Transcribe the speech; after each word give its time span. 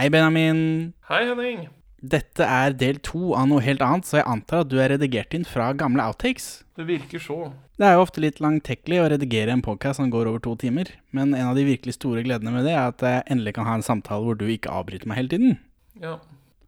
Hei, 0.00 0.08
Benjamin. 0.08 0.94
Hei, 1.10 1.26
Henning. 1.28 1.66
Dette 2.00 2.46
er 2.48 2.72
del 2.72 3.02
to 3.04 3.34
av 3.36 3.50
noe 3.50 3.60
helt 3.60 3.82
annet, 3.84 4.06
så 4.08 4.16
jeg 4.16 4.24
antar 4.32 4.62
at 4.62 4.70
du 4.70 4.78
er 4.80 4.88
redigert 4.94 5.34
inn 5.36 5.42
fra 5.44 5.66
gamle 5.76 6.00
outtakes. 6.08 6.62
Det 6.72 6.86
virker 6.88 7.20
så. 7.20 7.36
Det 7.76 7.84
er 7.84 7.98
jo 7.98 8.06
ofte 8.06 8.22
litt 8.24 8.38
langtekkelig 8.40 9.02
å 9.02 9.10
redigere 9.12 9.52
en 9.52 9.60
podkast 9.60 10.00
som 10.00 10.08
går 10.08 10.30
over 10.30 10.40
to 10.40 10.54
timer, 10.62 10.88
men 11.12 11.34
en 11.36 11.50
av 11.50 11.60
de 11.60 11.66
virkelig 11.68 11.98
store 11.98 12.22
gledene 12.24 12.54
med 12.54 12.64
det 12.64 12.72
er 12.72 12.94
at 12.94 13.04
jeg 13.04 13.26
endelig 13.34 13.52
kan 13.58 13.68
ha 13.68 13.74
en 13.76 13.84
samtale 13.84 14.24
hvor 14.24 14.38
du 14.40 14.46
ikke 14.48 14.72
avbryter 14.72 15.10
meg 15.10 15.20
hele 15.20 15.32
tiden. 15.34 15.58
Ja. 16.00 16.14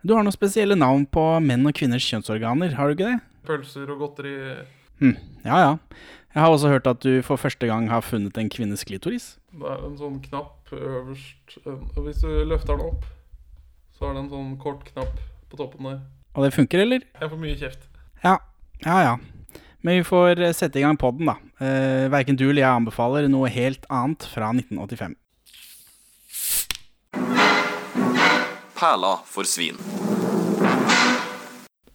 Du 0.04 0.12
har 0.12 0.28
noen 0.28 0.36
spesielle 0.36 0.76
navn 0.76 1.08
på 1.08 1.24
menn 1.40 1.64
og 1.64 1.72
kvinners 1.80 2.10
kjønnsorganer, 2.12 2.76
har 2.76 2.92
du 2.92 2.98
ikke 2.98 3.14
det? 3.14 3.22
Pølser 3.48 3.94
og 3.96 4.04
godteri. 4.04 4.34
Hm, 5.00 5.16
ja 5.48 5.62
ja. 5.70 5.72
Jeg 6.36 6.44
har 6.44 6.52
også 6.52 6.74
hørt 6.74 6.92
at 6.92 7.00
du 7.00 7.24
for 7.24 7.40
første 7.40 7.64
gang 7.72 7.88
har 7.88 8.04
funnet 8.04 8.36
en 8.36 8.52
kvinnes 8.52 8.84
klitoris. 8.84 9.38
Det 9.56 9.72
er 9.72 9.88
en 9.88 9.96
sånn 9.96 10.20
knapp 10.28 10.68
øverst 10.76 11.56
hvis 11.96 12.20
du 12.20 12.28
løfter 12.52 12.76
den 12.76 12.92
opp, 12.92 13.08
så 14.02 14.08
er 14.10 14.16
det 14.16 14.22
en 14.24 14.32
sånn 14.32 14.54
kort 14.58 14.80
knapp 14.88 15.18
på 15.46 15.58
toppen 15.60 15.86
der. 15.86 15.98
Og 16.34 16.42
det 16.42 16.54
funker, 16.56 16.80
eller? 16.82 17.04
Jeg 17.20 17.30
får 17.30 17.38
mye 17.38 17.58
kjeft. 17.60 17.84
Ja, 18.24 18.32
ja 18.82 18.96
ja. 19.06 19.12
Men 19.86 20.00
vi 20.00 20.06
får 20.08 20.42
eh, 20.42 20.54
sette 20.58 20.80
i 20.80 20.82
gang 20.82 20.98
podden, 20.98 21.30
da. 21.30 21.36
Eh, 21.62 22.08
Verken 22.10 22.34
du 22.38 22.48
eller 22.48 22.64
jeg 22.64 22.80
anbefaler 22.80 23.28
noe 23.30 23.50
helt 23.52 23.86
annet 23.94 24.26
fra 24.26 24.50
1985. 24.56 25.14
Perla 28.80 29.14
for 29.30 29.46
svin. 29.46 29.78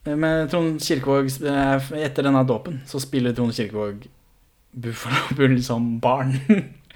Eh, 0.08 0.16
Med 0.16 0.48
Trond 0.54 0.80
Kirkevåg 0.80 1.28
eh, 1.44 1.92
Etter 2.08 2.24
denne 2.24 2.48
dåpen 2.48 2.80
så 2.88 3.04
spiller 3.04 3.36
Trond 3.36 3.52
Kirkevåg 3.52 4.08
Buffalo 4.72 5.28
Bull 5.44 5.60
som 5.60 5.98
barn. 6.00 6.38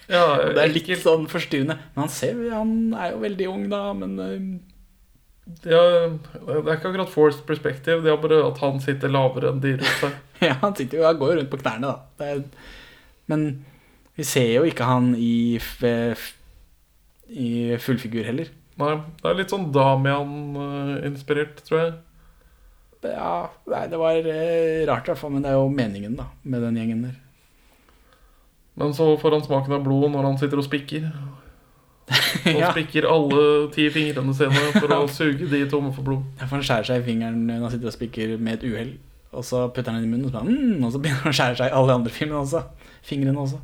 Ja, 0.07 0.23
det 0.55 0.69
er 0.69 0.71
litt 0.71 0.91
sånn 1.03 1.27
forstyrrende. 1.27 1.81
Men 1.91 2.05
han 2.07 2.11
ser 2.15 2.45
Han 2.55 2.77
er 2.95 3.17
jo 3.17 3.25
veldig 3.27 3.51
ung, 3.51 3.71
da, 3.75 3.89
men 3.91 4.15
eh, 5.47 5.71
ja, 5.71 5.81
Det 6.11 6.59
er 6.61 6.77
ikke 6.77 6.91
akkurat 6.91 7.11
forced 7.11 7.45
perspective. 7.47 8.01
Det 8.03 8.11
er 8.11 8.21
bare 8.21 8.43
at 8.47 8.61
han 8.63 8.79
sitter 8.83 9.11
lavere 9.11 9.51
enn 9.51 9.63
de 9.63 9.75
rundt 9.77 9.97
seg. 10.03 10.19
Ja, 10.41 10.55
han 10.63 10.73
sitter 10.73 10.97
jo 10.97 11.03
Han 11.05 11.19
går 11.19 11.29
jo 11.29 11.37
rundt 11.37 11.51
på 11.51 11.61
knærne, 11.61 11.91
da. 11.91 12.25
Er, 12.25 12.39
men 13.29 13.43
vi 14.17 14.25
ser 14.25 14.47
jo 14.55 14.63
ikke 14.65 14.87
han 14.89 15.11
i, 15.13 15.59
i 17.29 17.49
fullfigur 17.77 18.25
heller. 18.25 18.49
Nei, 18.81 18.95
det 19.21 19.29
er 19.29 19.37
litt 19.37 19.53
sånn 19.53 19.69
Damian-inspirert, 19.75 21.61
tror 21.67 21.79
jeg. 21.79 21.91
Ja, 23.05 23.49
nei, 23.69 23.85
det 23.89 23.97
var 23.97 24.17
eh, 24.17 24.81
rart 24.89 25.07
i 25.07 25.11
hvert 25.11 25.21
fall, 25.21 25.33
men 25.33 25.45
det 25.45 25.51
er 25.51 25.57
jo 25.57 25.69
meningen, 25.73 26.17
da, 26.19 26.27
med 26.41 26.65
den 26.65 26.77
gjengen 26.77 27.05
der. 27.07 27.15
Men 28.81 28.93
så 28.97 29.07
får 29.19 29.37
han 29.37 29.45
smaken 29.45 29.77
av 29.77 29.85
blod 29.85 30.11
når 30.13 30.27
han 30.29 30.37
sitter 30.41 30.61
og 30.61 30.67
spikker. 30.67 31.07
Og 32.11 32.59
Ja. 32.59 32.71
spikker 32.73 33.07
alle 33.09 33.43
ti 33.75 33.87
fingrene 33.93 34.33
sine 34.35 34.65
for 34.75 34.91
å 34.97 35.07
suge 35.09 35.47
de 35.49 35.63
tomme 35.71 35.93
for 35.95 36.03
blod. 36.07 36.23
Ja, 36.39 36.45
for 36.47 36.57
han 36.59 36.65
skjærer 36.67 36.87
seg 36.89 37.01
i 37.01 37.07
fingeren 37.07 37.45
når 37.47 37.61
han 37.65 37.71
sitter 37.75 37.91
og 37.91 37.95
spikker 37.95 38.37
med 38.39 38.59
et 38.59 38.67
uhell. 38.67 38.93
Og 39.31 39.45
så 39.47 39.63
putter 39.71 39.93
han 39.93 40.01
den 40.03 40.09
i 40.09 40.11
munnen, 40.11 40.27
og 40.27 40.33
så, 40.35 40.41
mm, 40.43 40.83
og 40.83 40.91
så 40.91 40.99
begynner 40.99 41.23
han 41.23 41.31
å 41.31 41.37
skjære 41.37 41.57
seg 41.61 41.69
i 41.71 41.75
alle 41.77 41.87
de 41.87 41.97
andre 42.01 42.11
fingrene 42.11 42.41
også. 42.43 42.63
Fingrene 43.07 43.39
også. 43.45 43.59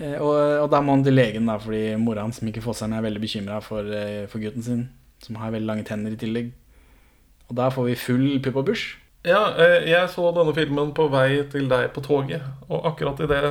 Eh, 0.00 0.16
og, 0.18 0.34
og 0.64 0.70
da 0.72 0.80
må 0.82 0.96
han 0.96 1.04
til 1.06 1.14
legen, 1.14 1.46
da, 1.46 1.58
fordi 1.60 1.82
mora 2.00 2.24
hans, 2.24 2.40
seg 2.42 2.62
Fossheim, 2.64 2.96
er 2.96 3.04
veldig 3.04 3.20
bekymra 3.22 3.60
for, 3.62 3.86
eh, 3.94 4.24
for 4.32 4.42
gutten 4.42 4.64
sin, 4.64 4.82
som 5.22 5.36
har 5.38 5.52
veldig 5.54 5.68
lange 5.68 5.84
tenner 5.86 6.14
i 6.16 6.18
tillegg. 6.18 6.50
Og 7.50 7.58
da 7.60 7.68
får 7.70 7.90
vi 7.90 7.98
full 8.00 8.26
pupp 8.42 8.62
og 8.62 8.66
bush. 8.72 8.96
Ja, 9.24 9.44
eh, 9.60 9.84
jeg 9.92 10.08
så 10.12 10.32
denne 10.36 10.52
filmen 10.56 10.90
på 10.96 11.06
vei 11.12 11.44
til 11.52 11.68
deg 11.70 11.92
på 11.94 12.02
toget, 12.04 12.42
og 12.68 12.88
akkurat 12.90 13.20
i 13.24 13.28
det 13.30 13.42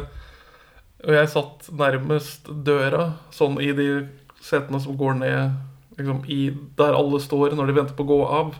Og 1.03 1.15
jeg 1.17 1.31
satt 1.33 1.67
nærmest 1.75 2.47
døra, 2.65 3.09
sånn 3.35 3.57
i 3.59 3.73
de 3.75 3.87
setene 4.43 4.79
som 4.83 4.95
går 4.99 5.17
ned 5.19 5.97
liksom 5.97 6.23
i, 6.31 6.45
der 6.79 6.95
alle 6.97 7.19
står 7.21 7.55
når 7.57 7.69
de 7.69 7.75
venter 7.77 7.97
på 7.97 8.05
å 8.05 8.11
gå 8.13 8.21
av. 8.39 8.53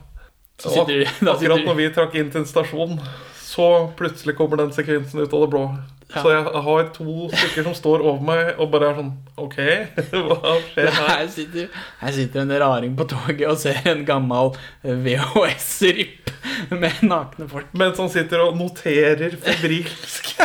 Så 0.62 0.84
Og 0.84 0.92
akkurat 1.34 1.66
når 1.66 1.80
vi 1.80 1.90
trakk 1.96 2.18
inn 2.20 2.30
til 2.34 2.44
en 2.44 2.50
stasjon, 2.50 3.00
så 3.44 3.70
plutselig 3.98 4.36
kommer 4.38 4.60
den 4.62 4.74
sekvensen 4.76 5.24
ut 5.24 5.34
av 5.34 5.46
det 5.46 5.52
blå. 5.56 5.66
Så 6.14 6.30
jeg 6.30 6.62
har 6.68 6.84
to 6.94 7.14
stykker 7.32 7.66
som 7.66 7.74
står 7.74 8.04
over 8.04 8.22
meg 8.28 8.60
og 8.62 8.70
bare 8.74 8.92
er 8.92 9.00
sånn 9.00 9.10
OK, 9.42 9.58
hva 10.14 10.54
skjer 10.68 10.92
her? 11.00 11.08
Her 11.08 11.32
sitter, 11.34 11.82
her 12.04 12.16
sitter 12.20 12.44
en 12.44 12.54
raring 12.62 12.94
på 13.00 13.08
toget 13.10 13.48
og 13.50 13.58
ser 13.64 13.82
en 13.90 14.04
gammel 14.06 14.54
VHS-ripp 14.84 16.34
med 16.76 17.02
nakne 17.08 17.50
folk. 17.50 17.74
Mens 17.82 17.98
han 18.04 18.14
sitter 18.14 18.46
og 18.46 18.60
noterer 18.60 19.34
febrilsk. 19.42 20.36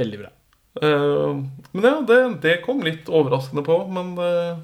Veldig 0.00 0.24
bra. 0.24 0.32
Eh, 0.82 1.40
men 1.72 1.86
ja, 1.86 1.96
det, 2.06 2.20
det 2.42 2.60
kom 2.66 2.82
litt 2.84 3.10
overraskende 3.10 3.64
på. 3.66 3.78
Men 3.92 4.12
eh, 4.18 4.60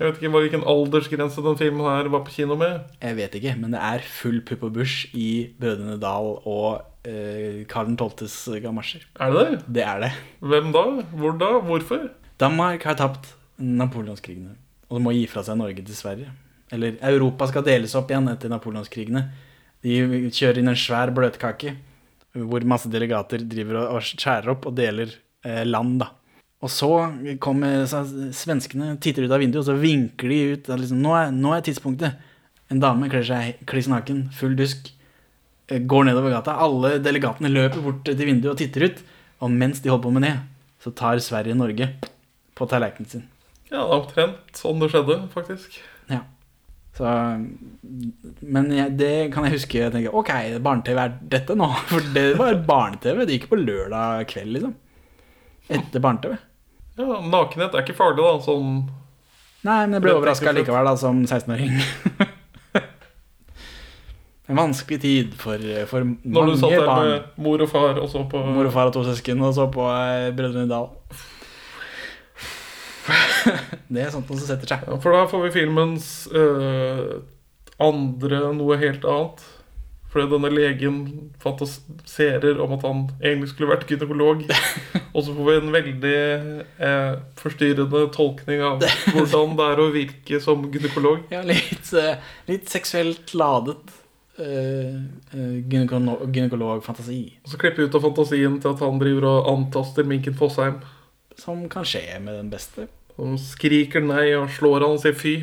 jeg 0.00 0.06
vet 0.06 0.20
ikke 0.20 0.32
hvilken 0.36 0.66
aldersgrense 0.68 1.44
den 1.44 1.58
filmen 1.60 1.88
her 1.88 2.10
var 2.12 2.24
på 2.26 2.34
kino 2.36 2.58
med. 2.60 2.86
Jeg 3.00 3.18
vet 3.18 3.36
ikke, 3.40 3.56
men 3.60 3.74
det 3.76 3.82
er 3.84 4.06
full 4.20 4.40
pupp 4.46 4.68
og 4.68 4.76
bush 4.78 5.10
i 5.16 5.50
Brødrene 5.60 5.98
Dal 6.00 6.32
og 6.38 7.08
eh, 7.08 7.66
Karl 7.70 7.92
12.s 7.96 8.38
gamasjer. 8.64 9.04
Er 9.20 9.34
det 9.34 9.44
det? 9.44 9.60
Det 9.80 9.84
er 9.86 10.06
det. 10.06 10.14
Hvem 10.40 10.72
da? 10.76 10.86
Hvor 11.12 11.36
da? 11.40 11.52
Hvorfor? 11.68 12.08
Danmark 12.40 12.84
har 12.88 12.96
tapt 13.00 13.34
napoleonskrigene 13.60 14.56
og 14.90 15.02
må 15.04 15.12
gi 15.14 15.26
fra 15.30 15.44
seg 15.46 15.58
Norge 15.60 15.84
til 15.84 15.96
Sverige. 15.96 16.32
Eller 16.72 16.96
Europa 17.04 17.48
skal 17.50 17.64
deles 17.66 17.92
opp 17.98 18.10
igjen 18.10 18.30
etter 18.30 18.50
napoleonskrigene. 18.50 19.22
De 19.84 20.30
kjører 20.32 20.60
inn 20.60 20.70
en 20.70 20.78
svær 20.78 21.12
bløtkake 21.14 21.74
hvor 22.30 22.64
masse 22.68 22.88
delegater 22.90 23.42
driver 23.42 23.82
og 23.88 24.04
skjærer 24.06 24.52
opp 24.52 24.68
og 24.70 24.76
deler 24.78 25.12
land, 25.64 26.00
da. 26.02 26.10
Og 26.60 26.68
så 26.68 26.88
kommer 27.40 27.86
svenskene 27.88 28.92
titter 29.00 29.24
ut 29.24 29.32
av 29.32 29.40
vinduet, 29.40 29.62
og 29.62 29.68
så 29.70 29.78
vinker 29.80 30.28
de 30.28 30.40
ut. 30.52 30.66
Liksom, 30.82 30.98
nå, 31.00 31.14
er, 31.16 31.30
nå 31.32 31.54
er 31.56 31.64
tidspunktet. 31.64 32.18
En 32.70 32.82
dame 32.82 33.08
kler 33.10 33.24
seg 33.26 33.62
kliss 33.70 33.88
naken, 33.90 34.26
full 34.36 34.52
dusk, 34.58 34.90
eh, 35.70 35.80
går 35.80 36.10
nedover 36.10 36.34
gata. 36.36 36.58
Alle 36.60 36.98
delegatene 37.02 37.50
løper 37.50 37.82
bort 37.82 38.04
til 38.06 38.20
vinduet 38.20 38.52
og 38.52 38.60
titter 38.60 38.90
ut. 38.90 39.00
Og 39.40 39.54
mens 39.54 39.80
de 39.80 39.88
holder 39.88 40.04
på 40.04 40.12
med 40.18 40.26
det, 40.28 40.34
så 40.84 40.92
tar 40.92 41.22
Sverige 41.24 41.56
Norge 41.56 41.88
på 42.54 42.68
tallerkenen 42.68 43.08
sin. 43.08 43.24
Ja, 43.70 43.80
det 43.80 43.86
er 43.86 43.96
omtrent 43.96 44.60
sånn 44.60 44.82
det 44.82 44.90
skjedde, 44.92 45.16
faktisk. 45.32 45.80
Ja. 46.10 46.20
Så, 46.98 47.08
men 48.44 48.70
jeg, 48.74 48.98
det 49.00 49.14
kan 49.32 49.46
jeg 49.48 49.56
huske. 49.56 49.80
Jeg 49.80 49.94
tenker, 49.94 50.12
ok, 50.12 50.60
barne-TV 50.60 51.00
er 51.06 51.16
dette 51.32 51.56
nå. 51.56 51.72
For 51.90 52.04
det 52.12 52.34
var 52.36 52.60
barne-TV. 52.68 53.24
Det 53.24 53.38
gikk 53.38 53.48
på 53.54 53.62
lørdag 53.64 54.28
kveld, 54.28 54.58
liksom. 54.58 54.76
Etter 55.70 56.02
barne-TV. 56.02 56.36
Ja, 57.00 57.20
Nakenhet 57.30 57.74
er 57.74 57.84
ikke 57.84 57.96
farlig, 57.96 58.24
da. 58.24 58.34
Sånn 58.44 58.88
Nei, 59.60 59.82
men 59.84 59.98
jeg 59.98 60.04
ble 60.06 60.14
er 60.14 60.18
overraska 60.18 60.52
likevel, 60.56 60.88
da, 60.88 60.94
som 60.96 61.20
16-åring. 61.26 61.74
en 64.50 64.58
vanskelig 64.58 64.98
tid 65.02 65.34
for, 65.38 65.62
for 65.90 66.06
Når 66.08 66.48
du 66.48 66.54
satt 66.58 66.72
der 66.74 66.88
barn. 66.88 67.10
med 67.10 67.44
mor 67.44 67.62
og 67.62 67.68
far 67.70 68.00
og 68.00 68.08
så 68.10 68.24
på 68.30 68.40
Mor 68.48 68.66
og 68.66 68.72
far 68.74 68.90
og 68.90 68.96
to 68.96 69.04
søsken, 69.06 69.42
og 69.46 69.52
så 69.54 69.68
på 69.70 69.84
eh, 69.92 70.30
Brødrene 70.34 70.66
Dal. 70.70 70.88
det 73.92 74.02
er 74.06 74.10
sånt 74.14 74.28
som 74.32 74.40
setter 74.40 74.72
seg. 74.72 74.88
ja, 74.88 74.98
For 75.02 75.14
da 75.14 75.26
får 75.30 75.44
vi 75.46 75.54
filmens 75.60 76.08
øh, 76.32 77.20
andre 77.80 78.42
noe 78.56 78.80
helt 78.80 79.04
annet. 79.08 79.44
Fordi 80.10 80.26
denne 80.32 80.50
legen 80.50 80.96
fantaserer 81.38 82.58
om 82.62 82.72
at 82.74 82.82
han 82.82 83.04
egentlig 83.20 83.52
skulle 83.52 83.70
vært 83.70 83.86
gynekolog. 83.90 84.42
Og 85.14 85.22
så 85.22 85.34
får 85.36 85.46
vi 85.46 85.54
en 85.60 85.72
veldig 85.74 86.16
eh, 86.82 87.12
forstyrrende 87.38 88.02
tolkning 88.14 88.64
av 88.66 88.82
hvordan 89.14 89.54
det 89.58 89.68
er 89.70 89.82
å 89.82 89.88
virke 89.94 90.40
som 90.42 90.66
gynekolog. 90.66 91.28
Ja, 91.30 91.44
litt, 91.46 91.92
eh, 91.94 92.18
litt 92.50 92.70
seksuelt 92.72 93.34
ladet 93.38 93.94
uh, 94.40 94.96
gynekolog, 95.70 96.24
gynekologfantasi. 96.34 97.20
Og 97.44 97.52
så 97.52 97.60
klipper 97.60 97.82
vi 97.82 97.90
ut 97.90 97.98
av 97.98 98.06
fantasien 98.08 98.56
til 98.60 98.72
at 98.72 98.82
han 98.84 98.98
driver 99.02 99.28
og 99.28 99.50
antaster 99.52 100.06
Minken 100.08 100.36
Fossheim. 100.38 100.80
Som 101.38 101.68
kan 101.72 101.86
skje 101.86 102.04
med 102.18 102.34
den 102.34 102.50
beste. 102.52 102.88
Og 103.20 103.36
skriker 103.42 104.02
nei 104.04 104.32
og 104.38 104.50
slår 104.56 104.86
han 104.86 104.96
og 104.96 105.02
sier 105.02 105.14
fy. 105.18 105.34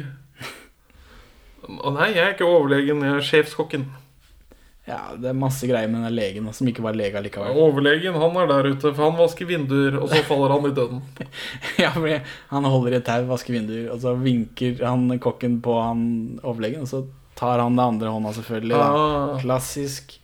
Og 1.68 1.98
nei, 1.98 2.12
jeg 2.16 2.24
er 2.24 2.36
ikke 2.36 2.48
overlegen, 2.48 3.04
jeg 3.04 3.16
er 3.18 3.26
sjefskokken. 3.28 3.88
Ja, 4.88 5.02
det 5.20 5.28
er 5.28 5.36
masse 5.36 5.68
greier 5.68 5.90
med 5.92 6.06
den 6.06 6.14
legen 6.16 6.46
som 6.56 6.68
ikke 6.72 6.84
var 6.86 6.96
lege 6.96 7.18
allikevel. 7.20 7.58
Overlegen 7.60 8.16
han 8.16 8.38
er 8.40 8.48
der 8.48 8.70
ute, 8.72 8.94
for 8.96 9.10
han 9.10 9.18
vasker 9.20 9.50
vinduer, 9.50 9.98
og 10.00 10.08
så 10.08 10.22
faller 10.24 10.54
han 10.56 10.70
i 10.70 10.76
døden. 10.78 11.02
Ja, 11.84 11.90
for 11.92 12.08
Han 12.54 12.64
holder 12.72 12.96
i 12.96 13.00
et 13.02 13.06
tau, 13.10 13.26
vasker 13.28 13.58
vinduer, 13.58 13.90
og 13.92 14.00
så 14.00 14.14
vinker 14.16 14.80
han 14.88 15.10
kokken 15.20 15.58
på 15.66 15.76
han 15.82 16.06
overlegen, 16.40 16.86
og 16.86 16.88
så 16.88 17.02
tar 17.38 17.60
han 17.60 17.76
det 17.76 17.84
andre 17.84 18.14
hånda, 18.16 18.32
selvfølgelig. 18.40 18.80
Da. 18.80 18.88
Ah. 18.88 19.34
Klassisk 19.44 20.16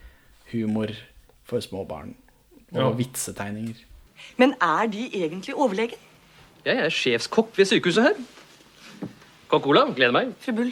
humor 0.54 0.96
for 1.44 1.60
små 1.60 1.84
barn. 1.90 2.16
Og 2.72 2.80
Ja. 2.80 2.90
vitsetegninger. 3.04 3.84
Men 4.40 4.56
er 4.62 4.88
de 4.88 5.10
egentlig 5.12 5.54
overlegen? 5.60 6.00
Jeg 6.64 6.78
er 6.80 6.90
sjefskokk 6.90 7.52
ved 7.58 7.68
sykehuset 7.68 8.04
her. 8.08 8.16
Kokk 9.52 9.68
Olav, 9.68 9.92
gleder 9.94 10.16
meg. 10.16 10.32
Fru 10.40 10.54
Bull. 10.56 10.72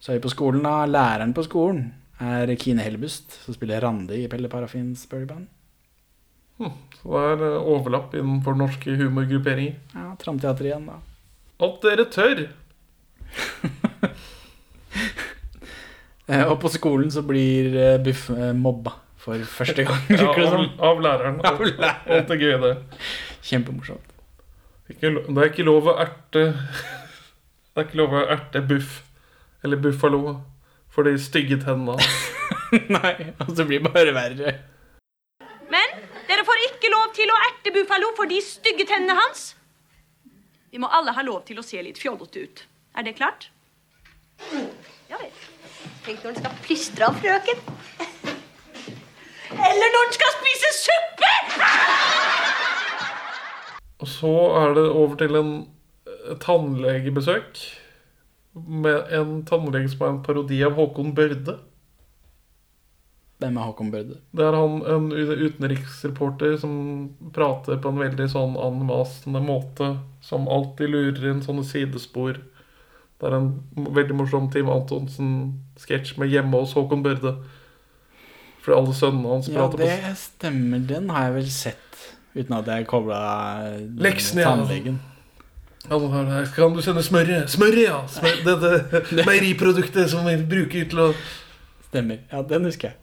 Så 0.00 0.12
er 0.14 0.18
vi 0.18 0.24
på 0.24 0.32
skolen, 0.32 0.62
da. 0.64 0.86
Læreren 0.88 1.34
på 1.36 1.44
skolen 1.44 1.92
er 2.22 2.54
Kine 2.60 2.84
Helbust, 2.84 3.34
som 3.44 3.56
spiller 3.56 3.82
Randi 3.84 4.22
i 4.24 4.28
Pelle 4.30 4.48
Parafins 4.48 5.04
buryband. 5.10 5.48
Hm. 6.58 6.72
Så 6.96 7.12
det 7.12 7.24
er 7.32 7.42
eh, 7.50 7.68
overlapp 7.74 8.14
innenfor 8.16 8.56
norske 8.56 8.94
humorgrupperinger. 8.96 9.76
Ja, 9.92 10.06
Tramteater 10.20 10.68
igjen, 10.68 10.86
da. 10.88 11.00
Alt 11.64 11.82
dere 11.84 12.08
tør! 12.12 12.46
Eh, 16.26 16.42
og 16.42 16.56
på 16.58 16.66
skolen 16.74 17.06
så 17.14 17.20
blir 17.22 17.70
eh, 17.78 18.00
Buff 18.02 18.24
mobba 18.58 18.96
for 19.22 19.38
første 19.46 19.84
gang. 19.86 20.00
ja, 20.10 20.32
sånn? 20.34 20.72
av, 20.74 20.80
av, 20.88 21.02
læreren. 21.04 21.36
Av 21.46 21.60
læreren. 21.62 22.16
Alt 22.16 22.32
er 22.34 22.40
gøy, 22.40 22.54
det. 22.64 22.72
Kjempemorsomt. 23.46 24.16
Det 24.88 25.06
er 25.06 25.46
ikke 25.52 25.68
lov 25.68 25.86
å 25.92 25.94
erte 26.02 26.42
Det 26.50 27.78
er 27.78 27.86
ikke 27.86 28.00
lov 28.00 28.16
å 28.18 28.24
erte 28.34 28.64
Buff. 28.66 28.96
Eller 29.62 29.78
Buffalo 29.84 30.34
for 30.96 31.04
de 31.04 31.18
stygge 31.20 31.60
tennene 31.60 31.98
hans. 31.98 32.24
Nei, 32.96 33.14
og 33.44 33.52
så 33.52 33.66
blir 33.68 33.82
det 33.84 33.92
bare 33.92 34.14
verre. 34.16 34.54
Men 35.68 36.00
dere 36.30 36.46
får 36.48 36.64
ikke 36.70 36.90
lov 36.92 37.12
til 37.16 37.30
å 37.30 37.36
erte 37.50 37.74
Buffalo 37.74 38.10
for 38.16 38.30
de 38.30 38.40
stygge 38.44 38.88
tennene 38.88 39.18
hans. 39.18 39.50
Vi 40.72 40.80
må 40.80 40.88
alle 40.92 41.14
ha 41.16 41.22
lov 41.24 41.44
til 41.48 41.60
å 41.60 41.64
se 41.64 41.80
litt 41.84 42.00
fjollete 42.00 42.46
ut. 42.48 42.64
Er 42.96 43.04
det 43.06 43.14
klart? 43.20 43.50
Ja 45.10 45.20
vel. 45.20 45.30
Tenk 46.06 46.24
når 46.24 46.32
den 46.34 46.42
skal 46.42 46.58
plystre 46.64 47.06
av 47.06 47.20
frøken. 47.20 47.62
Eller 49.52 49.94
når 49.94 50.08
den 50.08 50.16
skal 50.16 50.34
spise 50.40 50.74
suppe! 50.80 51.32
Og 54.02 54.08
så 54.10 54.34
er 54.60 54.76
det 54.76 54.86
over 54.90 55.16
til 55.20 55.38
en 55.38 55.52
tannlegebesøk. 56.42 57.60
Med 58.56 59.12
en 59.12 59.40
tannlege 59.44 59.90
som 59.92 60.04
er 60.06 60.12
en 60.14 60.22
parodi 60.24 60.62
av 60.64 60.76
Håkon 60.78 61.12
Børde. 61.16 61.58
Hvem 63.36 63.56
er 63.60 63.66
Håkon 63.68 63.90
Børde? 63.92 64.16
Det 64.32 64.44
er 64.46 64.56
han, 64.56 64.78
en 64.88 65.10
utenriksreporter 65.12 66.56
som 66.60 66.76
prater 67.36 67.76
på 67.82 67.92
en 67.92 68.00
veldig 68.00 68.28
sånn 68.32 68.56
anmasende 68.56 69.42
måte. 69.44 69.90
Som 70.24 70.48
alltid 70.48 70.94
lurer 70.94 71.34
inn 71.34 71.42
sånne 71.44 71.66
sidespor. 71.68 72.40
Det 73.16 73.28
er 73.28 73.36
en 73.36 73.50
veldig 73.76 74.16
morsom 74.16 74.48
Tim 74.52 74.70
Antonsen-sketsj 74.72 76.16
med 76.20 76.32
'Hjemme 76.32 76.62
hos 76.62 76.72
Håkon 76.76 77.04
Børde'. 77.04 77.36
Fordi 78.64 78.78
alle 78.78 78.94
sønnene 78.94 79.28
hans 79.28 79.48
Ja, 79.48 79.68
prater 79.68 79.84
det 79.84 80.16
stemmer. 80.16 80.78
Den 80.88 81.10
har 81.10 81.28
jeg 81.28 81.34
vel 81.34 81.50
sett. 81.50 81.82
Uten 82.34 82.56
at 82.56 82.66
jeg 82.66 82.86
kobla 82.86 83.20
tannlegen. 84.00 84.98
ja. 85.00 85.15
Kan 85.88 86.74
du 86.76 86.82
sende 86.84 87.02
smøret? 87.06 87.50
Smøret, 87.52 87.82
ja! 87.86 87.98
Smør, 88.10 88.38
dette 88.46 89.24
meieriproduktet 89.28 90.10
som 90.10 90.26
vi 90.28 90.36
bruker 90.48 90.88
til 90.90 91.02
å 91.08 91.10
Stemmer. 91.86 92.18
Ja, 92.32 92.40
den 92.42 92.66
husker 92.66 92.90
jeg. 92.90 92.96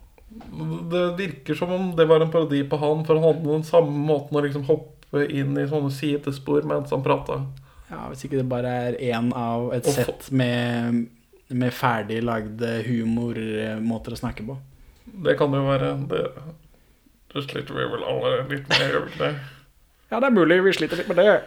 Det 0.92 1.04
virker 1.18 1.58
som 1.58 1.72
om 1.72 1.86
det 1.96 2.06
var 2.10 2.22
en 2.22 2.32
parodi 2.34 2.60
på 2.68 2.78
han, 2.82 3.06
for 3.08 3.16
han 3.18 3.24
hadde 3.30 3.48
den 3.48 3.64
samme 3.66 3.94
måten 4.10 4.38
å 4.38 4.44
liksom 4.44 4.66
hoppe 4.68 5.24
inn 5.32 5.56
i 5.62 5.68
sånne 5.70 5.92
sidespor 5.94 6.66
mens 6.68 6.92
han 6.94 7.06
prata. 7.06 7.40
Ja, 7.88 8.08
Hvis 8.10 8.26
ikke 8.26 8.42
det 8.42 8.48
bare 8.50 8.74
er 8.90 9.00
én 9.14 9.32
av 9.38 9.70
et 9.76 9.88
Og 9.88 9.96
sett 9.96 10.30
med, 10.36 11.06
med 11.54 11.74
ferdig 11.76 12.20
lagde 12.26 12.76
humormåter 12.88 14.18
å 14.18 14.20
snakke 14.20 14.46
på. 14.48 14.58
Det 15.24 15.38
kan 15.40 15.54
det 15.54 15.62
jo 15.62 15.70
være. 15.70 15.92
Det, 16.12 16.24
det 17.34 17.46
sliter 17.48 17.78
vi 17.78 17.90
vel 17.96 18.08
alle 18.10 18.36
litt 18.50 18.68
med, 18.68 18.80
gjør 18.84 19.06
vi 19.06 19.14
ikke 19.14 19.26
det? 19.28 19.34
Ja, 20.12 20.20
det 20.20 20.30
er 20.30 20.36
mulig 20.36 20.60
vi 20.66 20.76
sliter 20.76 21.00
litt 21.00 21.10
med 21.10 21.22
det. 21.24 21.38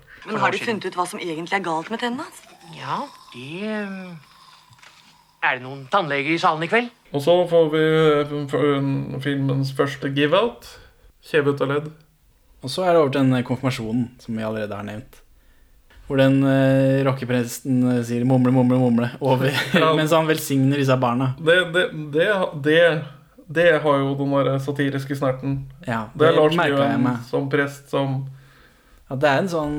Men 0.30 0.40
har 0.44 0.54
de 0.54 0.60
funnet 0.62 0.86
ut 0.86 0.98
hva 0.98 1.06
som 1.10 1.20
egentlig 1.22 1.56
er 1.58 1.64
galt 1.64 1.90
med 1.90 2.02
tennene 2.02 2.26
hans? 2.26 2.42
Ja, 2.76 3.00
det 3.34 3.66
eh, 3.66 4.12
Er 5.42 5.56
det 5.56 5.64
noen 5.64 5.86
tannleger 5.90 6.36
i 6.36 6.38
salen 6.38 6.62
i 6.66 6.68
kveld? 6.70 6.90
Og 7.10 7.24
så 7.24 7.34
får 7.50 7.70
vi 7.72 7.80
eh, 7.82 9.18
filmens 9.24 9.72
første 9.74 10.12
give-out. 10.14 10.68
Kjeve 11.26 11.54
ut 11.54 11.64
av 11.64 11.72
ledd. 11.72 11.90
Og 12.60 12.70
så 12.70 12.84
er 12.84 12.92
det 12.94 13.00
over 13.00 13.12
til 13.14 13.24
den 13.24 13.44
konfirmasjonen 13.48 14.06
som 14.20 14.36
vi 14.36 14.44
allerede 14.46 14.76
har 14.76 14.86
nevnt. 14.86 15.20
Hvor 16.06 16.18
den 16.18 16.40
uh, 16.42 17.04
rockepresten 17.06 17.84
eh, 17.86 18.02
sier 18.04 18.24
'mumle, 18.26 18.50
mumle, 18.50 18.76
mumle' 18.78 19.10
over, 19.20 19.50
Ja. 19.78 19.92
mens 19.94 20.12
han 20.12 20.26
velsigner 20.28 20.76
disse 20.76 20.96
barna. 20.98 21.34
Det, 21.38 21.58
det, 21.74 21.86
det, 22.14 22.26
det, 22.64 22.80
det 23.46 23.68
har 23.82 24.02
jo 24.02 24.14
den 24.18 24.34
der 24.34 24.58
satiriske 24.58 25.16
snerten. 25.16 25.64
Ja, 25.86 26.04
Det 26.14 26.28
er 26.28 26.36
Lars 26.36 26.56
meg. 26.56 26.74
som 27.30 27.48
prest 27.50 27.90
som 27.90 28.26
Ja, 29.10 29.16
det 29.18 29.30
er 29.30 29.40
en 29.42 29.50
sånn 29.50 29.78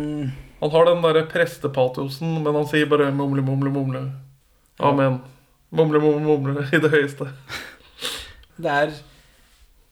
Han 0.60 0.74
har 0.74 0.90
den 0.90 1.04
derre 1.06 1.24
prestepatosen, 1.32 2.42
men 2.44 2.58
han 2.58 2.68
sier 2.70 2.90
bare 2.92 3.12
'mumle, 3.12 3.42
mumle, 3.42 3.72
mumle'. 3.72 4.04
Amen. 4.80 5.22
Mumle, 5.72 6.00
mumle, 6.04 6.26
mumle 6.28 6.68
i 6.68 6.82
det 6.84 6.92
høyeste. 6.92 7.32
Det 8.62 8.70
er 8.70 8.92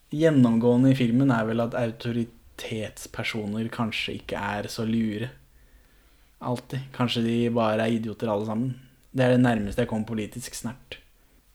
Gjennomgående 0.10 0.92
i 0.92 0.98
filmen 0.98 1.30
er 1.32 1.46
vel 1.46 1.62
at 1.62 1.76
autoritetspersoner 1.78 3.70
kanskje 3.70 4.16
ikke 4.18 4.38
er 4.42 4.68
så 4.68 4.86
lure. 4.86 5.30
Alltid. 6.42 6.80
Kanskje 6.96 7.22
de 7.24 7.36
bare 7.54 7.86
er 7.86 7.94
idioter 7.94 8.32
alle 8.32 8.46
sammen. 8.48 8.72
Det 9.14 9.26
er 9.26 9.36
det 9.36 9.44
nærmeste 9.44 9.82
jeg 9.84 9.90
kommer 9.92 10.10
politisk 10.10 10.58
snert. 10.58 10.98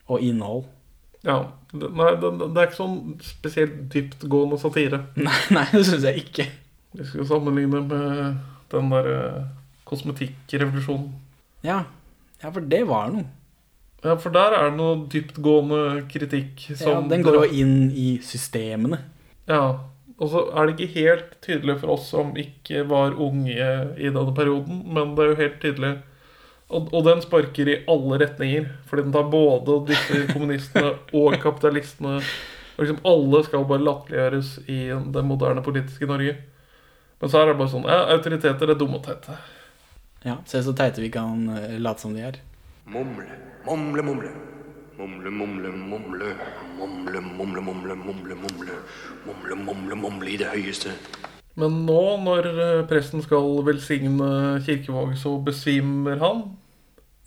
Og 0.07 0.23
innhold. 0.23 0.63
Ja. 1.25 1.41
Nei, 1.73 2.11
det, 2.21 2.31
det 2.39 2.61
er 2.61 2.69
ikke 2.69 2.79
sånn 2.79 3.19
spesielt 3.25 3.75
dyptgående 3.91 4.59
satire. 4.61 5.01
Nei, 5.19 5.39
nei 5.57 5.67
det 5.73 5.83
syns 5.89 6.07
jeg 6.07 6.23
ikke. 6.23 6.47
Vi 6.95 7.07
skal 7.09 7.27
sammenligne 7.29 7.81
med 7.85 8.37
den 8.71 8.91
derre 8.91 9.19
kosmetikkrevolusjonen. 9.85 11.09
Ja. 11.65 11.83
ja, 12.41 12.51
for 12.51 12.61
det 12.61 12.83
var 12.89 13.11
noe. 13.13 13.27
Ja, 14.05 14.13
for 14.21 14.33
der 14.33 14.53
er 14.53 14.69
det 14.69 14.77
noe 14.77 15.05
dyptgående 15.09 16.05
kritikk 16.11 16.67
Ja, 16.75 16.99
den 17.09 17.23
går 17.25 17.39
jo 17.39 17.45
inn 17.63 17.77
i 17.89 18.15
systemene. 18.21 19.01
Ja. 19.49 19.79
Og 20.15 20.29
så 20.31 20.45
er 20.55 20.67
det 20.67 20.75
ikke 20.77 21.01
helt 21.01 21.31
tydelig 21.43 21.79
for 21.81 21.97
oss 21.97 22.05
som 22.13 22.35
ikke 22.39 22.85
var 22.87 23.17
unge 23.19 23.51
i 23.51 24.07
denne 24.07 24.35
perioden, 24.37 24.83
men 24.95 25.11
det 25.15 25.25
er 25.25 25.31
jo 25.33 25.39
helt 25.41 25.57
tydelig 25.59 25.89
Og, 26.69 26.87
og 26.95 27.03
den 27.05 27.19
sparker 27.21 27.67
i 27.69 27.81
alle 27.91 28.21
retninger. 28.21 28.69
Fordi 28.87 29.03
den 29.05 29.13
tar 29.13 29.27
både 29.29 29.73
og 29.73 29.89
dytter 29.89 30.29
kommunistene 30.31 30.93
og 31.19 31.35
kapitalistene 31.41 32.21
og 32.75 32.83
liksom 32.83 33.03
Alle 33.07 33.41
skal 33.45 33.67
bare 33.69 33.85
latterliggjøres 33.85 34.49
i 34.67 34.79
det 35.15 35.23
moderne 35.23 35.63
politiske 35.63 36.07
Norge. 36.09 36.35
Men 37.21 37.31
så 37.31 37.41
er 37.41 37.51
det 37.51 37.59
bare 37.59 37.71
sånn 37.71 37.85
ja, 37.87 38.01
Autoriteter 38.15 38.71
er 38.73 38.79
dumme 38.79 38.99
og 38.99 39.05
teite. 39.05 39.37
Ja, 40.25 40.39
Se 40.49 40.61
så 40.65 40.73
teite 40.75 41.03
vi 41.03 41.11
kan 41.13 41.45
eh, 41.53 41.77
late 41.79 42.01
som 42.01 42.15
de 42.15 42.25
er. 42.25 42.41
Mumle, 42.89 43.27
mumle, 43.65 44.03
mumle. 44.05 44.33
Mumle, 44.95 45.31
mumle, 45.31 45.71
mumle. 45.75 46.33
Mumle, 46.79 47.21
mumle, 47.21 47.61
mumle, 47.61 47.95
mumle, 47.95 48.35
mumle. 48.41 48.81
Mumle, 49.25 49.55
mumle, 49.61 49.97
mumle 49.99 50.33
i 50.33 50.37
det 50.39 50.51
høyeste. 50.53 50.93
Men 51.55 51.81
nå 51.87 52.01
når 52.25 52.49
eh, 52.51 52.83
presten 52.89 53.23
skal 53.23 53.61
velsigne 53.67 54.59
Kirkevåg, 54.65 55.15
så 55.19 55.37
besvimer 55.43 56.19
han. 56.23 56.45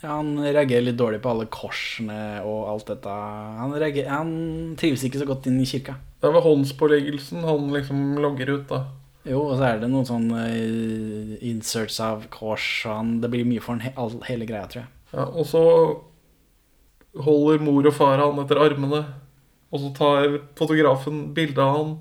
Ja, 0.03 0.19
Han 0.19 0.37
reagerer 0.43 0.85
litt 0.87 0.99
dårlig 0.99 1.23
på 1.25 1.33
alle 1.33 1.49
korsene 1.51 2.43
og 2.47 2.69
alt 2.71 2.91
dette. 2.93 3.15
Han, 3.59 3.73
reagerer, 3.75 4.13
han 4.13 4.77
trives 4.79 5.03
ikke 5.07 5.23
så 5.23 5.27
godt 5.27 5.49
inn 5.51 5.59
i 5.63 5.67
kirka. 5.67 5.97
Det 6.21 6.29
er 6.29 6.35
ved 6.37 6.45
håndspåleggelsen 6.47 7.47
han 7.47 7.67
liksom 7.75 8.05
logger 8.23 8.53
ut, 8.55 8.69
da. 8.71 8.85
Jo, 9.29 9.43
og 9.51 9.59
så 9.59 9.67
er 9.69 9.81
det 9.83 9.91
noen 9.93 10.07
sånne 10.09 10.45
eh, 10.49 11.33
inserts 11.51 11.99
av 12.01 12.25
kors, 12.33 12.67
og 12.87 12.95
han, 12.95 13.17
det 13.23 13.31
blir 13.33 13.49
mye 13.49 13.63
for 13.65 13.81
he, 13.83 13.93
hele 14.29 14.49
greia, 14.49 14.69
tror 14.71 14.85
jeg. 14.85 14.93
Ja, 15.13 15.27
og 15.27 15.45
så 15.49 15.63
holder 17.19 17.65
mor 17.65 17.87
og 17.89 17.95
far 17.97 18.21
han 18.23 18.41
etter 18.43 18.61
armene. 18.63 19.03
Og 19.69 19.83
så 19.83 19.93
tar 19.97 20.39
fotografen 20.57 21.29
bilde 21.37 21.61
av 21.61 21.77
han. 21.77 21.95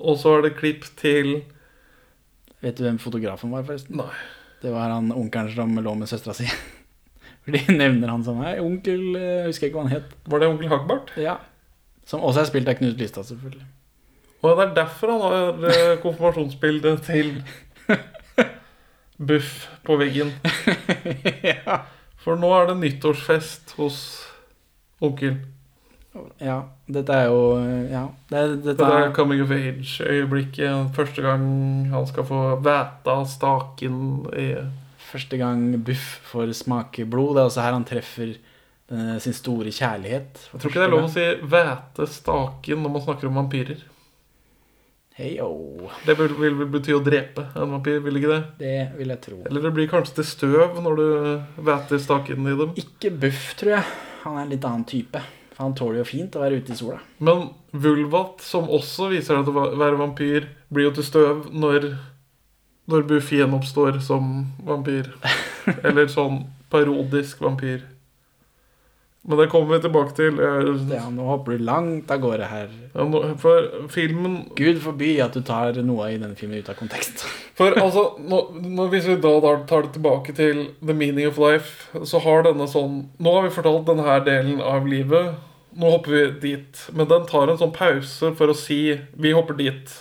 Og 0.00 0.18
så 0.18 0.38
er 0.38 0.46
det 0.48 0.58
klipp 0.58 0.86
til 0.98 1.40
Vet 2.60 2.76
du 2.76 2.82
hvem 2.84 2.98
fotografen 3.00 3.52
var, 3.54 3.62
forresten? 3.64 3.96
Nei. 3.96 4.12
Det 4.60 4.68
var 4.74 4.90
han 4.92 5.14
onkelen 5.16 5.48
som 5.54 5.78
lå 5.80 5.94
med 5.96 6.10
søstera 6.10 6.34
si. 6.36 6.44
For 7.46 7.56
de 7.56 7.62
nevner 7.72 8.10
han 8.12 8.24
som 8.26 8.42
her. 8.44 8.58
onkel 8.60 9.14
jeg 9.16 9.46
Husker 9.46 9.70
ikke 9.70 9.78
hva 9.78 9.86
han 9.86 9.94
het. 9.94 10.10
Var 10.28 10.42
det 10.42 10.50
onkel 10.50 10.68
Hagbart? 10.68 11.14
Ja. 11.16 11.38
Som 12.04 12.20
også 12.26 12.42
er 12.42 12.50
spilt 12.50 12.68
av 12.68 12.76
Knut 12.76 13.00
Lystad, 13.00 13.24
selvfølgelig. 13.30 13.64
Og 14.40 14.56
det 14.56 14.64
er 14.64 14.74
derfor 14.74 15.12
han 15.12 15.20
har 15.26 15.68
eh, 15.68 15.98
konfirmasjonsbildet 16.00 17.02
til 17.04 17.34
Buff 19.20 19.68
på 19.84 19.96
veggen. 20.00 20.32
For 22.24 22.40
nå 22.40 22.50
er 22.56 22.70
det 22.70 22.76
nyttårsfest 22.80 23.74
hos 23.76 23.98
onkel. 25.00 25.36
Ja, 26.42 26.62
dette 26.90 27.14
er 27.14 27.28
jo 27.30 27.42
Ja. 27.90 28.06
Det, 28.30 28.64
dette 28.64 28.84
er 28.84 29.06
er, 29.06 29.12
coming 29.14 29.42
of 29.44 29.52
age-øyeblikket. 29.54 30.90
Første 30.96 31.22
gang 31.22 31.44
han 31.92 32.06
skal 32.08 32.26
få 32.26 32.40
væta 32.64 33.20
staken 33.28 34.26
i 34.36 34.54
første 35.10 35.36
gang 35.36 35.84
Buff 35.84 36.18
får 36.32 36.52
smake 36.56 37.04
blod. 37.04 37.36
Det 37.36 37.42
er 37.44 37.50
også 37.50 37.64
her 37.66 37.76
han 37.76 37.84
treffer 37.84 38.34
eh, 38.34 39.16
sin 39.20 39.36
store 39.36 39.70
kjærlighet. 39.70 40.48
Jeg 40.52 40.60
tror 40.60 40.70
ikke 40.70 40.80
det 40.80 40.88
er 40.88 40.96
lov 40.96 41.08
å 41.08 41.14
si 41.14 41.28
'væte 41.44 42.08
staken' 42.08 42.82
når 42.82 42.96
man 42.96 43.02
snakker 43.02 43.28
om 43.28 43.40
vampyrer. 43.42 43.89
Heyo. 45.18 45.90
Det 46.06 46.14
vil, 46.16 46.34
vil 46.38 46.68
bety 46.70 46.94
å 46.94 47.00
drepe 47.04 47.48
en 47.58 47.74
vampyr, 47.74 47.98
vil 48.04 48.20
ikke 48.20 48.30
det? 48.30 48.40
Det 48.60 48.76
vil 48.96 49.10
jeg 49.12 49.22
tro. 49.24 49.40
Eller 49.50 49.66
det 49.66 49.72
blir 49.76 49.90
kanskje 49.90 50.20
til 50.20 50.28
støv 50.28 50.78
når 50.84 51.00
du 51.00 51.64
væter 51.66 52.00
staken 52.00 52.46
i 52.46 52.54
dem. 52.60 52.72
Ikke 52.80 53.10
Buff, 53.10 53.50
tror 53.60 53.74
jeg. 53.78 53.90
Han 54.22 54.38
er 54.38 54.46
en 54.46 54.54
litt 54.54 54.66
annen 54.68 54.86
type. 54.88 55.22
For 55.56 55.66
han 55.66 55.74
tåler 55.76 56.00
jo 56.00 56.06
fint 56.08 56.38
å 56.38 56.44
være 56.44 56.60
ute 56.62 56.72
i 56.72 56.78
sola. 56.78 57.00
Men 57.18 57.50
Vulvat, 57.70 58.40
som 58.42 58.70
også 58.70 59.10
viser 59.12 59.42
til 59.44 59.52
å 59.52 59.66
være 59.78 59.98
vampyr, 60.00 60.48
blir 60.72 60.88
jo 60.88 60.94
til 60.96 61.06
støv 61.06 61.50
når, 61.52 61.90
når 62.90 63.06
Buff 63.10 63.34
gjenoppstår 63.34 64.00
som 64.06 64.46
vampyr. 64.66 65.10
Eller 65.86 66.08
sånn 66.12 66.46
parodisk 66.72 67.42
vampyr. 67.44 67.82
Men 69.22 69.36
det 69.36 69.50
kommer 69.52 69.74
vi 69.76 69.82
tilbake 69.84 70.14
til. 70.16 70.38
Ja, 70.40 71.02
nå 71.12 71.26
hopper 71.28 71.58
du 71.58 71.64
langt 71.64 72.08
av 72.10 72.22
gårde 72.22 72.46
her. 72.48 72.70
ja, 72.94 73.04
nå- 73.04 73.34
for 73.38 73.66
filmen 73.92 74.38
Gud 74.56 74.80
forby 74.80 75.10
at 75.20 75.36
du 75.36 75.42
tar 75.44 75.76
noe 75.84 76.06
i 76.08 76.16
denne 76.16 76.34
filmen 76.38 76.58
ut 76.62 76.70
av 76.72 76.78
kontekst. 76.78 77.26
For 77.60 77.76
altså, 77.76 78.16
nå, 78.24 78.38
nå, 78.56 78.86
hvis 78.88 79.04
vi 79.10 79.18
da 79.20 79.34
tar, 79.68 79.82
det 79.84 79.92
tilbake 79.98 80.32
til 80.32 80.62
The 80.80 80.94
Meaning 80.96 81.28
of 81.28 81.36
Life, 81.36 81.90
så 82.08 82.22
har 82.24 82.46
denne 82.48 82.64
sånn 82.70 83.10
Nå 83.20 83.34
har 83.36 83.44
vi 83.44 83.52
fortalt 83.52 83.84
denne 83.90 84.06
her 84.08 84.24
delen 84.24 84.62
av 84.64 84.88
livet. 84.88 85.34
Nå 85.76 85.90
hopper 85.92 86.16
vi 86.16 86.24
dit. 86.48 86.80
Men 86.96 87.10
den 87.12 87.28
tar 87.28 87.52
en 87.52 87.60
sånn 87.60 87.76
pause 87.76 88.32
for 88.38 88.48
å 88.48 88.56
si 88.56 88.96
Vi 89.20 89.34
hopper 89.36 89.60
dit, 89.60 89.92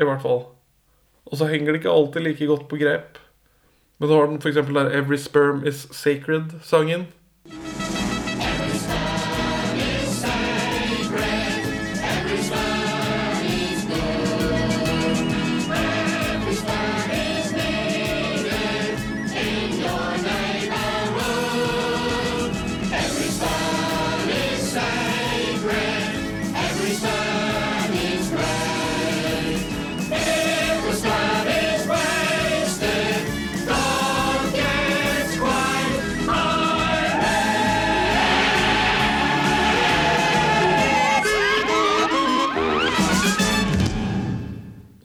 i 0.00 0.08
hvert 0.08 0.24
fall. 0.24 0.46
Og 1.28 1.36
så 1.36 1.50
henger 1.52 1.72
det 1.76 1.82
ikke 1.82 1.92
alltid 1.92 2.24
like 2.24 2.48
godt 2.48 2.64
på 2.72 2.80
grep. 2.80 3.20
Men 4.00 4.08
så 4.08 4.16
har 4.16 4.32
den 4.32 4.40
f.eks. 4.40 4.64
der 4.72 4.90
Every 4.96 5.20
Sperm 5.20 5.60
Is 5.68 5.84
Sacred-sangen. 5.92 7.10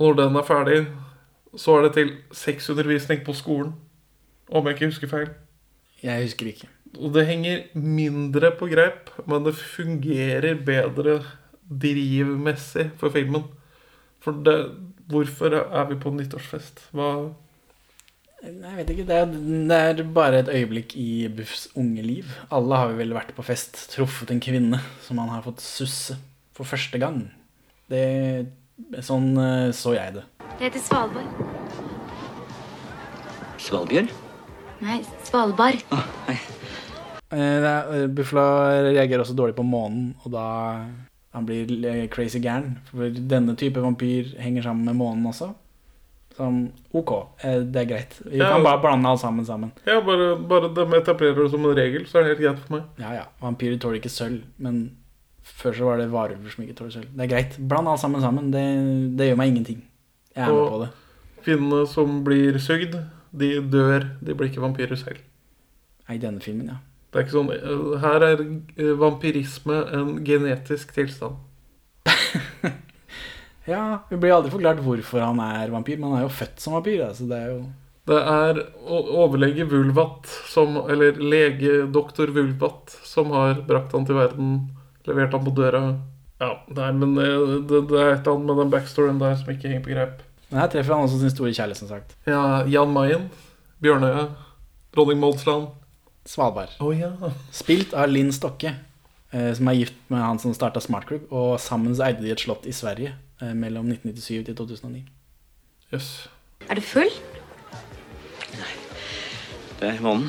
Når 0.07 0.17
den 0.21 0.39
er 0.39 0.47
ferdig, 0.47 0.79
så 1.57 1.77
er 1.77 1.87
det 1.87 1.93
til 1.97 2.15
sexundervisning 2.31 3.23
på 3.25 3.35
skolen. 3.35 3.75
Om 4.47 4.67
jeg 4.67 4.77
ikke 4.77 4.91
husker 4.91 5.11
feil. 5.11 5.31
Jeg 6.03 6.23
husker 6.23 6.51
ikke. 6.51 6.69
Og 6.97 7.11
det 7.13 7.25
henger 7.27 7.65
mindre 7.75 8.53
på 8.55 8.69
greip, 8.71 9.11
men 9.27 9.43
det 9.45 9.57
fungerer 9.59 10.55
bedre 10.65 11.19
drivmessig 11.67 12.91
for 12.99 13.11
filmen. 13.11 13.43
For 14.23 14.39
det, 14.45 14.55
hvorfor 15.11 15.57
er 15.59 15.89
vi 15.89 15.99
på 15.99 16.13
nyttårsfest? 16.15 16.87
Hva 16.95 17.33
Nei, 18.37 18.69
Jeg 18.69 18.77
vet 18.77 18.91
ikke. 18.93 19.05
Det 19.09 19.15
er, 19.17 19.31
det 19.33 19.77
er 20.05 20.09
bare 20.13 20.43
et 20.43 20.51
øyeblikk 20.53 20.93
i 20.95 21.27
Buffs 21.33 21.67
unge 21.75 22.03
liv. 22.05 22.29
Alle 22.53 22.77
har 22.77 22.91
vi 22.91 22.99
vel 23.01 23.15
vært 23.17 23.33
på 23.33 23.45
fest, 23.45 23.79
truffet 23.95 24.29
en 24.31 24.41
kvinne 24.43 24.77
som 25.03 25.17
han 25.17 25.31
har 25.33 25.41
fått 25.41 25.63
susse 25.65 26.15
for 26.55 26.69
første 26.69 27.01
gang. 27.01 27.23
Det, 27.89 28.03
sånn 29.01 29.31
eh, 29.37 29.71
så 29.75 29.93
jeg 29.97 30.13
det. 30.19 30.23
Jeg 30.59 30.71
heter 30.71 30.79
Svalbard. 30.79 31.27
Svalbjørn? 33.61 34.09
Nei, 34.85 34.99
Svalbard. 35.25 35.81
Eh, 36.29 36.37
det 37.35 37.67
er- 37.67 37.93
eh, 38.03 38.07
Buffalo 38.07 38.43
reagerer 38.93 39.19
også 39.25 39.35
dårlig 39.35 39.55
på 39.55 39.65
månen, 39.67 40.13
og 40.23 40.31
da 40.31 40.85
han 41.33 41.45
blir 41.45 41.67
eh, 41.85 42.07
crazy 42.07 42.39
gæren. 42.39 42.77
For 42.85 43.09
denne 43.09 43.55
type 43.57 43.75
vampyr 43.83 44.37
henger 44.39 44.63
sammen 44.63 44.85
med 44.85 44.95
månen 44.95 45.25
også. 45.27 45.53
Som 46.37 46.71
ok, 46.93 47.11
eh, 47.43 47.59
det 47.65 47.75
er 47.81 47.85
greit. 47.85 48.13
Vi 48.25 48.37
Ja. 48.37 48.51
kan 48.53 48.63
bare 48.63 48.79
blande 48.79 49.09
alt 49.09 49.19
sammen 49.19 49.45
sammen. 49.45 49.71
Ja, 49.85 49.99
bare, 50.01 50.35
bare 50.37 50.69
de 50.73 50.85
etablerer 51.01 51.35
det 51.43 51.51
som 51.51 51.65
en 51.65 51.75
regel, 51.75 52.05
så 52.05 52.19
er 52.19 52.23
det 52.23 52.37
helt 52.37 52.39
greit 52.55 52.59
for 52.67 52.75
meg. 52.77 52.83
Ja 52.99 53.11
ja, 53.13 53.23
vampyrer 53.41 53.79
tåler 53.79 53.99
ikke 53.99 54.09
sølv, 54.13 54.43
men 54.59 54.91
før 55.57 55.77
så 55.77 55.87
var 55.87 56.01
det 56.01 56.09
varulver 56.13 56.53
som 56.53 56.63
ikke 56.65 56.77
tåler 56.77 56.95
sølv. 56.99 57.11
Det 57.13 57.25
er 57.25 57.31
greit. 57.31 57.57
Bland 57.57 57.89
alt 57.89 58.01
sammen 58.01 58.23
sammen. 58.23 58.51
Det, 58.53 58.63
det 59.17 59.31
gjør 59.31 59.39
meg 59.41 59.53
ingenting. 59.53 59.81
Jeg 60.35 60.45
er 60.45 60.53
med 60.53 60.69
på 60.73 60.81
det. 60.83 60.89
Finnene 61.47 61.87
som 61.89 62.19
blir 62.27 62.59
sugd, 62.61 62.97
de 63.31 63.49
dør. 63.73 64.11
De 64.21 64.35
blir 64.37 64.51
ikke 64.51 64.63
vampyrer 64.63 64.99
selv. 64.99 65.23
I 66.07 66.19
denne 66.21 66.43
filmen, 66.43 66.69
ja. 66.71 66.77
Det 67.11 67.19
er 67.19 67.25
ikke 67.25 67.35
sånn 67.35 67.49
eh, 67.55 67.93
Her 68.03 68.23
er 68.23 68.41
eh, 68.43 68.93
vampyrisme 68.99 69.79
en 69.97 70.13
genetisk 70.27 70.93
tilstand. 70.95 71.39
Ja, 73.67 74.05
Vi 74.07 74.15
blir 74.15 74.31
aldri 74.31 74.53
forklart 74.53 74.79
hvorfor 74.79 75.19
han 75.19 75.41
er 75.43 75.73
vampyr, 75.73 75.97
men 75.99 76.13
han 76.13 76.21
er 76.21 76.23
jo 76.23 76.31
født 76.37 76.61
som 76.63 76.77
vampyr. 76.77 77.01
Da, 77.01 77.09
så 77.17 77.27
det 77.27 77.39
er 77.41 77.49
jo 77.51 77.57
Det 78.07 78.19
er 78.31 78.61
overlege 78.87 79.65
Vulvat, 79.67 80.29
som, 80.47 80.77
eller 80.87 81.19
lege 81.19 81.81
doktor 81.91 82.31
Vulvat, 82.31 82.93
som 83.03 83.33
har 83.35 83.59
brakt 83.67 83.91
han 83.91 84.07
til 84.07 84.15
verden, 84.15 84.53
levert 85.07 85.35
han 85.35 85.45
på 85.45 85.53
døra. 85.55 85.81
Ja, 86.37 86.51
nei, 86.69 86.91
men 86.99 87.17
eh, 87.17 87.53
det, 87.65 87.83
det 87.89 87.97
er 87.97 88.11
et 88.13 88.27
eller 88.27 88.35
annet 88.35 88.49
med 88.51 88.61
den 88.61 88.73
backstoryen 88.73 89.21
der 89.21 89.37
som 89.39 89.49
ikke 89.53 89.71
henger 89.71 89.85
på 89.85 89.93
greip. 89.95 90.23
Men 90.51 90.61
her 90.61 90.69
treffer 90.71 90.95
han 90.95 91.07
også 91.07 91.19
sin 91.21 91.33
store 91.33 91.53
kjærlighet, 91.55 91.81
som 91.81 91.89
sagt. 91.91 92.13
Ja, 92.29 92.63
Jan 92.69 92.93
Mayen, 92.93 93.27
Bjørnøya, 93.83 94.27
dronning 94.95 95.19
Moldsland. 95.23 95.71
Svalbard. 96.27 96.75
Oh, 96.83 96.91
ja. 96.91 97.13
Spilt 97.55 97.93
av 97.95 98.09
Linn 98.11 98.33
Stokke, 98.35 98.73
eh, 99.31 99.51
som 99.55 99.69
er 99.71 99.79
gift 99.79 99.99
med 100.11 100.19
han 100.19 100.39
som 100.43 100.55
starta 100.55 100.83
Smart 100.83 101.07
Group, 101.07 101.29
og 101.31 101.55
sammen 101.63 101.95
så 101.95 102.09
eide 102.09 102.23
de 102.25 102.33
et 102.35 102.43
slott 102.43 102.67
i 102.67 102.75
Sverige 102.75 103.13
eh, 103.41 103.53
mellom 103.55 103.87
1997 103.87 104.49
til 104.49 104.57
2009. 104.59 105.05
Jøss. 105.95 106.11
Er 106.67 106.75
du 106.75 106.83
full? 106.83 107.13
Nei. 108.57 108.73
Det 109.79 109.93
er 109.93 110.03
månen. 110.03 110.27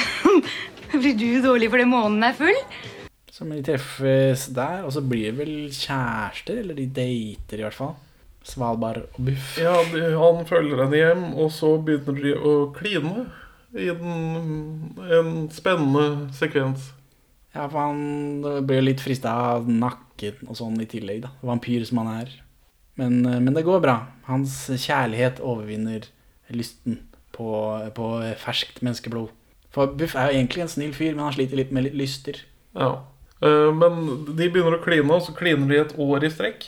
Blir 0.92 1.16
du 1.16 1.28
dårlig 1.44 1.70
fordi 1.72 1.88
månen 1.88 2.24
er 2.28 2.36
full? 2.36 2.60
Så 3.40 3.46
de 3.48 3.62
treffes 3.64 4.42
der, 4.52 4.82
og 4.84 4.92
så 4.92 5.00
blir 5.00 5.30
det 5.30 5.38
vel 5.38 5.52
kjærester, 5.72 6.58
eller 6.60 6.76
de 6.76 6.84
dater 6.92 7.56
i 7.56 7.64
hvert 7.64 7.76
fall. 7.78 7.94
Svalbard 8.44 8.98
og 9.06 9.20
Buff. 9.30 9.54
Ja, 9.56 9.78
de, 9.88 10.02
han 10.12 10.42
følger 10.48 10.82
henne 10.82 10.98
hjem, 10.98 11.22
og 11.40 11.48
så 11.56 11.70
begynner 11.80 12.18
de 12.20 12.34
å 12.36 12.52
kline 12.76 13.24
i 13.72 13.86
den, 13.88 14.92
en 15.00 15.30
spennende 15.54 16.28
sekvens. 16.36 16.90
Ja, 17.54 17.64
for 17.64 17.78
han 17.80 18.44
blir 18.68 18.82
jo 18.82 18.86
litt 18.90 19.00
frista 19.00 19.32
av 19.54 19.70
nakken 19.72 20.44
og 20.44 20.58
sånn 20.60 20.76
i 20.84 20.88
tillegg, 20.92 21.22
da. 21.24 21.32
Vampyr 21.40 21.86
som 21.88 22.02
han 22.02 22.10
er. 22.20 22.34
Men, 23.00 23.22
men 23.24 23.56
det 23.56 23.64
går 23.64 23.80
bra. 23.80 23.96
Hans 24.28 24.66
kjærlighet 24.68 25.40
overvinner 25.40 26.10
lysten 26.52 27.06
på, 27.32 27.48
på 27.96 28.10
ferskt 28.42 28.82
menneskeblod. 28.84 29.32
For 29.72 29.96
Buff 29.96 30.12
er 30.18 30.28
jo 30.28 30.42
egentlig 30.42 30.66
en 30.66 30.74
snill 30.76 30.92
fyr, 30.92 31.14
men 31.14 31.24
han 31.30 31.38
sliter 31.38 31.56
litt 31.56 31.72
med 31.72 31.88
litt 31.88 31.96
lyster. 31.96 32.44
Ja. 32.76 32.98
Eh, 33.42 33.70
Men 33.74 34.26
de 34.36 34.48
begynner 34.48 34.78
å 34.78 34.82
kline, 34.84 35.08
og 35.14 35.24
så 35.26 35.36
kliner 35.36 35.70
de 35.70 35.80
et 35.80 35.94
år 35.98 36.26
i 36.26 36.32
strekk. 36.32 36.66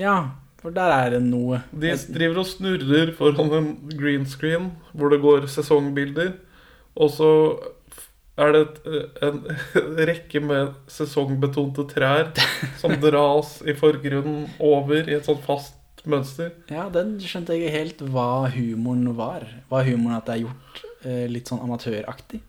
Ja, 0.00 0.16
for 0.62 0.74
der 0.74 0.90
er 0.94 1.14
det 1.14 1.22
noe. 1.22 1.62
De 1.70 1.92
driver 2.14 2.42
og 2.42 2.48
snurrer 2.50 3.12
foran 3.14 3.52
en 3.52 3.70
green 3.94 4.26
screen 4.26 4.72
hvor 4.92 5.12
det 5.12 5.20
går 5.22 5.46
sesongbilder. 5.52 6.34
Og 6.96 7.10
så 7.14 7.30
er 8.40 8.50
det 8.54 8.62
et, 8.64 8.78
en 9.22 9.40
rekke 10.10 10.42
med 10.42 10.74
sesongbetonte 10.90 11.86
trær 11.92 12.32
som 12.80 12.96
dras 13.04 13.60
i 13.62 13.76
forgrunnen 13.78 14.48
over 14.58 15.06
i 15.06 15.18
et 15.18 15.28
sånt 15.28 15.44
fast 15.46 15.78
mønster. 16.10 16.50
Ja, 16.72 16.88
den 16.92 17.14
skjønte 17.22 17.54
jeg 17.56 17.70
helt 17.72 18.02
hva 18.12 18.48
humoren 18.52 19.14
var. 19.16 19.46
Var 19.70 19.86
humoren 19.88 20.18
at 20.18 20.26
det 20.28 20.34
er 20.34 20.42
gjort 20.42 20.82
eh, 21.06 21.24
litt 21.30 21.48
sånn 21.52 21.62
amatøraktig? 21.64 22.42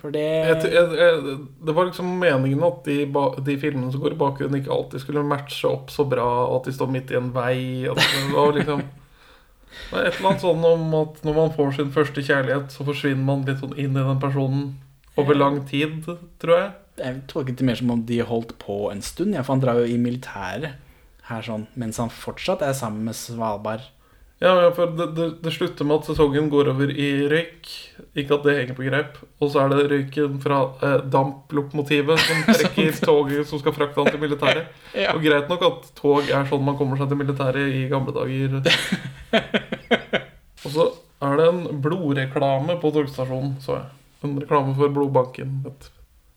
For 0.00 0.14
det 0.14 0.22
Jeg, 0.22 0.72
jeg, 0.72 0.96
jeg, 0.98 1.36
det 1.66 1.74
var 1.76 1.86
liksom 1.88 2.08
meningen 2.20 2.64
at 2.66 2.80
de, 2.88 3.04
de 3.44 3.56
filmene 3.60 3.92
som 3.92 4.02
går 4.02 4.16
i 4.16 4.20
bakgrunnen, 4.22 4.58
ikke 4.62 4.72
alltid 4.74 5.04
skulle 5.04 5.24
matche 5.26 5.68
opp 5.68 5.92
så 5.92 6.06
bra, 6.08 6.26
at 6.56 6.66
de 6.66 6.74
står 6.74 6.90
midt 6.94 7.12
i 7.12 7.18
en 7.20 7.30
vei. 7.34 7.56
At 7.90 8.00
det 8.00 8.26
var 8.32 8.56
liksom 8.56 8.84
Det 9.72 9.96
er 9.96 10.08
et 10.08 10.18
eller 10.18 10.30
annet 10.30 10.42
sånn 10.44 10.64
om 10.68 10.94
at 10.98 11.20
når 11.24 11.36
man 11.36 11.52
får 11.54 11.70
sin 11.78 11.92
første 11.92 12.24
kjærlighet, 12.24 12.72
så 12.74 12.84
forsvinner 12.84 13.24
man 13.24 13.44
litt 13.48 13.60
sånn 13.62 13.76
inn 13.80 13.96
i 13.96 14.04
den 14.04 14.20
personen 14.20 14.66
over 15.20 15.36
lang 15.36 15.62
tid, 15.68 16.04
tror 16.40 16.56
jeg. 16.58 16.70
Jeg 17.00 17.22
tolket 17.28 17.60
det 17.60 17.66
mer 17.68 17.78
som 17.80 17.92
om 17.94 18.02
de 18.08 18.18
holdt 18.28 18.52
på 18.60 18.76
en 18.92 19.00
stund. 19.04 19.32
Ja, 19.36 19.44
for 19.44 19.56
han 19.56 19.64
drar 19.64 19.80
jo 19.80 19.88
i 19.88 19.96
militæret 20.00 20.76
her 21.28 21.44
sånn, 21.46 21.66
mens 21.78 22.00
han 22.02 22.12
fortsatt 22.12 22.64
er 22.64 22.76
sammen 22.76 23.06
med 23.08 23.16
Svalbard. 23.16 23.84
Ja, 24.42 24.72
for 24.74 24.90
det, 24.90 25.06
det, 25.14 25.26
det 25.44 25.52
slutter 25.54 25.86
med 25.86 26.00
at 26.00 26.08
sesongen 26.08 26.48
går 26.50 26.72
over 26.72 26.90
i 26.90 27.10
røyk. 27.30 27.68
Ikke 28.18 28.34
at 28.34 28.46
det 28.46 28.54
henger 28.56 28.74
på 28.74 28.86
greip. 28.88 29.20
Og 29.38 29.52
så 29.52 29.62
er 29.62 29.70
det 29.70 29.84
røyken 29.92 30.40
fra 30.42 30.58
eh, 30.82 30.96
damplokomotivet 31.12 32.18
som 32.24 32.40
trekker 32.48 32.98
toget 33.04 33.46
som 33.46 33.62
skal 33.62 33.76
frakte 33.76 34.02
han 34.02 34.10
til 34.10 34.22
militæret. 34.22 34.66
Ja. 34.92 35.14
Og 35.14 35.22
greit 35.24 35.48
nok 35.48 35.62
at 35.64 35.86
tog 35.96 36.26
er 36.28 36.44
sånn 36.50 36.66
man 36.66 36.76
kommer 36.76 36.98
seg 37.00 37.08
til 37.08 37.16
militæret 37.16 37.70
i 37.72 37.86
gamle 37.88 38.12
dager. 38.12 38.58
og 40.66 40.74
så 40.74 40.84
er 41.24 41.38
det 41.40 41.46
en 41.48 41.80
blodreklame 41.86 42.76
på 42.82 42.92
togstasjonen, 42.92 43.54
så 43.62 43.78
jeg. 43.78 43.88
En 44.26 44.36
reklame 44.42 44.74
for 44.76 44.92
blodbanken. 44.92 45.62
Et 45.70 45.88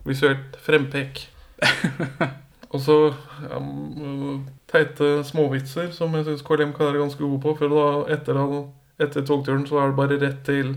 visuelt 0.07 0.55
frempek. 0.63 1.25
Og 2.75 2.81
så 2.83 2.95
ja, 3.45 3.57
teite 4.71 5.07
småvitser 5.23 5.91
som 5.95 6.15
jeg 6.17 6.25
syns 6.27 6.43
KLM 6.43 6.73
kan 6.75 6.89
være 6.89 7.03
ganske 7.05 7.21
gode 7.21 7.39
på. 7.43 7.49
For 7.59 7.67
da, 7.71 7.85
etter, 8.15 8.35
etter 8.99 9.21
togturen 9.27 9.67
så 9.69 9.75
er 9.79 9.87
det 9.91 9.99
bare 9.99 10.17
rett 10.19 10.41
til 10.47 10.67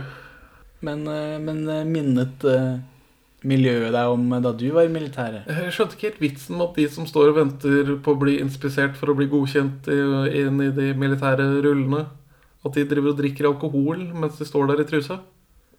Men, 0.86 1.04
eh, 1.08 1.38
men 1.42 1.62
eh, 1.70 1.86
minnet 1.86 2.44
eh, 2.48 2.80
miljøet 3.46 3.94
deg 3.94 4.14
om 4.14 4.28
eh, 4.34 4.42
da 4.44 4.54
du 4.58 4.68
var 4.74 4.88
i 4.88 4.94
militæret? 4.94 5.50
Jeg 5.50 5.76
skjønte 5.76 5.98
ikke 5.98 6.10
helt 6.10 6.24
vitsen 6.24 6.58
med 6.58 6.70
at 6.70 6.80
de 6.80 6.88
som 6.96 7.10
står 7.10 7.32
og 7.32 7.38
venter 7.38 7.92
på 8.02 8.16
å 8.16 8.22
bli 8.22 8.40
inspisert 8.42 8.98
for 8.98 9.12
å 9.12 9.18
bli 9.18 9.30
godkjent 9.32 9.90
inn 9.92 10.62
i 10.66 10.72
de 10.76 10.92
militære 10.98 11.48
rullene, 11.66 12.06
at 12.62 12.76
de 12.78 12.86
driver 12.88 13.14
og 13.14 13.22
drikker 13.22 13.48
alkohol 13.50 14.04
mens 14.14 14.38
de 14.40 14.48
står 14.48 14.70
der 14.72 14.84
i 14.84 14.90
trusa. 14.90 15.22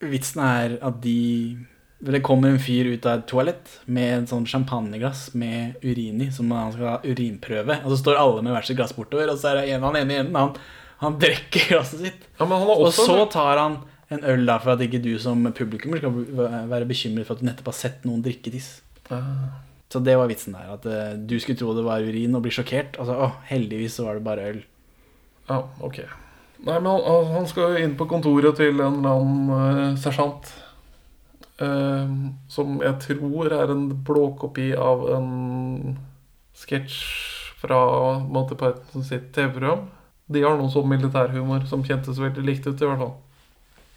Vitsen 0.03 0.43
er 0.43 0.79
at 0.83 0.99
de 1.03 1.59
Det 2.03 2.19
kommer 2.27 2.51
en 2.51 2.59
fyr 2.59 2.89
ut 2.91 3.05
av 3.07 3.21
et 3.21 3.29
toalett 3.31 3.77
med 3.87 4.09
en 4.17 4.25
sånn 4.27 4.47
champagneglass 4.51 5.37
med 5.39 5.77
urin 5.85 6.25
i, 6.25 6.33
som 6.35 6.51
han 6.51 6.73
skal 6.75 6.89
ha 6.89 6.97
urinprøve. 7.05 7.77
Og 7.85 7.93
så 7.93 7.99
står 8.01 8.19
alle 8.19 8.43
med 8.43 8.57
hvert 8.57 8.67
sitt 8.67 8.81
glass 8.81 8.97
bortover, 8.97 9.31
og 9.31 9.39
så 9.39 9.53
er 9.53 9.61
det 9.61 9.77
en 9.77 9.87
han 9.87 9.99
ene 10.01 10.17
i 10.17 10.19
enden. 10.25 10.35
Han, 10.35 10.57
han 10.99 11.21
drikker 11.23 11.69
glasset 11.71 12.03
sitt. 12.03 12.25
Ja, 12.41 12.43
men 12.43 12.59
han 12.59 12.67
har 12.67 12.83
Og 12.83 12.91
så 12.97 13.21
tar 13.31 13.61
han 13.61 13.79
en 14.11 14.27
øl 14.33 14.43
da 14.51 14.59
for 14.59 14.75
at 14.75 14.83
ikke 14.83 14.99
du 15.05 15.15
som 15.23 15.47
publikummer 15.55 16.03
skal 16.03 16.67
være 16.73 16.89
bekymret 16.91 17.29
for 17.29 17.37
at 17.37 17.45
du 17.45 17.47
nettopp 17.47 17.71
har 17.71 17.79
sett 17.79 18.03
noen 18.09 18.25
drikke 18.25 18.51
tiss. 18.51 18.73
Ah. 19.07 19.63
Så 19.93 20.01
det 20.03 20.17
var 20.19 20.27
vitsen 20.31 20.57
der. 20.57 20.73
At 20.75 20.89
uh, 20.89 21.15
du 21.15 21.37
skulle 21.39 21.61
tro 21.61 21.75
det 21.77 21.87
var 21.87 22.03
urin 22.03 22.35
og 22.35 22.43
bli 22.45 22.53
sjokkert. 22.55 22.99
Altså, 22.99 23.15
å, 23.15 23.31
heldigvis 23.51 23.99
så 23.99 24.09
var 24.09 24.19
det 24.19 24.27
bare 24.27 24.51
øl. 24.55 24.61
Ja, 25.51 25.63
ok. 25.85 26.03
Nei, 26.63 26.77
men 26.79 26.91
han, 26.93 27.31
han 27.35 27.49
skal 27.51 27.81
inn 27.81 27.97
på 27.99 28.07
kontoret 28.11 28.55
til 28.59 28.79
en 28.79 29.01
eller 29.01 29.17
annen 29.17 29.49
uh, 29.51 29.99
sersjant. 29.99 30.53
Uh, 31.63 32.31
som 32.51 32.79
jeg 32.83 32.99
tror 33.03 33.51
er 33.55 33.73
en 33.75 33.89
blåkopi 34.07 34.71
av 34.79 35.05
en 35.17 35.97
sketsj 36.59 37.01
fra 37.63 37.81
Monty 38.23 38.57
Python 38.59 39.05
sitt 39.07 39.33
TV-program. 39.35 39.89
De 40.33 40.43
har 40.43 40.57
noe 40.59 40.71
sånn 40.73 40.89
militærhumor 40.91 41.67
som 41.71 41.85
kjentes 41.87 42.21
veldig 42.23 42.47
likt 42.47 42.67
ut, 42.67 42.79
i 42.79 42.89
hvert 42.89 43.03
fall. 43.03 43.15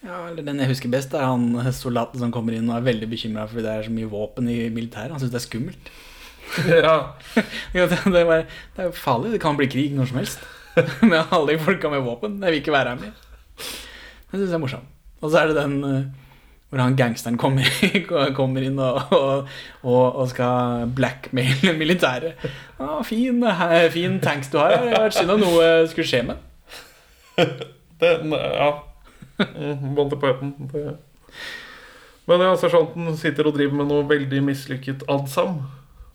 Ja, 0.06 0.20
eller 0.30 0.46
Den 0.46 0.62
jeg 0.62 0.70
husker 0.70 0.92
best, 0.94 1.16
er 1.18 1.26
han 1.26 1.56
soldaten 1.74 2.22
som 2.22 2.34
kommer 2.34 2.54
inn 2.54 2.68
og 2.70 2.78
er 2.78 2.90
veldig 2.92 3.08
bekymra 3.10 3.48
fordi 3.50 3.64
det 3.66 3.72
er 3.72 3.88
så 3.88 3.94
mye 3.94 4.10
våpen 4.12 4.50
i 4.52 4.60
militæret. 4.74 5.16
Han 5.16 5.22
syns 5.22 5.34
det 5.34 5.42
er 5.42 5.48
skummelt. 5.48 5.90
ja. 6.86 6.98
Det, 7.74 8.22
er 8.22 8.46
det 8.46 8.86
er 8.86 8.94
farlig. 8.94 9.34
Det 9.34 9.42
kan 9.42 9.58
bli 9.58 9.70
krig 9.72 9.96
når 9.98 10.12
som 10.12 10.22
helst. 10.22 10.46
Med 11.10 11.22
alle 11.32 11.54
de 11.54 11.60
folka 11.64 11.90
med 11.90 12.04
våpen. 12.04 12.38
Jeg 12.44 12.52
vil 12.52 12.62
ikke 12.62 12.76
være 12.76 12.94
her 12.94 13.02
mer. 13.02 13.16
Det 13.56 14.40
syns 14.40 14.50
jeg 14.50 14.58
er 14.58 14.64
morsomt. 14.64 14.94
Og 15.22 15.32
så 15.32 15.42
er 15.42 15.52
det 15.52 15.58
den 15.58 15.76
eh, 15.88 16.08
hvor 16.70 16.82
han 16.82 16.96
gangsteren 16.96 17.38
kommer, 17.40 17.70
kommer 18.40 18.66
inn 18.66 18.80
og, 18.84 19.14
og, 19.16 19.48
og, 19.86 20.26
skal 20.30 20.90
blackmaile 20.96 21.74
militæret. 21.78 22.42
Ah, 22.80 23.00
fin, 23.06 23.44
eh, 23.44 23.92
fin 23.94 24.20
tanks 24.20 24.52
du 24.52 24.58
har. 24.60 24.76
Det 24.76 24.90
hadde 24.92 25.06
vært 25.06 25.16
synd 25.16 25.38
noe 25.40 25.70
skulle 25.92 26.10
skje 26.10 26.26
med 26.28 26.36
den. 27.38 27.56
Ja. 28.02 28.74
Mm, 29.40 29.94
Monty 29.96 30.18
Python. 30.20 30.52
Det. 30.72 30.98
Men 32.28 32.42
ja, 32.44 32.52
sersjanten 32.60 33.16
sitter 33.18 33.48
og 33.48 33.56
driver 33.56 33.80
med 33.80 33.88
noe 33.88 34.04
veldig 34.10 34.42
mislykket 34.44 35.06
adsam. 35.12 35.62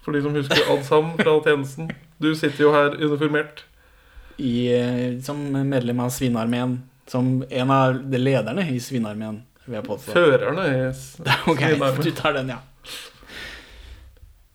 For 0.05 0.13
de 0.13 0.21
som 0.25 0.37
husker 0.37 0.69
adsam 0.75 1.15
fra 1.17 1.39
tjenesten. 1.45 1.89
Du 2.21 2.35
sitter 2.37 2.67
jo 2.67 2.73
her 2.75 2.97
uniformert. 3.01 3.65
I, 4.37 4.55
eh, 4.77 5.21
som 5.23 5.41
medlem 5.69 6.01
av 6.01 6.11
Svinarmeen. 6.15 6.79
Som 7.11 7.45
en 7.51 7.71
av 7.71 7.99
de 8.11 8.19
lederne 8.19 8.69
i 8.71 8.79
Svinarmeen, 8.81 9.41
vil 9.65 9.81
jeg 9.81 9.87
påstå. 9.89 10.15
Førerne 10.15 10.67
i 10.69 10.83
Svinarmeen. 11.01 11.83
Ok, 11.91 12.05
du 12.05 12.11
tar 12.17 12.39
den, 12.39 12.53
ja. 12.55 12.61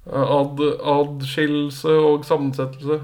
Ad, 0.05 0.61
adskillelse 0.85 1.89
og 1.89 2.25
sammensettelse. 2.25 2.99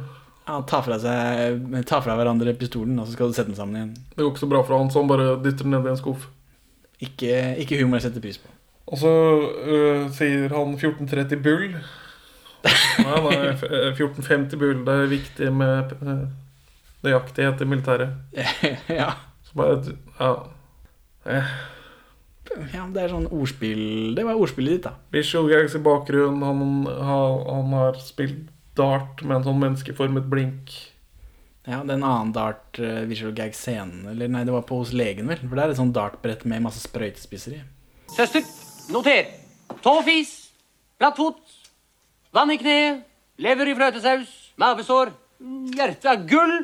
ja 0.48 0.60
ta, 0.70 0.82
fra 0.86 1.00
seg, 1.02 1.64
ta 1.90 2.02
fra 2.04 2.16
hverandre 2.20 2.54
pistolen, 2.58 3.00
og 3.02 3.08
så 3.08 3.16
skal 3.16 3.32
du 3.32 3.38
sette 3.38 3.50
den 3.50 3.58
sammen 3.58 3.80
igjen. 3.80 3.96
Det 4.14 4.22
går 4.22 4.32
ikke 4.34 4.44
så 4.46 4.52
bra 4.52 4.62
for 4.64 4.78
han, 4.78 4.92
så 4.94 5.02
han 5.02 5.10
bare 5.10 5.36
dytter 5.42 5.66
den 5.66 5.76
ned 5.76 5.90
i 5.90 5.94
en 5.96 6.00
skuff. 6.00 6.28
Ikke, 7.02 7.34
ikke 7.64 7.80
humor 7.82 7.98
jeg 7.98 8.10
setter 8.10 8.22
pris 8.24 8.38
på. 8.38 8.52
Og 8.92 9.00
så 9.02 9.12
øh, 9.66 10.08
sier 10.14 10.52
han 10.54 10.76
1430 10.78 11.42
bull. 11.42 11.76
Nei, 13.02 13.20
nei, 13.26 13.38
øh, 13.50 13.94
1450 13.96 14.60
bull. 14.60 14.86
Det 14.86 14.96
er 14.96 15.12
viktig 15.12 15.54
med 15.54 15.96
øh, 17.10 17.52
etter 17.52 17.66
militæret. 17.66 18.14
ja. 19.02 19.12
Så 19.44 19.56
bare 19.56 19.82
Ja. 20.20 20.32
Eh. 21.32 21.52
ja, 22.74 22.86
det 22.90 23.02
er 23.04 23.12
sånn 23.14 23.28
ordspill 23.30 24.16
Det 24.18 24.24
var 24.26 24.40
ordspillet 24.42 24.74
ditt, 24.80 24.88
da. 24.88 24.96
Visual 25.14 25.50
gags 25.52 25.76
i 25.78 25.82
bakgrunnen. 25.86 26.42
Han, 26.42 26.86
har- 26.88 27.44
han 27.54 27.74
har 27.78 28.00
spilt 28.02 28.48
dart 28.78 29.22
med 29.24 29.38
en 29.38 29.44
sånn 29.50 29.60
menneskeformet 29.62 30.30
blink. 30.32 30.72
Ja, 31.68 31.84
det 31.86 31.94
er 31.94 32.00
en 32.00 32.08
annen 32.08 32.32
dart 32.34 32.80
uh, 32.82 33.04
visual 33.06 33.36
gag-scenen. 33.38 34.08
Eller 34.10 34.32
nei, 34.34 34.42
det 34.48 34.54
var 34.56 34.64
på 34.66 34.80
hos 34.80 34.94
legen, 34.98 35.28
vel. 35.30 35.38
For 35.44 35.54
det 35.60 35.64
er 35.68 35.74
et 35.76 35.78
sånt 35.78 35.94
dartbrett 35.94 36.46
med 36.50 36.64
masse 36.66 36.82
sprøytespisser 36.82 37.60
i. 37.60 37.62
Søster, 38.16 38.42
noter. 38.92 39.30
Tåfis, 39.86 40.32
platt 41.00 41.20
fot, 41.22 41.38
vann 42.36 42.50
i 42.52 42.58
kneet, 42.60 43.04
lever 43.40 43.70
i 43.72 43.76
fløtesaus, 43.78 44.32
mavesår, 44.60 45.14
hjerte 45.78 46.10
av 46.12 46.26
gull, 46.28 46.58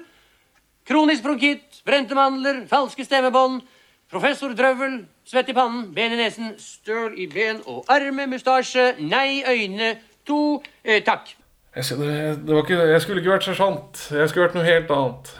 kronisk 0.87 1.25
bronkitt, 1.25 1.81
brente 1.87 2.15
mandler, 2.17 2.63
falske 2.69 3.05
stemmebånd, 3.05 3.63
professor 4.11 4.53
drøvel, 4.55 5.01
svett 5.27 5.51
i 5.51 5.55
pannen, 5.57 5.89
ben 5.95 6.15
i 6.15 6.19
nesen, 6.19 6.53
støl 6.61 7.17
i 7.19 7.27
ben 7.31 7.59
og 7.67 7.87
arme, 7.91 8.27
mustasje, 8.31 8.93
nei, 9.03 9.41
øyne, 9.47 9.97
to, 10.27 10.61
eh, 10.83 11.03
takk. 11.03 11.33
Jeg, 11.75 11.99
det, 11.99 12.13
det 12.47 12.55
var 12.55 12.63
ikke, 12.63 12.79
jeg 12.93 13.03
skulle 13.03 13.21
ikke 13.21 13.35
vært 13.35 13.45
sersjant. 13.45 14.07
Jeg 14.15 14.31
skulle 14.31 14.47
vært 14.47 14.55
noe 14.57 14.65
helt 14.65 14.93
annet. 14.95 15.33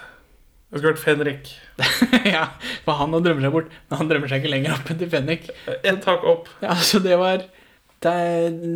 Jeg 0.68 0.82
skulle 0.82 0.92
vært 0.92 1.02
fenrik. 1.02 1.52
ja, 2.36 2.44
for 2.86 3.00
han 3.00 3.14
nå 3.14 3.24
drømmer 3.26 3.48
seg 3.48 3.56
bort. 3.56 3.74
Men 3.88 4.02
han 4.04 4.12
drømmer 4.12 4.30
seg 4.30 4.44
ikke 4.44 4.52
lenger 4.52 4.76
opp 4.76 4.92
enn 4.92 5.00
til 5.00 5.10
fenrik. 5.10 5.48
Ett 5.80 6.02
tak 6.04 6.28
opp. 6.28 6.52
Ja, 6.62 6.76
så 6.78 7.02
det 7.02 7.18
var 7.18 7.42
det, 7.42 8.16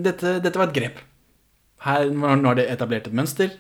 dette, 0.08 0.38
dette 0.42 0.58
var 0.58 0.72
et 0.72 0.78
grep. 0.80 1.04
Her 1.86 2.10
nå 2.14 2.48
har 2.48 2.58
de 2.58 2.66
etablert 2.72 3.10
et 3.10 3.18
mønster, 3.18 3.54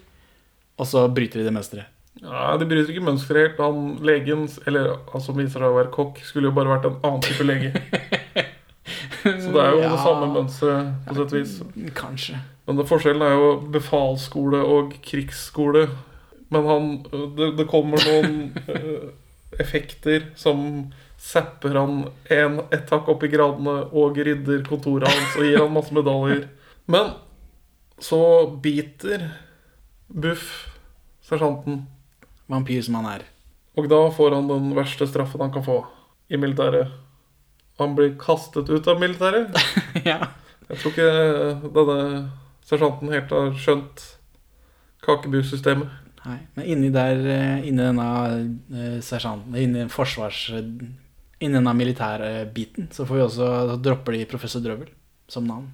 og 0.82 0.89
så 0.89 1.06
bryter 1.13 1.41
de 1.41 1.50
det 1.50 1.54
mønsteret. 1.54 2.01
Ja, 2.21 2.57
De 2.62 2.67
bryter 2.69 2.91
ikke 2.93 3.03
mønsteret 3.07 3.41
helt. 3.57 3.62
Han 3.63 3.97
legen, 4.05 4.43
eller 4.69 4.91
han 5.12 5.21
som 5.25 5.38
viser 5.39 5.57
seg 5.60 5.69
å 5.71 5.77
være 5.79 5.91
kokk, 5.93 6.19
skulle 6.27 6.51
jo 6.51 6.55
bare 6.57 6.69
vært 6.75 6.86
en 6.89 6.99
annen 7.07 7.23
type 7.25 7.45
lege. 7.47 7.71
Så 9.21 9.51
det 9.53 9.62
er 9.62 9.75
jo 9.75 9.81
Ja. 9.81 9.89
det 9.93 9.99
samme 10.01 10.27
mønsteret, 10.34 10.91
på 11.07 11.15
sett 11.17 11.34
og 11.34 11.38
vis. 11.38 11.55
Kanskje. 11.97 12.39
Men 12.67 12.77
det 12.77 12.88
forskjellen 12.89 13.25
er 13.25 13.36
jo 13.38 13.49
befalsskole 13.73 14.62
og 14.65 14.93
krigsskole. 15.05 15.88
Men 16.51 16.65
han 16.67 16.88
Det, 17.38 17.51
det 17.57 17.67
kommer 17.71 18.01
noen 18.05 18.51
eh, 18.67 19.10
effekter 19.62 20.25
som 20.36 20.91
zapper 21.21 21.77
han 21.77 21.99
en, 22.34 22.60
ett 22.73 22.89
hakk 22.89 23.07
opp 23.13 23.23
i 23.23 23.29
gradene 23.29 23.75
og 23.93 24.17
rydder 24.17 24.63
kontoret 24.65 25.07
hans 25.10 25.36
og 25.38 25.45
gir 25.45 25.60
han 25.62 25.73
masse 25.73 25.93
medaljer. 25.93 26.47
Men 26.89 27.13
så 28.01 28.21
biter 28.62 29.27
Buff 30.10 30.47
sersjanten. 31.23 31.84
Vampyr 32.52 32.84
som 32.86 33.00
han 33.00 33.10
er. 33.16 33.26
Og 33.80 33.88
da 33.92 34.02
får 34.12 34.36
han 34.36 34.50
den 34.52 34.74
verste 34.76 35.08
straffen 35.08 35.44
han 35.44 35.54
kan 35.54 35.66
få 35.66 35.80
i 36.32 36.40
militæret. 36.40 36.92
Han 37.80 37.96
blir 37.98 38.14
kastet 38.20 38.70
ut 38.70 38.88
av 38.88 39.00
militæret. 39.02 39.56
ja. 40.10 40.20
Jeg 40.70 40.80
tror 40.80 40.94
ikke 40.94 41.72
denne 41.76 42.00
sersjanten 42.68 43.12
helt 43.12 43.34
har 43.36 43.52
skjønt 43.60 44.04
kakebussystemet. 45.04 45.98
Nei, 46.22 46.38
men 46.56 46.68
inni 46.70 46.92
der, 46.94 47.18
eh, 47.34 47.68
inni 47.68 47.82
denne 47.82 48.08
eh, 48.38 48.98
sersjanten, 49.04 49.58
inni 49.58 49.88
forsvars... 49.92 50.50
Inni 51.42 51.58
denne 51.58 51.72
militærbiten, 51.74 52.92
så 52.94 53.02
får 53.10 53.18
vi 53.18 53.22
også, 53.24 53.46
så 53.72 53.76
dropper 53.82 54.14
de 54.14 54.28
professor 54.30 54.62
Drøvel 54.62 54.92
som 55.26 55.48
navn. 55.50 55.72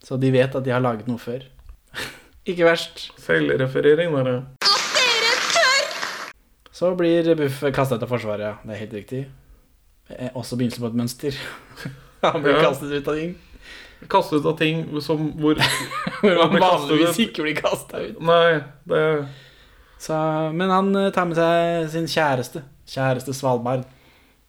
Så 0.00 0.16
de 0.16 0.30
vet 0.32 0.56
at 0.56 0.64
de 0.64 0.72
har 0.72 0.80
laget 0.80 1.10
noe 1.10 1.20
før. 1.20 1.44
Ikke 2.48 2.64
verst. 2.64 3.10
Selvreferering, 3.20 4.16
dere. 4.16 4.61
Så 6.82 6.90
blir 6.98 7.28
Buff 7.38 7.60
kasta 7.76 7.94
ut 7.94 8.02
av 8.02 8.10
Forsvaret. 8.10 8.56
Det 8.66 8.74
er 8.74 8.80
helt 8.80 8.94
riktig. 8.96 9.20
Eh, 10.10 10.30
Også 10.34 10.56
begynnelsen 10.58 10.82
på 10.82 10.88
et 10.90 10.96
mønster. 10.98 11.36
Han 12.24 12.42
blir 12.42 12.56
Ja. 12.58 12.62
kastet 12.68 12.90
ut 12.90 13.06
av 13.08 13.14
ting. 13.20 13.36
Kastet 14.10 14.40
ut 14.40 14.46
av 14.50 14.56
ting 14.58 14.80
som 15.00 15.28
hvor 15.38 15.54
Hvor 16.22 16.40
man 16.50 16.58
vanligvis 16.64 17.20
ikke 17.22 17.44
blir 17.46 17.54
kasta 17.60 18.02
ut. 18.02 18.18
Nei, 18.20 18.60
det 18.90 19.02
Så, 20.02 20.16
men 20.58 20.70
han 20.74 20.90
eh, 20.98 21.12
tar 21.14 21.28
med 21.30 21.38
seg 21.38 21.86
sin 21.94 22.08
kjæreste, 22.10 22.64
kjæreste 22.90 23.30
Svalbard, 23.38 23.84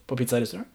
på 0.09 0.17
pizzarestaurant. 0.17 0.65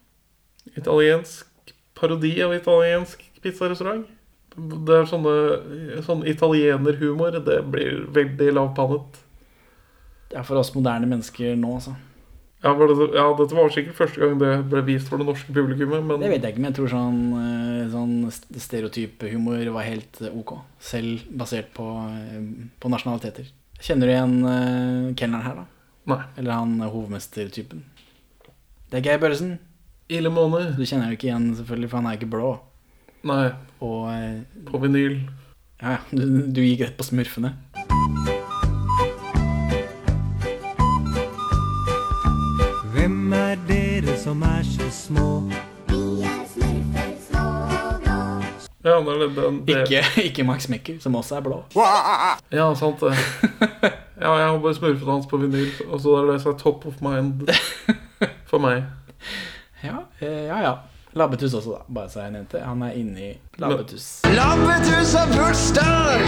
Italiensk 0.79 1.73
parodi 1.99 2.37
av 2.45 2.55
italiensk 2.55 3.25
pizzarestaurant. 3.43 4.07
Det 4.55 4.95
er 5.01 5.09
sånne, 5.11 5.35
sånn 6.07 6.23
italienerhumor. 6.31 7.41
Det 7.43 7.59
blir 7.75 8.05
veldig 8.15 8.53
lavpannet. 8.55 9.19
Det 10.29 10.37
er 10.37 10.45
for 10.45 10.61
oss 10.61 10.75
moderne 10.77 11.09
mennesker 11.09 11.57
nå, 11.57 11.75
altså. 11.79 11.95
Ja, 12.59 12.73
det, 12.75 12.95
ja, 13.15 13.25
dette 13.39 13.55
var 13.55 13.71
sikkert 13.71 13.95
første 14.01 14.19
gang 14.19 14.39
det 14.41 14.51
ble 14.67 14.81
vist 14.89 15.07
for 15.11 15.21
det 15.21 15.29
norske 15.29 15.53
publikummet, 15.55 16.03
men 16.03 16.19
Det 16.25 16.31
vet 16.33 16.43
jeg 16.43 16.57
ikke, 16.57 16.63
men 16.65 16.73
jeg 16.73 16.79
tror 16.81 16.91
sånn, 16.91 17.21
eh, 17.39 17.85
sånn 17.93 18.15
stereotyphumor 18.65 19.71
var 19.77 19.87
helt 19.87 20.19
eh, 20.25 20.35
ok. 20.35 20.57
Selv 20.83 21.23
basert 21.31 21.71
på, 21.77 21.87
eh, 22.11 22.49
på 22.83 22.91
nasjonaliteter. 22.91 23.47
Kjenner 23.79 24.11
du 24.11 24.13
igjen 24.13 24.35
uh, 24.43 25.15
kelneren 25.15 25.45
her, 25.47 25.61
da? 25.61 25.93
Nei. 26.11 26.19
Eller 26.41 26.57
han 26.57 26.73
hovmestertypen? 26.83 27.85
Det 28.91 28.99
er 28.99 29.05
Geir 29.07 29.23
Børresen. 29.23 29.55
Ille 30.11 30.33
måned. 30.35 30.73
Du 30.75 30.83
kjenner 30.83 31.13
jo 31.13 31.19
ikke 31.21 31.29
igjen, 31.29 31.53
selvfølgelig, 31.61 31.93
for 31.93 32.01
han 32.01 32.11
er 32.11 32.19
ikke 32.19 32.33
blå. 32.33 32.57
Nei, 33.31 33.45
Og 33.79 34.11
uh, 34.11 34.67
på 34.67 34.83
vinyl. 34.83 35.21
ja, 35.79 35.95
ja, 35.95 36.03
du, 36.11 36.27
du 36.51 36.65
gikk 36.67 36.89
rett 36.89 36.99
på 36.99 37.07
smurfene. 37.07 37.55
Som 44.29 44.43
er 44.43 44.63
så 44.63 44.87
små? 44.93 45.27
Ja, 48.85 48.95
det 49.05 49.13
er 49.13 49.19
det, 49.23 49.37
den- 49.37 49.65
det. 49.67 49.77
Ikke, 49.89 50.03
ikke 50.25 50.45
Max 50.45 50.69
Mekker, 50.69 50.99
som 51.01 51.15
også 51.17 51.37
er 51.37 51.41
blå. 51.47 51.63
Ja, 52.53 52.75
sant 52.75 53.01
det. 53.01 53.15
Ja, 54.21 54.35
jeg 54.37 54.47
har 54.51 54.59
bare 54.59 54.75
smurfet 54.75 55.07
hans 55.09 55.27
på 55.31 55.37
vinyl, 55.41 55.69
og 55.89 56.01
så 56.01 56.15
er 56.19 56.29
det 56.33 56.41
så 56.43 56.53
er 56.53 56.59
top 56.61 56.87
of 56.87 57.01
mind 57.01 57.49
for 58.51 58.59
meg. 58.59 58.85
Ja, 59.85 59.97
eh, 60.21 60.45
ja. 60.51 60.61
ja. 60.67 60.73
Labbetuss 61.17 61.55
også, 61.55 61.71
da. 61.79 61.83
Bare 61.95 62.09
så 62.13 62.21
jeg 62.27 62.33
nevnte. 62.37 62.61
Han 62.61 62.83
er 62.83 62.93
inni 63.01 63.31
Labbetuss. 63.59 64.09
Labbetuss 64.29 65.15
har 65.17 65.27
bursdag! 65.33 66.21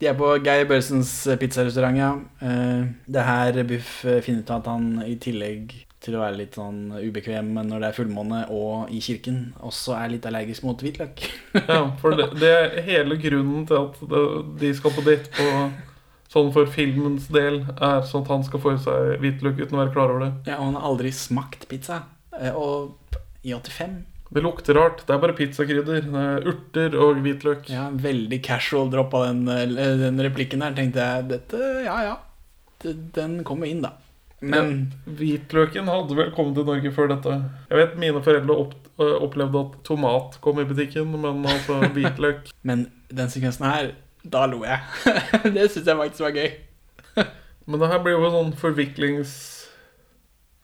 De 0.00 0.06
er 0.10 0.14
på 0.18 0.34
Geir 0.44 0.64
Børsens 0.70 1.14
pizzarestaurant, 1.40 1.96
ja. 1.98 2.12
Eh, 2.42 2.84
Det 3.06 3.16
er 3.22 3.30
her 3.56 3.62
Buff 3.64 4.04
finner 4.22 4.42
ut 4.46 4.50
at 4.60 4.66
han 4.70 5.02
i 5.06 5.16
tillegg 5.16 5.72
til 6.02 6.16
å 6.18 6.22
være 6.24 6.38
litt 6.40 6.56
sånn 6.58 6.80
ubekvem 6.98 7.52
når 7.62 7.78
det 7.84 7.88
er 7.92 7.96
fullmåne 7.96 8.40
og 8.50 8.90
i 8.90 8.98
kirken, 9.04 9.52
også 9.62 9.94
er 10.00 10.10
litt 10.16 10.26
allergisk 10.26 10.64
mot 10.66 10.80
hvitløk. 10.82 11.22
Ja, 11.68 11.84
for 12.02 12.16
det, 12.18 12.30
det 12.42 12.50
er 12.50 12.76
hele 12.88 13.16
grunnen 13.22 13.66
til 13.70 13.78
at 13.78 14.00
det, 14.10 14.22
de 14.64 14.72
skal 14.74 14.94
på 14.96 15.04
date 15.06 15.30
på 15.36 15.46
sånn 16.32 16.48
for 16.54 16.66
filmens 16.72 17.26
del, 17.32 17.60
er 17.76 18.02
sånn 18.08 18.24
at 18.24 18.30
han 18.32 18.44
skal 18.46 18.62
få 18.64 18.72
i 18.74 18.80
seg 18.82 19.18
hvitløk 19.22 19.58
uten 19.60 19.76
å 19.76 19.82
være 19.84 19.92
klar 19.94 20.14
over 20.14 20.24
det. 20.24 20.30
Ja, 20.48 20.56
og 20.58 20.70
han 20.70 20.78
har 20.80 20.86
aldri 20.90 21.10
smakt 21.14 21.66
pizza. 21.70 22.02
Eh, 22.38 22.54
Og 22.56 22.94
i 23.44 23.52
85 23.52 23.98
Det 24.32 24.40
lukter 24.42 24.74
rart. 24.78 25.02
Det 25.06 25.12
er 25.12 25.20
bare 25.20 25.34
pizzakrydder. 25.36 26.06
Er 26.16 26.46
urter 26.48 26.94
og 26.96 27.18
hvitløk. 27.20 27.68
Ja, 27.68 27.90
veldig 27.92 28.38
casual 28.46 28.88
dropp 28.94 29.12
av 29.18 29.26
den, 29.28 29.42
eh, 29.52 29.96
den 30.00 30.18
replikken 30.24 30.64
der. 30.64 30.72
Tenkte 30.78 31.04
jeg, 31.04 31.28
dette, 31.34 31.60
ja 31.84 31.98
ja. 32.06 32.14
Den 33.18 33.42
kommer 33.44 33.68
inn, 33.68 33.82
da. 33.84 33.92
Men 34.42 34.72
hvitløken 35.06 35.86
hadde 35.86 36.16
vel 36.18 36.32
kommet 36.34 36.56
til 36.58 36.66
Norge 36.66 36.90
før 36.94 37.12
dette. 37.12 37.36
Jeg 37.70 37.78
vet 37.78 37.98
mine 38.02 38.22
foreldre 38.24 38.56
opp, 38.64 38.74
øh, 38.98 39.14
opplevde 39.22 39.60
at 39.62 39.76
tomat 39.86 40.38
kom 40.42 40.58
i 40.58 40.66
butikken, 40.66 41.14
men 41.14 41.46
altså 41.46 41.78
hvitløk 41.94 42.50
Men 42.66 42.88
den 43.12 43.30
sekvensen 43.30 43.68
her, 43.70 43.92
da 44.26 44.44
lo 44.50 44.64
jeg. 44.66 44.82
det 45.54 45.70
syns 45.70 45.86
jeg 45.86 46.00
faktisk 46.00 46.26
var 46.26 46.36
gøy. 46.36 46.50
Men 47.66 47.78
det 47.78 47.92
her 47.92 48.02
blir 48.02 48.16
jo 48.18 48.26
en 48.26 48.34
sånn 48.34 48.54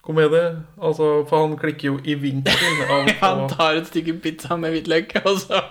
forviklingskomedie. 0.09 0.65
Altså, 0.81 1.25
for 1.29 1.47
han 1.47 1.57
klikker 1.59 1.89
jo 1.89 1.99
i 2.05 2.15
vinkel 2.15 2.83
av 2.93 3.09
Han 3.21 3.49
tar 3.49 3.77
et 3.77 3.89
stykke 3.89 4.21
pizza 4.23 4.57
med 4.57 4.73
hvitløk, 4.73 5.15
og 5.25 5.41
så 5.43 5.63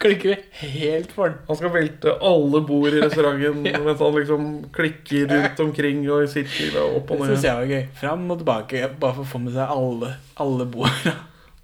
klikker 0.00 0.34
det 0.34 0.70
helt 0.72 1.12
for 1.12 1.28
han. 1.28 1.38
Han 1.48 1.56
skal 1.56 1.72
velte 1.74 2.16
alle 2.20 2.62
bord 2.66 2.92
i 2.92 3.00
restauranten 3.04 3.62
mens 3.62 4.00
han 4.00 4.16
liksom 4.16 4.48
klikker 4.72 5.28
rundt 5.30 5.60
omkring 5.60 6.04
og 6.10 6.28
sitter 6.28 6.78
opp 6.82 7.10
og 7.10 7.20
ned. 7.20 7.28
Det 7.28 7.36
syns 7.36 7.44
jeg 7.44 7.60
var 7.60 7.74
gøy. 7.74 7.84
Fram 8.00 8.30
og 8.30 8.40
tilbake, 8.42 8.88
bare 8.98 9.18
for 9.18 9.26
å 9.26 9.32
få 9.34 9.42
med 9.42 9.56
seg 9.56 9.76
alle, 9.76 10.16
alle 10.42 10.66
bord. 10.66 11.12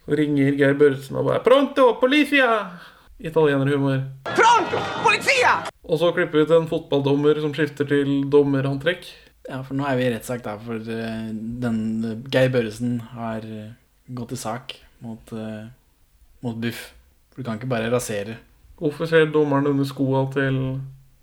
Så 0.09 0.17
ringer 0.17 0.55
Geir 0.57 0.77
Børresen 0.79 1.19
og 1.21 1.29
bare 1.29 1.43
'Pronto, 1.45 1.91
policia!' 2.01 2.95
Italienerhumor. 3.19 4.05
Pronto! 4.23 4.79
Polizia! 5.03 5.57
Og 5.83 5.99
så 5.99 6.13
klipper 6.15 6.39
vi 6.39 6.45
til 6.47 6.61
en 6.61 6.69
fotballdommer 6.71 7.41
som 7.43 7.51
skifter 7.51 7.89
til 7.91 8.29
dommerantrekk. 8.31 9.09
Ja, 9.49 9.63
for 9.65 9.79
nå 9.79 9.87
er 9.89 9.97
vi 9.97 10.05
i 10.05 10.13
rettssak 10.13 10.43
der, 10.45 10.61
for 10.61 10.91
eh, 10.93 11.31
den 11.33 11.79
Geir 12.29 12.51
Børresen 12.53 12.99
har 13.15 13.45
eh, 13.49 13.73
gått 14.13 14.35
til 14.35 14.41
sak 14.41 14.75
mot, 15.05 15.33
eh, 15.33 15.71
mot 16.45 16.59
Buff. 16.61 16.91
For 17.33 17.41
du 17.41 17.49
kan 17.49 17.57
ikke 17.57 17.71
bare 17.71 17.89
rasere. 17.93 18.37
Hvorfor 18.79 19.09
ser 19.09 19.31
dommeren 19.33 19.67
under 19.71 19.89
skoa 19.89 20.27
til 20.35 20.59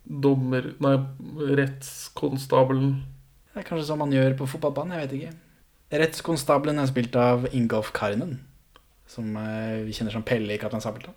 dommer... 0.05 0.71
Nei, 0.83 0.95
rettskonstabelen? 1.61 2.95
Det 3.53 3.61
er 3.61 3.67
kanskje 3.69 3.87
sånn 3.87 4.01
man 4.01 4.13
gjør 4.13 4.33
på 4.41 4.49
fotballbanen, 4.55 4.97
jeg 4.97 5.05
vet 5.05 5.15
ikke. 5.19 5.35
Rettskonstabelen 6.01 6.81
er 6.81 6.89
spilt 6.89 7.15
av 7.19 7.45
Ingolf 7.55 7.93
Karnen, 7.95 8.39
som 9.07 9.37
eh, 9.39 9.85
vi 9.85 9.93
kjenner 9.95 10.17
som 10.17 10.25
Pelle 10.25 10.57
i 10.57 10.59
Kaptein 10.59 10.83
Sabeltann. 10.83 11.15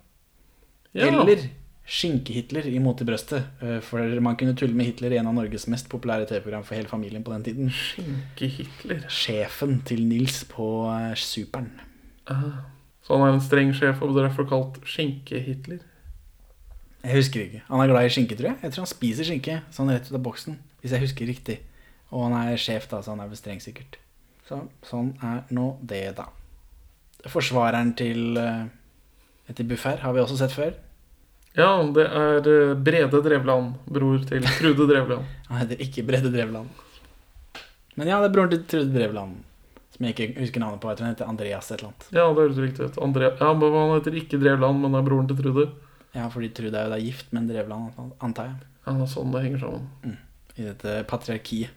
Ja. 0.93 1.09
Eller 1.09 1.49
Skinke-Hitler 1.89 2.67
i 2.69 2.77
Mot 2.83 2.99
i 3.01 3.05
brøstet, 3.07 3.47
eh, 3.65 3.79
for 3.81 4.21
man 4.21 4.37
kunne 4.37 4.53
tulle 4.57 4.77
med 4.77 4.91
Hitler 4.91 5.15
i 5.15 5.17
en 5.17 5.29
av 5.31 5.33
Norges 5.33 5.65
mest 5.71 5.89
populære 5.89 6.27
TV-program 6.29 6.65
for 6.67 6.77
hele 6.77 6.91
familien 6.91 7.23
på 7.25 7.33
den 7.33 7.45
tiden. 7.47 7.71
Skinke-Hitler? 7.73 9.07
Sjefen 9.09 9.79
til 9.89 10.03
Nils 10.05 10.43
på 10.51 10.67
Supern 10.85 11.15
Superen. 11.17 11.71
Ah. 12.29 12.67
Så 13.01 13.17
han 13.17 13.25
er 13.25 13.33
en 13.33 13.41
streng 13.41 13.71
sjef 13.73 14.03
og 14.05 14.13
blir 14.13 14.27
derfor 14.27 14.45
kalt 14.45 14.77
Skinke-Hitler? 14.85 15.79
Jeg 17.03 17.15
husker 17.15 17.41
ikke. 17.41 17.61
Han 17.69 17.81
er 17.81 17.89
glad 17.89 18.05
i 18.05 18.11
skinke, 18.13 18.35
tror 18.35 18.51
jeg. 18.51 18.59
Jeg 18.61 18.71
tror 18.75 18.83
han 18.83 18.91
spiser 18.91 19.25
skinke 19.25 19.61
sånn 19.73 19.89
rett 19.89 20.09
ut 20.11 20.17
av 20.19 20.23
boksen, 20.25 20.59
hvis 20.83 20.93
jeg 20.93 21.05
husker 21.05 21.29
riktig. 21.31 21.55
Og 22.11 22.27
han 22.27 22.35
er 22.37 22.59
sjef, 22.59 22.89
da, 22.91 22.99
så 23.01 23.15
han 23.15 23.23
er 23.23 23.31
vel 23.31 23.39
streng, 23.39 23.61
sikkert. 23.63 23.97
Så 24.45 24.59
sånn 24.85 25.13
er 25.23 25.45
nå 25.55 25.71
det, 25.81 26.03
da. 26.17 26.27
Forsvareren 27.29 27.95
til 27.97 28.37
uh, 28.37 28.67
etter 29.49 29.67
buffer 29.67 30.03
har 30.03 30.13
vi 30.13 30.21
også 30.21 30.37
sett 30.41 30.53
før. 30.55 30.75
Ja, 31.57 31.71
det 31.95 32.05
er 32.05 32.47
eh, 32.47 32.75
Brede 32.77 33.21
Drevland, 33.25 33.73
bror 33.89 34.21
til 34.29 34.45
Trude 34.59 34.85
Drevland. 34.89 35.25
Han 35.49 35.61
heter 35.63 35.81
ikke 35.81 36.05
Brede 36.07 36.31
Drevland. 36.33 36.69
Men 37.97 38.07
ja, 38.07 38.19
det 38.21 38.29
er 38.29 38.33
broren 38.35 38.53
til 38.53 38.65
Trude 38.69 38.93
Drevland. 38.93 39.39
Som 39.95 40.05
jeg 40.05 40.15
ikke 40.15 40.39
husker 40.39 40.63
navnet 40.63 40.79
på. 40.83 40.91
Jeg 40.91 40.99
tror 40.99 41.07
han 41.09 41.15
heter 41.15 41.31
Andreas 41.31 41.71
et 41.71 41.79
eller 41.79 41.89
annet. 41.89 42.09
Ja, 42.15 42.25
det 42.27 42.43
høres 42.45 42.61
riktig 42.63 42.85
ut. 42.85 42.99
Andre... 43.03 43.31
Ja, 43.39 43.53
men 43.57 43.73
Han 43.75 43.95
heter 43.97 44.19
ikke 44.21 44.39
Drevland, 44.39 44.83
men 44.83 44.95
er 44.95 45.07
broren 45.07 45.27
til 45.27 45.39
Trude. 45.41 45.65
Ja, 46.15 46.27
fordi 46.31 46.51
Trude 46.55 46.77
er 46.77 46.87
jo 46.87 46.93
da 46.93 47.01
gift 47.01 47.33
med 47.33 47.43
en 47.43 47.49
Drevland, 47.49 48.13
antar 48.21 48.51
jeg. 48.51 48.69
Ja, 48.85 48.93
det 48.93 49.05
er 49.05 49.11
sånn 49.11 49.33
det 49.33 49.43
henger 49.45 49.65
sammen. 49.65 50.15
I 50.55 50.67
dette 50.69 50.95
patriarkiet. 51.09 51.73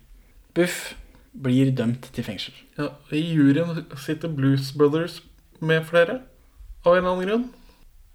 Buff 0.56 0.92
blir 1.32 1.72
dømt 1.72 2.11
til 2.12 2.24
fengsel. 2.26 2.54
Ja, 2.76 2.90
I 3.11 3.22
juryen 3.24 3.82
sitter 4.00 4.28
Blues 4.32 4.70
Brothers 4.76 5.20
med 5.64 5.85
flere, 5.88 6.20
av 6.85 6.96
en 6.96 7.00
eller 7.02 7.12
annen 7.12 7.28
grunn. 7.28 7.44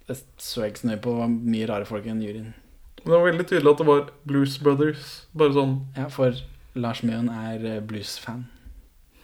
Det 0.08 0.16
så 0.40 0.64
jeg 0.64 0.72
ikke 0.72 0.82
så 0.84 0.90
nøye 0.90 1.02
på. 1.04 1.14
Mye 1.28 1.68
rare 1.68 1.88
folk 1.88 2.06
i 2.06 2.12
den 2.12 2.22
juryen. 2.24 2.54
Men 3.02 3.12
det 3.12 3.18
var 3.18 3.26
veldig 3.28 3.46
tydelig 3.48 3.72
at 3.72 3.82
det 3.82 3.88
var 3.88 4.06
Blues 4.28 4.58
Brothers. 4.62 5.10
Bare 5.36 5.54
sånn 5.56 5.74
Ja, 5.96 6.08
for 6.12 6.38
Lars 6.78 7.02
Mjøen 7.04 7.28
er 7.32 7.66
eh, 7.66 7.82
blues-fan. 7.84 8.46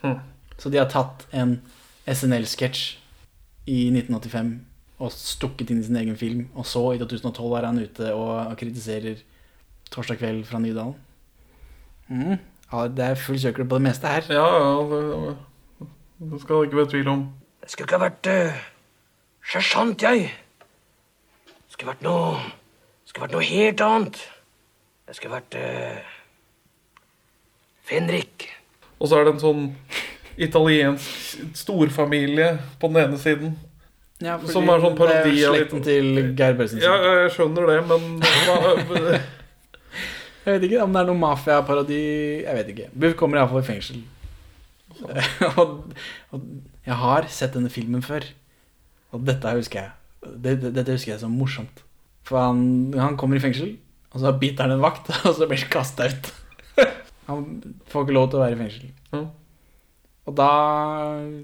Hm. 0.03 0.21
Så 0.61 0.71
de 0.71 0.79
har 0.79 0.87
tatt 0.91 1.25
en 1.35 1.57
SNL-sketsj 2.07 2.85
i 3.71 3.87
1985 3.89 4.53
og 5.03 5.11
stukket 5.11 5.71
inn 5.73 5.81
i 5.81 5.87
sin 5.87 5.97
egen 5.99 6.17
film. 6.19 6.45
Og 6.55 6.67
så, 6.69 6.83
i 6.93 7.01
2012, 7.01 7.55
er 7.57 7.67
han 7.67 7.81
ute 7.81 8.11
og 8.15 8.53
kritiserer 8.59 9.23
Torsdag 9.91 10.21
kveld 10.21 10.45
fra 10.49 10.61
Nydalen. 10.61 10.95
Mm. 12.07 12.37
Ja, 12.71 12.87
det 12.87 13.05
er 13.05 13.19
full 13.19 13.37
søkel 13.41 13.67
på 13.69 13.79
det 13.79 13.85
meste 13.87 14.09
her. 14.09 14.25
Ja, 14.29 14.45
ja, 14.45 14.71
det, 14.89 15.35
det 16.31 16.41
skal 16.41 16.55
det 16.61 16.69
ikke 16.69 16.81
være 16.81 16.91
tvil 16.93 17.11
om. 17.11 17.27
Det 17.61 17.71
skulle 17.71 17.89
ikke 17.89 17.99
ha 17.99 18.05
vært 18.05 18.31
uh, 18.31 18.63
sersjant, 19.51 20.05
jeg. 20.05 20.31
Det 21.75 21.81
skulle 21.81 21.91
vært 21.91 22.05
noe 22.07 22.37
skulle 23.03 23.25
vært 23.27 23.35
noe 23.35 23.47
helt 23.47 23.81
annet. 23.83 24.19
Det 25.05 25.15
skulle 25.17 25.35
vært 25.35 25.55
uh, 25.59 26.13
Fenrik. 27.85 28.45
Og 28.95 29.11
så 29.11 29.19
er 29.19 29.27
det 29.27 29.33
en 29.35 29.41
sånn 29.43 29.65
italiensk 30.39 31.55
storfamilie 31.55 32.53
på 32.79 32.89
den 32.91 33.01
ene 33.03 33.19
siden. 33.19 33.57
Ja, 34.23 34.37
fordi 34.39 34.55
som 34.55 34.71
er 34.71 34.79
sånn 34.83 34.95
parodi 34.95 35.43
av 35.43 35.57
slekten 35.57 35.83
til 35.83 36.21
Geir 36.39 36.55
Børsen. 36.55 36.79
Ja, 36.79 36.95
jeg 37.03 37.33
skjønner 37.35 37.67
det, 37.67 37.81
men 37.91 38.01
Jeg 40.45 40.53
vet 40.53 40.65
ikke 40.67 40.83
om 40.85 40.95
det 40.95 41.01
er 41.01 41.09
noe 41.09 41.19
mafiaparodi. 41.19 41.99
Jeg 42.45 42.57
vet 42.59 42.71
ikke. 42.71 42.87
Buff 42.93 43.15
kommer 43.19 43.41
iallfall 43.41 43.63
i 43.63 43.67
fengsel. 43.67 44.01
og, 45.59 45.91
og 46.31 46.49
jeg 46.87 46.99
har 47.03 47.27
sett 47.33 47.55
denne 47.57 47.71
filmen 47.73 48.03
før, 48.05 48.27
og 49.11 49.25
dette 49.27 49.55
husker 49.57 49.81
jeg. 49.81 50.04
Det, 50.25 50.57
det, 50.61 50.73
dette 50.75 50.95
husker 50.97 51.13
jeg 51.13 51.21
som 51.23 51.35
morsomt. 51.37 51.83
For 52.25 52.41
han, 52.41 52.59
han 52.97 53.17
kommer 53.19 53.37
i 53.37 53.43
fengsel, 53.43 53.75
og 54.13 54.21
så 54.23 54.33
biter 54.41 54.65
han 54.65 54.77
en 54.77 54.85
vakt, 54.85 55.11
og 55.27 55.33
så 55.37 55.47
blir 55.49 55.61
han 55.61 55.73
kasta 55.73 56.09
ut. 56.11 56.31
Han 57.25 57.45
får 57.89 58.03
ikke 58.05 58.13
lov 58.13 58.27
til 58.29 58.37
å 58.37 58.41
være 58.43 58.53
i 58.53 58.57
fengsel. 58.59 58.89
Mm. 59.15 59.23
Og 60.29 60.33
da 60.37 60.49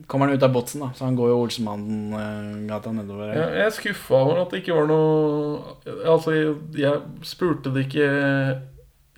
kommer 0.09 0.29
han 0.29 0.37
ut 0.37 0.43
av 0.45 0.51
botsen, 0.53 0.83
da. 0.83 0.91
Så 0.93 1.07
han 1.07 1.15
går 1.17 1.31
jo 1.31 1.39
Olsenmannen-gata 1.43 2.91
nedover 2.93 3.31
Jeg, 3.31 3.37
her. 3.39 3.55
jeg 3.57 3.65
er 3.65 3.73
skuffa 3.73 4.19
over 4.19 4.41
at 4.43 4.53
det 4.53 4.61
ikke 4.61 4.77
var 4.77 4.87
noe 4.89 5.73
Altså, 6.09 6.33
jeg, 6.33 6.53
jeg 6.81 7.25
spurte 7.25 7.73
det 7.73 7.87
ikke 7.87 8.07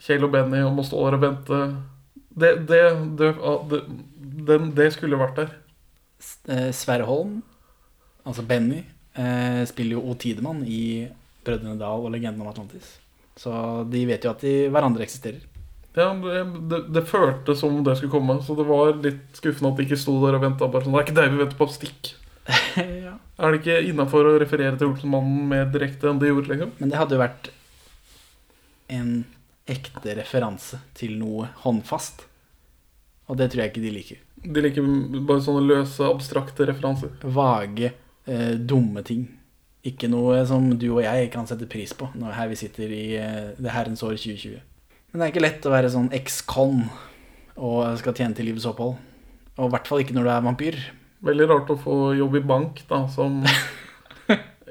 Kjell 0.03 0.23
og 0.27 0.33
Benny 0.35 0.59
om 0.67 0.79
å 0.79 0.87
stå 0.87 0.99
der 1.05 1.15
og 1.15 1.21
vente. 1.23 1.59
Det, 2.31 2.53
det, 2.67 2.81
det, 3.19 3.29
det, 4.47 4.57
det 4.75 4.87
skulle 4.95 5.19
vært 5.19 5.39
der. 5.39 5.53
Eh, 6.51 6.71
Sverre 6.75 7.07
Holm, 7.07 7.37
altså 8.27 8.43
Benny, 8.47 8.81
eh, 9.19 9.63
spiller 9.69 9.97
jo 9.97 10.03
O. 10.09 10.15
Tidemann 10.19 10.63
i 10.67 11.07
Brødrene 11.43 11.79
Dal 11.79 12.05
og 12.05 12.13
Legenden 12.13 12.43
om 12.45 12.51
Atlantis. 12.51 12.97
Så 13.39 13.51
de 13.89 14.05
vet 14.07 14.23
jo 14.23 14.31
at 14.33 14.43
de 14.45 14.53
hverandre 14.73 15.05
eksisterer. 15.05 15.41
Ja, 15.93 16.09
det, 16.17 16.39
det, 16.69 16.79
det 16.93 17.05
føltes 17.05 17.59
som 17.61 17.83
det 17.85 17.97
skulle 17.99 18.13
komme, 18.13 18.39
så 18.41 18.55
det 18.57 18.65
var 18.65 18.95
litt 19.03 19.37
skuffende 19.37 19.73
at 19.73 19.79
de 19.79 19.85
ikke 19.85 19.99
sto 20.01 20.15
der 20.23 20.39
og 20.39 20.45
venta. 20.45 20.69
Sånn, 20.73 20.93
det 20.93 21.01
er 21.01 21.07
ikke 21.07 21.17
deg 21.19 21.33
vi 21.33 21.41
venter 21.43 21.59
på, 21.59 21.69
stikk. 21.73 22.13
ja. 23.05 23.17
Er 23.37 23.53
det 23.53 23.61
ikke 23.61 23.81
innafor 23.89 24.29
å 24.29 24.39
referere 24.41 24.77
til 24.77 24.89
Olsenmannen 24.89 25.45
mer 25.51 25.69
direkte 25.73 26.09
enn 26.09 26.21
de 26.21 26.31
gjorde, 26.31 26.49
liksom? 26.53 26.73
Men 26.79 26.91
det 26.91 26.99
hadde 26.99 27.17
jo 27.17 27.23
vært 27.23 27.49
en 28.93 29.11
ekte 29.69 30.17
referanse 30.17 30.81
til 30.97 31.15
noe 31.21 31.47
håndfast. 31.63 32.25
Og 33.31 33.39
det 33.39 33.51
tror 33.51 33.63
jeg 33.63 33.73
ikke 33.73 33.85
de 33.85 33.93
liker. 33.93 34.23
De 34.43 34.63
liker 34.65 34.87
bare 35.23 35.43
sånne 35.45 35.63
løse, 35.65 36.03
abstrakte 36.03 36.67
referanser. 36.67 37.13
Vage, 37.23 37.93
eh, 38.29 38.53
dumme 38.59 39.03
ting. 39.05 39.25
Ikke 39.83 40.07
noe 40.07 40.39
som 40.47 40.69
du 40.79 40.87
og 40.93 41.01
jeg 41.03 41.31
kan 41.33 41.47
sette 41.49 41.67
pris 41.67 41.91
på 41.97 42.07
når 42.15 42.37
her 42.37 42.51
vi 42.51 42.59
sitter 42.59 42.91
i 42.93 43.05
eh, 43.19 43.49
det 43.57 43.73
herrens 43.73 44.03
år 44.05 44.15
2020. 44.15 44.61
Men 45.11 45.19
det 45.19 45.25
er 45.25 45.33
ikke 45.33 45.43
lett 45.43 45.65
å 45.67 45.73
være 45.73 45.91
sånn 45.93 46.11
eks-con 46.15 46.85
og 47.53 47.99
skal 47.99 48.15
tjene 48.17 48.33
til 48.37 48.47
livets 48.49 48.65
opphold. 48.65 48.95
Og 49.59 49.67
i 49.67 49.73
hvert 49.75 49.89
fall 49.89 50.01
ikke 50.01 50.15
når 50.15 50.25
du 50.25 50.31
er 50.33 50.45
vampyr. 50.47 50.77
Veldig 51.23 51.45
rart 51.51 51.69
å 51.69 51.77
få 51.79 51.97
jobb 52.17 52.39
i 52.39 52.45
bank, 52.49 52.81
da, 52.89 53.03
som 53.11 53.43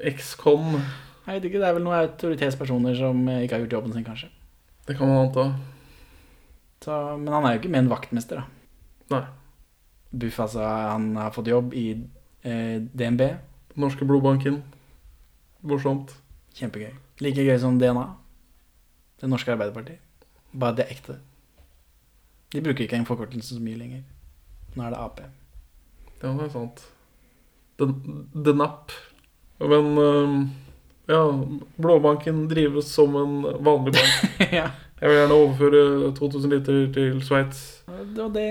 eks-con. 0.09 0.75
Jeg 1.23 1.37
vet 1.37 1.47
ikke, 1.47 1.61
Det 1.61 1.69
er 1.69 1.77
vel 1.77 1.85
noen 1.85 2.01
autoritetspersoner 2.01 2.97
som 2.99 3.21
eh, 3.31 3.45
ikke 3.45 3.55
har 3.55 3.63
gjort 3.63 3.77
jobben 3.77 3.95
sin, 3.95 4.05
kanskje. 4.07 4.27
Det 4.83 4.97
kan 4.97 5.07
man 5.07 5.29
anta. 5.29 5.45
Så, 6.83 6.97
men 7.21 7.31
han 7.31 7.47
er 7.47 7.55
jo 7.55 7.61
ikke 7.61 7.71
med 7.71 7.85
en 7.85 7.93
vaktmester, 7.93 8.41
da. 8.43 9.13
Nei. 9.13 9.23
Buff, 10.13 10.41
altså, 10.43 10.65
han 10.67 11.13
har 11.17 11.31
fått 11.33 11.49
jobb 11.49 11.71
i 11.79 11.87
DNB. 12.43 13.21
Norske 13.79 14.05
blodbanken. 14.05 14.61
Morsomt. 15.61 16.11
Kjempegøy. 16.57 16.91
Like 17.23 17.45
gøy 17.45 17.57
som 17.61 17.79
DNA. 17.79 18.05
Det 19.21 19.29
norske 19.29 19.53
Arbeiderpartiet. 19.53 20.01
Bare 20.53 20.75
det 20.77 20.89
ekte. 20.91 21.17
De 22.53 22.61
bruker 22.61 22.85
ikke 22.85 22.99
en 22.99 23.07
forkortelse 23.07 23.55
så 23.55 23.61
mye 23.63 23.79
lenger. 23.79 24.03
Nå 24.75 24.83
er 24.85 24.93
det 24.93 24.99
Ap. 25.01 25.21
Ja, 26.21 26.33
det 26.33 26.45
er 26.45 26.51
sant. 26.53 26.83
App. 28.61 28.91
Men 29.59 29.97
øhm, 29.97 30.37
ja, 31.07 31.21
blåbanken 31.81 32.47
drives 32.49 32.91
som 32.93 33.15
en 33.15 33.41
vanlig 33.65 33.93
bank. 33.93 34.41
ja. 34.59 34.69
Jeg 35.03 35.11
vil 35.11 35.17
gjerne 35.17 35.35
overføre 35.35 35.79
2000 36.15 36.53
liter 36.53 36.75
til 36.95 37.17
Sveits. 37.27 37.63
Og 37.91 38.29
det, 38.31 38.43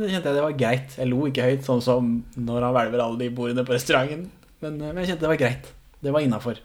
det 0.00 0.06
kjente 0.08 0.30
jeg 0.30 0.36
det 0.38 0.44
var 0.46 0.54
greit. 0.56 0.94
Jeg 0.96 1.08
lo 1.10 1.26
ikke 1.28 1.44
høyt, 1.44 1.66
sånn 1.66 1.82
som 1.84 2.06
når 2.32 2.64
han 2.64 2.76
hvelver 2.78 3.02
alle 3.04 3.20
de 3.20 3.26
bordene 3.36 3.64
på 3.68 3.74
restauranten. 3.74 4.22
Men, 4.62 4.78
eh, 4.80 4.94
men 4.94 5.02
jeg 5.02 5.10
kjente 5.10 5.26
det 5.26 5.32
var 5.34 5.40
greit. 5.42 5.68
Det 6.00 6.14
var 6.14 6.24
innafor. 6.24 6.62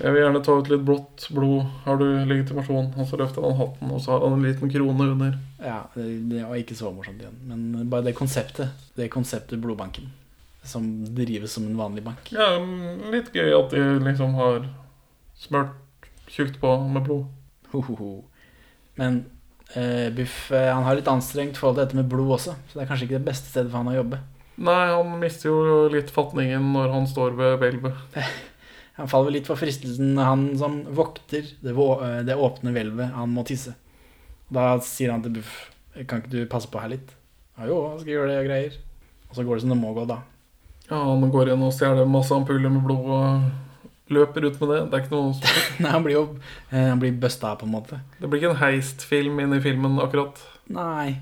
Jeg 0.00 0.16
vil 0.16 0.24
gjerne 0.24 0.40
ta 0.42 0.56
ut 0.58 0.70
litt 0.72 0.82
blått 0.88 1.28
blod. 1.30 1.68
Har 1.84 2.00
du 2.00 2.08
legitimasjon? 2.26 2.88
Og 2.96 3.06
så 3.06 3.20
løfter 3.20 3.46
han 3.46 3.54
hatten, 3.60 3.92
og 3.94 4.02
så 4.02 4.16
har 4.16 4.26
han 4.26 4.34
en 4.40 4.48
liten 4.48 4.74
krone 4.74 5.08
under. 5.14 5.38
Ja, 5.62 5.78
det, 5.94 6.08
det 6.32 6.42
var 6.48 6.58
ikke 6.58 6.80
så 6.80 6.90
morsomt 6.90 7.22
igjen. 7.22 7.38
Men 7.52 7.86
bare 7.92 8.08
det 8.08 8.16
konseptet. 8.18 8.74
Det 8.98 9.06
konseptet 9.14 9.62
Blodbanken. 9.62 10.10
Som 10.66 10.90
drives 11.14 11.54
som 11.54 11.70
en 11.70 11.78
vanlig 11.78 12.02
bank. 12.08 12.34
Ja, 12.34 12.56
litt 13.14 13.30
gøy 13.30 13.54
at 13.60 13.78
de 13.78 13.86
liksom 14.08 14.34
har 14.42 14.66
smørt 15.38 16.10
tjukt 16.26 16.58
på 16.58 16.74
med 16.90 17.06
blod. 17.06 17.30
Ho, 17.70 17.86
ho, 17.86 17.98
ho. 18.02 18.12
Men 19.00 19.24
uh, 19.76 20.08
Buff 20.14 20.52
eh, 20.52 20.68
han 20.68 20.84
har 20.86 20.98
litt 20.98 21.10
anstrengt 21.10 21.58
forhold 21.60 21.78
til 21.78 21.86
dette 21.86 21.98
med 21.98 22.10
blod 22.12 22.36
også. 22.38 22.56
Så 22.68 22.78
det 22.78 22.84
er 22.84 22.90
kanskje 22.90 23.08
ikke 23.08 23.18
det 23.18 23.28
beste 23.30 23.50
stedet 23.50 23.72
for 23.72 23.80
han 23.80 23.92
å 23.92 23.98
jobbe. 23.98 24.20
Nei, 24.62 24.80
han 24.92 25.12
mister 25.20 25.48
jo 25.48 25.84
litt 25.92 26.12
fatningen 26.12 26.72
når 26.74 26.92
han 26.92 27.08
står 27.08 27.38
ved 27.38 27.60
hvelvet. 27.62 28.16
Han 28.92 29.08
faller 29.08 29.30
vel 29.30 29.38
litt 29.38 29.46
for 29.48 29.56
fristelsen, 29.56 30.18
han 30.20 30.42
som 30.60 30.74
vokter 30.92 31.46
det, 31.64 31.72
eh, 31.72 32.18
det 32.28 32.34
åpne 32.36 32.74
hvelvet 32.74 33.14
han 33.16 33.30
må 33.32 33.40
tisse. 33.48 33.72
Da 34.52 34.74
sier 34.84 35.14
han 35.14 35.24
til 35.24 35.38
Buff 35.38 35.54
Kan 36.04 36.20
ikke 36.20 36.34
du 36.34 36.42
passe 36.52 36.68
på 36.68 36.76
her 36.82 36.92
litt? 36.92 37.14
Ja 37.56 37.70
jo, 37.70 37.78
han 37.88 38.02
skal 38.02 38.12
gjøre 38.12 38.28
det 38.28 38.36
og 38.42 38.50
greier. 38.50 38.76
Og 39.30 39.38
så 39.38 39.46
går 39.48 39.56
det 39.56 39.64
som 39.64 39.72
det 39.72 39.78
må 39.80 39.94
gå, 39.96 40.04
da. 40.10 40.18
Ja, 40.90 41.00
han 41.08 41.32
går 41.32 41.54
inn 41.54 41.64
og 41.64 41.72
stjeler 41.72 42.04
masse 42.04 42.36
ampuller 42.36 42.72
med 42.72 42.84
blod 42.84 43.08
og 43.16 43.48
løper 44.14 44.46
ut 44.46 44.60
med 44.60 44.72
det. 44.72 44.78
Det 44.90 44.98
er 44.98 45.04
ikke 45.04 45.16
noe 45.16 45.52
Nei, 45.82 45.90
han 45.90 46.06
blir 46.06 46.16
jo 46.16 46.24
eh, 46.70 46.88
Han 46.90 47.02
blir 47.02 47.18
busta, 47.22 47.54
på 47.58 47.68
en 47.68 47.74
måte. 47.74 48.00
Det 48.20 48.30
blir 48.30 48.42
ikke 48.42 48.54
en 48.54 48.62
heistfilm 48.62 49.42
inn 49.42 49.56
i 49.56 49.60
filmen, 49.64 49.98
akkurat. 50.02 50.40
Nei. 50.72 51.20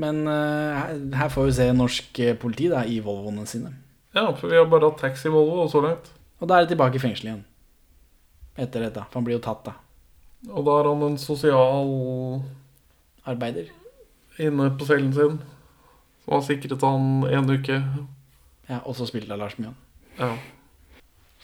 Men 0.00 0.22
uh, 0.28 0.86
her, 1.16 1.28
får 1.32 1.48
vi 1.48 1.56
se 1.58 1.68
norsk 1.76 2.20
eh, 2.24 2.36
politi 2.40 2.70
da, 2.72 2.84
i 2.88 3.00
Volvoene 3.04 3.44
sine. 3.48 3.74
Ja, 4.16 4.30
for 4.32 4.50
vi 4.50 4.56
har 4.58 4.68
bare 4.70 4.88
hatt 4.88 5.02
taxi-Volvo 5.02 5.66
så 5.70 5.82
langt. 5.84 6.08
Og 6.40 6.48
da 6.48 6.56
er 6.56 6.64
det 6.64 6.72
tilbake 6.72 6.96
i 6.96 7.02
fengsel 7.02 7.28
igjen. 7.28 7.42
Etter 8.56 8.86
dette. 8.86 9.04
For 9.10 9.20
han 9.20 9.26
blir 9.28 9.36
jo 9.36 9.44
tatt, 9.44 9.68
da. 9.68 9.76
Og 10.48 10.64
da 10.66 10.78
er 10.80 10.88
han 10.88 11.04
en 11.04 11.18
sosial 11.20 11.92
Arbeider. 13.28 13.68
inne 14.40 14.70
på 14.78 14.86
cellen 14.88 15.12
sin. 15.12 15.36
Som 16.24 16.34
har 16.34 16.46
sikret 16.46 16.82
han 16.82 17.26
en 17.28 17.50
uke. 17.50 17.76
Ja, 18.70 18.80
også 18.84 19.06
spilt 19.06 19.30
av 19.30 19.38
Lars 19.38 19.58
Mjøen. 19.58 19.76
Ja. 20.18 20.32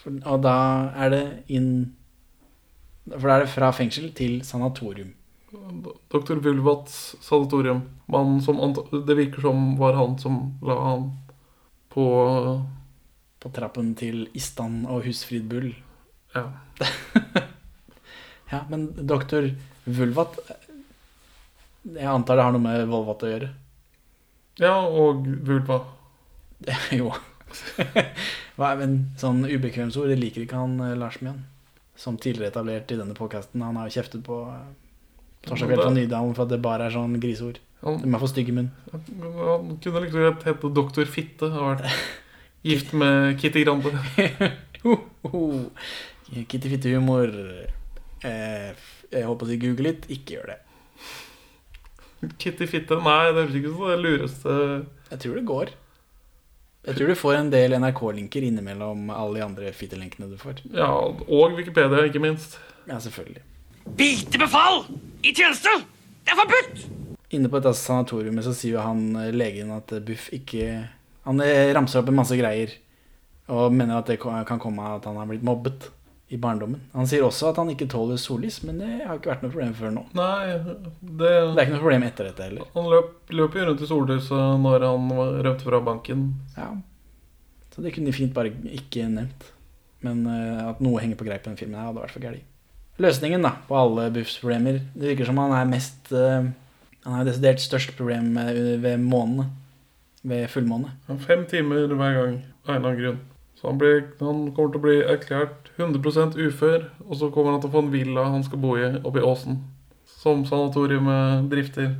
For, 0.07 0.15
og 0.31 0.43
da 0.47 0.57
er 0.95 1.11
det 1.11 1.23
inn 1.51 1.71
For 3.11 3.27
da 3.27 3.41
er 3.41 3.43
det 3.43 3.51
fra 3.51 3.73
fengsel 3.75 4.13
til 4.15 4.39
sanatorium. 4.47 5.11
Dr. 6.13 6.39
Vulvats 6.43 7.17
sanatorium. 7.25 7.83
Mannen 8.07 8.39
som 8.43 8.63
Det 8.93 9.19
virker 9.19 9.49
som 9.49 9.75
var 9.81 9.99
han 9.99 10.15
som 10.23 10.39
la 10.63 10.79
han 10.85 11.11
på 11.91 12.07
På 13.43 13.51
trappen 13.51 13.95
til 13.99 14.29
Istan 14.35 14.85
og 14.87 15.03
Husfrid 15.07 15.51
Bull. 15.51 15.75
Ja. 16.35 16.49
Ja, 18.47 18.61
men 18.71 18.93
doktor 19.11 19.49
Vulvat 19.85 20.37
Jeg 21.83 22.07
antar 22.07 22.39
det 22.39 22.45
har 22.47 22.53
noe 22.55 22.63
med 22.63 22.85
Volvat 22.87 23.25
å 23.27 23.31
gjøre. 23.31 23.49
Ja, 24.63 24.77
og 24.87 25.27
vulva. 25.47 25.81
jo. 26.99 27.11
Hva 28.57 28.73
er 28.73 28.81
men 28.81 28.97
sånn 29.21 29.45
ubekvemsord? 29.47 30.11
Det 30.13 30.19
liker 30.21 30.45
ikke 30.45 30.59
han 30.61 30.79
eh, 30.83 30.97
Lars 30.99 31.21
Mjøen. 31.23 31.45
Som 31.97 32.19
tidligere 32.21 32.53
etablert 32.53 32.91
i 32.93 32.99
denne 32.99 33.17
podkasten. 33.17 33.63
Han 33.65 33.79
har 33.81 33.89
jo 33.89 33.97
kjeftet 33.97 34.25
på 34.27 34.41
Torstein 35.47 35.71
Torsdag 35.71 35.85
fra 35.85 35.95
Nydalen 35.95 36.35
for 36.37 36.45
at 36.45 36.53
det 36.53 36.61
bare 36.65 36.89
er 36.89 36.97
sånn 36.97 37.17
griseord. 37.23 37.61
De 37.87 38.11
er 38.11 38.21
for 38.21 38.31
stygge 38.33 38.53
i 38.53 38.57
munnen. 38.57 38.73
Han 38.93 39.77
kunne 39.83 40.03
liksom 40.05 40.25
godt 40.27 40.47
hete 40.49 40.71
Doktor 40.77 41.09
Fitte. 41.09 41.51
Har 41.55 41.77
vært 41.77 41.87
gift 42.71 42.93
med 42.97 43.37
Kitty 43.41 43.65
Grande. 43.65 43.93
Kitty 46.51 46.73
Fitte-humor. 46.73 47.33
Eh, 48.27 48.71
jeg 49.13 49.27
håper 49.29 49.47
å 49.47 49.51
si 49.51 49.59
google 49.63 49.93
litt. 49.93 50.09
Ikke 50.13 50.39
gjør 50.39 50.55
det. 50.55 50.61
Kitty 52.43 52.67
Fitte? 52.69 52.99
Nei, 53.05 53.21
det 53.31 53.45
høres 53.45 53.59
ikke 53.59 53.71
ut 53.71 53.77
som 53.77 53.91
det 53.93 53.99
lureste 54.03 54.55
Jeg 55.13 55.21
tror 55.23 55.37
det 55.39 55.45
går. 55.53 55.75
Jeg 56.87 56.95
tror 56.95 57.09
du 57.11 57.19
får 57.19 57.35
en 57.35 57.49
del 57.51 57.75
NRK-linker 57.83 58.45
innimellom 58.47 59.09
alle 59.11 59.41
de 59.41 59.43
andre 59.43 59.73
fittelinkene 59.75 60.29
du 60.31 60.37
får. 60.39 60.61
Ja, 60.71 60.87
og 60.87 61.57
Wikipedia, 61.59 62.05
ikke 62.07 62.23
minst. 62.23 62.61
Ja, 62.87 63.01
selvfølgelig. 63.03 63.43
Bitebefal 63.99 64.85
i 65.27 65.33
tjeneste! 65.35 65.73
Det 66.23 66.35
er 66.35 66.39
forbudt! 66.39 66.85
Inne 67.35 67.51
på 67.51 67.59
dette 67.59 67.75
sanatoriumet 67.75 68.47
så 68.47 68.55
sier 68.55 68.77
jo 68.77 68.85
han 68.85 69.03
eh, 69.19 69.33
legen 69.35 69.73
at 69.75 69.91
eh, 69.97 70.03
Buff 70.03 70.29
ikke 70.35 70.87
Han 71.27 71.43
eh, 71.43 71.73
ramser 71.75 71.99
opp 71.99 72.11
en 72.13 72.21
masse 72.21 72.39
greier 72.39 72.77
og 73.51 73.75
mener 73.75 73.99
at 73.99 74.11
det 74.11 74.21
kan 74.23 74.63
komme 74.63 74.83
av 74.83 75.01
at 75.01 75.05
han 75.11 75.19
har 75.19 75.27
blitt 75.31 75.45
mobbet 75.47 75.89
i 76.29 76.39
barndommen. 76.43 76.81
Han 76.93 77.07
sier 77.07 77.23
også 77.23 77.53
at 77.53 77.59
han 77.61 77.69
ikke 77.71 77.87
tåler 77.91 78.19
sollys, 78.19 78.59
men 78.67 78.81
det 78.83 78.89
har 79.05 79.19
ikke 79.19 79.31
vært 79.31 79.45
noe 79.45 79.53
problem 79.53 79.75
før 79.79 79.93
nå. 79.95 80.03
Nei, 80.19 80.57
det 80.57 80.81
Det 81.21 81.29
er 81.31 81.63
ikke 81.63 81.77
noe 81.77 81.85
problem 81.85 82.07
etter 82.09 82.31
dette 82.31 82.49
heller. 82.49 82.67
Han 82.75 82.89
løp, 82.91 83.13
løp 83.31 83.55
jo 83.55 83.67
rundt 83.69 83.85
i 83.85 83.91
sollyset 83.91 84.65
når 84.65 84.87
han 84.89 85.13
rømte 85.47 85.69
fra 85.69 85.81
banken. 85.87 86.27
Ja. 86.57 86.73
Så 87.71 87.85
det 87.85 87.95
kunne 87.95 88.11
de 88.11 88.17
fint 88.17 88.35
bare 88.35 88.51
ikke 88.75 89.07
nevnt. 89.13 89.53
Men 90.03 90.27
uh, 90.27 90.73
at 90.73 90.83
noe 90.83 91.01
henger 91.03 91.19
på 91.21 91.29
greip 91.29 91.47
i 91.47 91.51
den 91.51 91.59
filmen, 91.61 91.79
her 91.79 91.91
hadde 91.91 92.03
vært 92.03 92.17
for 92.17 92.27
gæli. 92.27 92.43
Løsningen 93.03 93.47
da, 93.47 93.53
på 93.69 93.77
alle 93.77 94.07
Buffs 94.09 94.39
problemer 94.41 94.79
Det 94.97 95.11
virker 95.11 95.29
som 95.29 95.37
han 95.37 95.51
er 95.53 95.67
mest 95.69 96.07
uh, 96.17 96.47
Han 97.05 97.17
har 97.19 97.27
desidert 97.29 97.61
størst 97.61 97.93
problem 97.99 98.35
ved 98.83 98.99
månene. 99.03 99.51
Ved 100.27 100.49
fullmåne. 100.51 100.91
Fem 101.23 101.45
timer 101.47 101.87
hver 101.93 102.17
gang 102.17 102.39
av 102.67 102.73
en 102.73 102.79
eller 102.81 102.89
annen 102.89 103.03
grunn. 103.03 103.19
Så 103.57 103.71
han, 103.71 103.79
blir, 103.81 104.03
han 104.21 104.51
kommer 104.53 104.75
til 104.75 104.81
å 104.81 104.85
bli 104.85 104.97
erklært 105.09 105.71
100 105.79 106.37
ufør, 106.45 106.91
og 107.07 107.17
så 107.17 107.31
kommer 107.33 107.55
han 107.55 107.63
til 107.63 107.71
å 107.71 107.77
få 107.77 107.85
en 107.87 107.93
villa 107.95 108.27
han 108.29 108.45
skal 108.45 108.61
bo 108.61 108.75
i 108.77 108.91
oppe 109.01 109.23
i 109.23 109.25
åsen. 109.25 109.63
som 110.07 110.45
sanatoriet 110.45 111.49
drifter. 111.51 111.95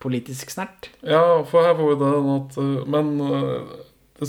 Politisk 0.00 0.50
snert. 0.50 0.90
Ja, 1.02 1.42
for 1.48 1.66
her 1.66 1.74
får 1.76 1.88
vi 1.90 1.96
den 2.04 2.30
at 2.34 2.56
uh, 2.60 2.86
Men 2.86 3.20
uh, 3.20 3.76
det, 4.20 4.28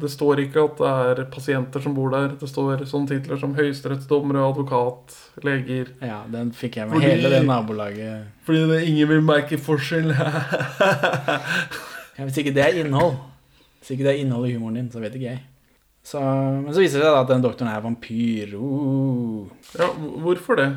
det 0.00 0.10
står 0.10 0.40
ikke 0.44 0.62
at 0.66 0.78
det 0.80 0.92
er 1.20 1.22
pasienter 1.30 1.82
som 1.84 1.94
bor 1.94 2.10
der. 2.14 2.32
Det 2.38 2.48
står 2.50 2.82
sånne 2.88 3.10
titler 3.10 3.38
som 3.38 3.54
høyesterettsdommere, 3.54 4.42
advokat, 4.46 5.14
leger. 5.46 5.92
Ja, 6.02 6.22
den 6.32 6.50
fikk 6.56 6.80
jeg 6.80 6.88
med 6.88 6.98
Fordi- 6.98 7.12
hele 7.12 7.30
det 7.34 7.42
nabolaget. 7.46 8.26
Fordi 8.46 8.64
det, 8.72 8.80
ingen 8.90 9.08
vil 9.12 9.22
merke 9.26 9.58
forskjell. 9.60 10.14
Ja, 12.12 12.26
hvis 12.28 12.36
ikke 12.42 12.52
det 12.52 12.60
er 12.60 12.74
innhold, 12.82 13.14
hvis 13.80 13.94
ikke 13.94 14.04
det 14.04 14.10
er 14.12 14.18
innhold 14.20 14.44
i 14.44 14.52
humoren 14.52 14.74
din, 14.76 14.90
så 14.92 15.00
vet 15.00 15.14
ikke 15.16 15.30
jeg. 15.30 15.38
Så, 16.02 16.18
men 16.20 16.72
så 16.74 16.82
viser 16.82 16.98
det 16.98 17.06
seg 17.06 17.14
da 17.14 17.22
at 17.22 17.30
den 17.30 17.44
doktoren 17.44 17.70
er 17.70 17.84
vampyr. 17.84 18.56
Uh. 18.58 19.46
ja, 19.78 19.86
hvorfor 20.24 20.58
det? 20.58 20.68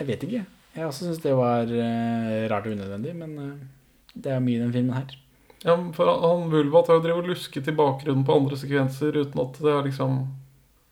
Jeg 0.00 0.08
vet 0.08 0.26
ikke. 0.26 0.42
Jeg 0.72 0.88
også 0.88 1.06
syns 1.06 1.20
det 1.22 1.34
var 1.38 1.68
uh, 1.68 2.38
rart 2.50 2.66
og 2.66 2.74
unødvendig, 2.74 3.12
men 3.16 3.36
uh, 3.38 3.92
det 4.14 4.32
er 4.32 4.42
mye 4.42 4.58
i 4.58 4.62
den 4.64 4.72
filmen 4.74 4.96
her. 4.96 5.14
Ja, 5.62 5.76
for 5.94 6.10
han, 6.10 6.24
han 6.26 6.50
Vulvat 6.50 6.90
har 6.90 6.98
jo 6.98 7.04
drevet 7.04 7.22
og 7.22 7.30
lusket 7.30 7.70
i 7.70 7.76
bakgrunnen 7.78 8.26
på 8.26 8.34
andre 8.34 8.58
sekvenser 8.58 9.20
uten 9.20 9.42
at 9.44 9.60
det 9.62 9.70
er 9.70 9.86
liksom 9.86 10.18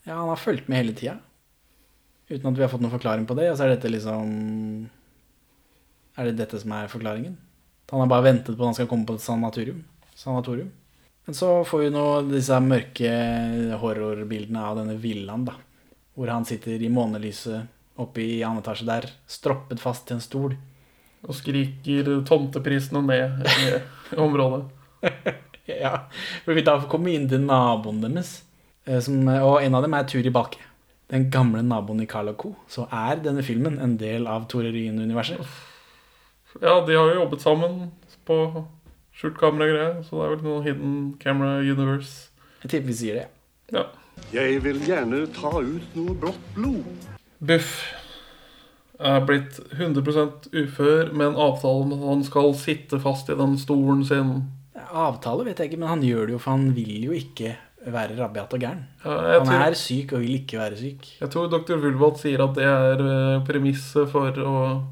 Ja, 0.07 0.15
han 0.15 0.31
har 0.31 0.41
fulgt 0.41 0.71
med 0.71 0.79
hele 0.79 0.95
tida. 0.97 1.19
Uten 2.31 2.53
at 2.53 2.59
vi 2.59 2.63
har 2.63 2.71
fått 2.71 2.83
noen 2.85 2.95
forklaring 2.95 3.27
på 3.27 3.35
det. 3.35 3.51
Og 3.51 3.59
så 3.59 3.67
er 3.67 3.75
dette 3.75 3.91
liksom 3.91 4.29
Er 6.15 6.29
det 6.29 6.39
dette 6.39 6.61
som 6.63 6.73
er 6.77 6.93
forklaringen? 6.93 7.35
Han 7.91 8.05
har 8.05 8.11
bare 8.11 8.29
ventet 8.29 8.55
på 8.55 8.63
at 8.63 8.71
han 8.71 8.77
skal 8.79 8.89
komme 8.91 9.09
på 9.09 9.17
et 9.19 9.25
sanatorium. 9.25 9.83
sanatorium. 10.15 10.71
Men 11.27 11.37
så 11.37 11.51
får 11.69 11.83
vi 11.85 11.91
nå 11.95 12.05
disse 12.31 12.57
mørke 12.65 13.11
horrorbildene 13.83 14.63
av 14.67 14.81
denne 14.81 14.97
villaen, 14.99 15.45
da. 15.47 15.55
Hvor 16.17 16.33
han 16.33 16.47
sitter 16.49 16.81
i 16.83 16.89
månelyset 16.93 18.01
oppe 18.01 18.23
i 18.25 18.41
annen 18.47 18.63
etasje 18.65 18.87
der, 18.89 19.07
stroppet 19.31 19.81
fast 19.83 20.07
til 20.09 20.17
en 20.19 20.25
stol. 20.25 20.57
Og 21.27 21.37
skriker 21.37 22.09
tomteprisene 22.27 23.03
ned 23.05 23.47
i 23.47 23.71
området. 24.27 24.67
Ja, 25.71 26.09
for 26.43 26.57
vi 26.57 26.65
da 26.67 26.73
kommer 26.91 27.13
inn 27.15 27.29
til 27.31 27.45
naboen 27.47 28.01
deres. 28.03 28.41
eh, 28.89 28.97
Som, 29.05 29.21
og 29.29 29.61
en 29.63 29.77
av 29.79 29.85
dem 29.85 29.93
er 29.95 30.07
Turi 30.09 30.33
Balke. 30.35 30.59
Den 31.13 31.29
gamle 31.31 31.61
naboen 31.63 32.01
i 32.03 32.09
Carl 32.11 32.33
Co. 32.41 32.57
Så 32.67 32.89
er 32.91 33.21
denne 33.23 33.45
filmen 33.47 33.77
en 33.79 33.93
del 34.01 34.27
av 34.27 34.49
Tore 34.51 34.73
Ryen-universet. 34.75 35.39
Ja, 36.59 36.81
de 36.83 36.97
har 36.99 37.13
jo 37.13 37.21
jobbet 37.21 37.45
sammen 37.45 37.77
på 38.27 38.41
skjult 39.17 39.39
kamera-greie. 39.41 40.03
så 40.05 40.17
det 40.17 40.27
er 40.27 40.35
vel 40.37 40.45
noe 40.47 40.63
hidden 40.65 40.95
camera 41.21 41.59
universe. 41.61 42.31
Jeg 42.63 42.71
tipper 42.75 42.87
vi 42.93 42.99
sier 43.01 43.15
det. 43.21 43.27
Ja. 43.73 43.87
Jeg 44.35 44.61
vil 44.63 44.81
gjerne 44.85 45.25
ta 45.33 45.51
ut 45.61 45.97
noe 45.97 46.15
blått 46.21 46.55
blod. 46.55 46.85
Buff 47.41 47.71
er 49.01 49.23
blitt 49.25 49.57
100 49.79 50.51
ufør 50.53 51.13
med 51.17 51.31
en 51.31 51.39
avtale 51.41 51.87
om 51.87 51.95
at 51.97 52.03
han 52.11 52.25
skal 52.27 52.53
sitte 52.55 53.01
fast 53.01 53.31
i 53.33 53.37
den 53.39 53.57
stolen 53.59 54.05
sin. 54.05 54.35
Avtale 54.93 55.47
vet 55.47 55.59
jeg 55.63 55.71
ikke, 55.71 55.81
men 55.81 55.89
han 55.89 56.03
gjør 56.05 56.27
det 56.29 56.35
jo, 56.37 56.39
for 56.43 56.51
han 56.59 56.73
vil 56.77 57.07
jo 57.09 57.17
ikke 57.17 57.55
være 57.81 58.19
rabiat 58.19 58.53
og 58.53 58.61
gæren. 58.61 58.83
Ja, 59.05 59.39
Han 59.39 59.47
tror- 59.47 59.63
er 59.71 59.75
syk 59.75 60.13
og 60.13 60.21
vil 60.21 60.35
ikke 60.43 60.59
være 60.61 60.77
syk. 60.77 61.07
Jeg 61.21 61.31
tror 61.31 61.49
dr. 61.49 61.79
Vulvat 61.81 62.19
sier 62.21 62.43
at 62.45 62.55
det 62.55 62.65
er 62.69 63.01
eh, 63.01 63.45
premisset 63.47 64.11
for 64.13 64.31
å 64.37 64.83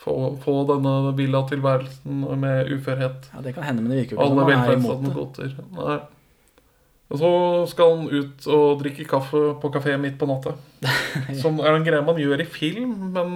få, 0.00 0.14
få 0.44 0.54
denne 0.68 1.12
villatilværelsen 1.18 2.24
med 2.40 2.72
uførhet. 2.72 3.28
Ja, 3.34 3.42
Det 3.44 3.54
kan 3.56 3.66
hende, 3.68 3.84
men 3.84 3.92
det 3.92 4.02
virker 4.02 4.16
jo 4.16 4.20
ikke 4.20 4.26
Alle 4.30 4.40
som 4.40 4.50
han 4.50 4.70
er 4.70 4.78
imot 4.78 5.04
det. 5.04 5.14
godter. 5.14 5.54
Nei. 5.76 6.00
Og 7.10 7.18
så 7.18 7.30
skal 7.72 7.96
han 7.96 8.04
ut 8.06 8.44
og 8.54 8.82
drikke 8.84 9.04
kaffe 9.10 9.40
på 9.60 9.70
kafé 9.74 9.96
midt 9.98 10.18
på 10.18 10.28
natta. 10.30 10.52
Som 11.42 11.58
er 11.58 11.74
en 11.74 11.82
greie 11.86 12.04
man 12.06 12.20
gjør 12.22 12.44
i 12.44 12.46
film, 12.46 12.92
men 13.16 13.32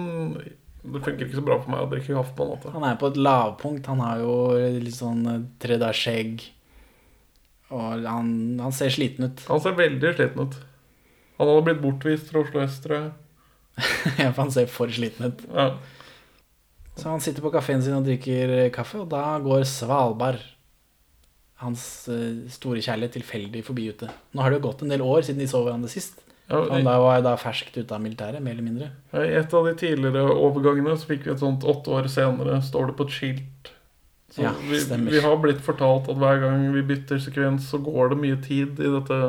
det 0.85 1.01
funker 1.03 1.25
ikke 1.25 1.41
så 1.41 1.43
bra 1.43 1.57
for 1.59 1.73
meg 1.73 1.83
å 1.83 1.89
drikke 1.91 2.15
kaffe 2.15 2.37
på 2.37 2.47
natta. 2.47 2.71
Han 2.71 2.85
er 2.87 2.95
på 3.01 3.09
et 3.11 3.19
lavpunkt. 3.19 3.89
Han 3.91 3.99
har 3.99 4.21
jo 4.23 4.37
litt 4.79 4.95
sånn 4.95 5.25
eh, 5.27 5.43
tre 5.59 5.75
skjegg. 5.91 6.45
Og 7.75 8.07
han, 8.07 8.31
han 8.63 8.75
ser 8.75 8.93
sliten 8.95 9.27
ut. 9.27 9.43
Han 9.49 9.59
ser 9.59 9.75
veldig 9.75 10.13
sliten 10.15 10.47
ut. 10.47 10.55
Han 11.35 11.51
hadde 11.51 11.67
blitt 11.67 11.83
bortvist 11.83 12.31
fra 12.31 12.45
Oslo 12.45 12.63
jeg. 12.63 13.11
Ja, 14.21 14.29
for 14.31 14.45
han 14.45 14.55
ser 14.55 14.71
for 14.71 14.87
sliten 14.93 15.33
ut. 15.33 15.43
Ja. 15.51 15.73
Så 16.95 17.09
han 17.11 17.23
sitter 17.23 17.43
på 17.43 17.51
kafeen 17.53 17.81
sin 17.83 17.97
og 17.97 18.05
drikker 18.07 18.53
eh, 18.55 18.71
kaffe, 18.73 19.01
og 19.03 19.09
da 19.11 19.37
går 19.43 19.65
Svalbard, 19.67 20.39
hans 21.63 21.83
eh, 22.11 22.45
store 22.51 22.83
kjærlighet, 22.83 23.17
tilfeldig 23.17 23.63
forbi 23.67 23.89
ute. 23.91 24.11
Nå 24.35 24.43
har 24.43 24.51
det 24.53 24.61
jo 24.61 24.67
gått 24.69 24.85
en 24.85 24.93
del 24.93 25.03
år 25.03 25.25
siden 25.27 25.43
de 25.43 25.49
så 25.51 25.63
hverandre 25.65 25.91
sist. 25.91 26.21
Ja, 26.47 26.61
Han 26.69 26.85
da 26.85 26.99
var 27.01 27.23
da 27.25 27.33
ferskt 27.41 27.73
ute 27.79 27.95
av 27.95 28.03
militæret, 28.03 28.43
mer 28.43 28.53
eller 28.53 28.67
mindre. 28.67 28.89
I 29.17 29.33
et 29.39 29.53
av 29.57 29.65
de 29.65 29.73
tidligere 29.79 30.27
overgangene 30.29 30.93
så 30.93 31.09
fikk 31.09 31.25
vi 31.25 31.33
et 31.33 31.41
sånt 31.41 31.65
åtte 31.65 31.89
år 31.95 32.07
senere, 32.11 32.59
står 32.61 32.91
det 32.91 32.97
på 32.99 33.07
et 33.07 33.15
skilt. 33.15 33.71
Så 34.35 34.43
Ja, 34.43 34.51
vi, 34.61 34.77
vi 35.09 35.21
har 35.23 35.37
blitt 35.41 35.63
fortalt 35.65 36.09
at 36.11 36.19
hver 36.21 36.43
gang 36.43 36.67
vi 36.75 36.83
bytter 36.85 37.19
sekvens, 37.23 37.69
så 37.71 37.79
går 37.81 38.13
det 38.13 38.21
mye 38.21 38.37
tid 38.45 38.77
i 38.77 38.91
dette 38.93 39.19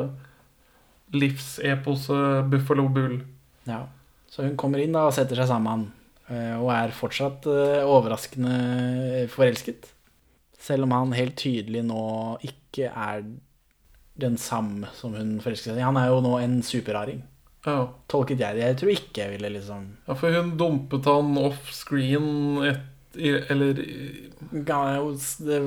livseposet 1.15 2.49
Buffalo 2.51 2.87
Bull. 2.87 3.21
Ja. 3.63 3.87
Så 4.29 4.43
hun 4.43 4.57
kommer 4.59 4.83
inn 4.83 4.93
da 4.95 5.07
og 5.07 5.15
setter 5.15 5.39
seg 5.39 5.49
sammen 5.49 5.63
med 5.65 5.73
han, 5.73 5.85
og 6.59 6.71
er 6.75 6.95
fortsatt 6.95 7.47
eh, 7.47 7.85
overraskende 7.87 9.27
forelsket. 9.31 9.91
Selv 10.59 10.87
om 10.87 10.95
han 10.95 11.15
helt 11.15 11.37
tydelig 11.39 11.85
nå 11.87 12.03
ikke 12.43 12.89
er 12.91 13.23
den 14.17 14.35
samme 14.41 14.89
som 14.97 15.15
hun 15.15 15.37
forelsket 15.43 15.71
seg 15.71 15.79
i. 15.79 15.85
Han 15.85 15.99
er 15.99 16.09
jo 16.11 16.19
nå 16.25 16.33
en 16.41 16.59
superraring. 16.65 17.21
Ja. 17.67 17.85
Tolket 18.11 18.41
jeg 18.41 18.57
det. 18.57 18.65
Jeg 18.65 18.79
tror 18.81 18.91
ikke 18.93 19.23
jeg 19.23 19.33
ville 19.35 19.53
liksom 19.57 19.87
ja, 20.07 20.15
for 20.15 20.35
hun 20.35 20.53
dumpet 20.59 21.07
han 21.09 21.33
offscreen 21.41 22.27
et, 22.63 22.83
Eller 23.17 23.73
Det 23.73 25.57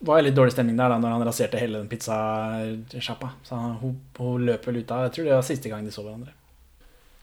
var 0.00 0.24
litt 0.24 0.36
dårlig 0.36 0.52
stemning 0.52 0.76
der 0.80 0.92
da 0.92 0.98
når 1.00 1.16
han 1.16 1.26
raserte 1.28 1.60
hele 1.60 1.80
den 1.80 1.90
pizzasjappa. 1.90 3.34
Så 3.44 3.56
han, 3.56 3.76
hun, 3.82 3.96
hun 4.18 4.48
løp 4.48 4.68
vel 4.68 4.80
ut 4.82 4.92
av 4.96 5.08
Jeg 5.08 5.16
tror 5.16 5.28
det 5.28 5.36
var 5.36 5.48
siste 5.48 5.72
gang 5.72 5.84
de 5.84 5.94
så 5.94 6.04
hverandre. 6.06 6.34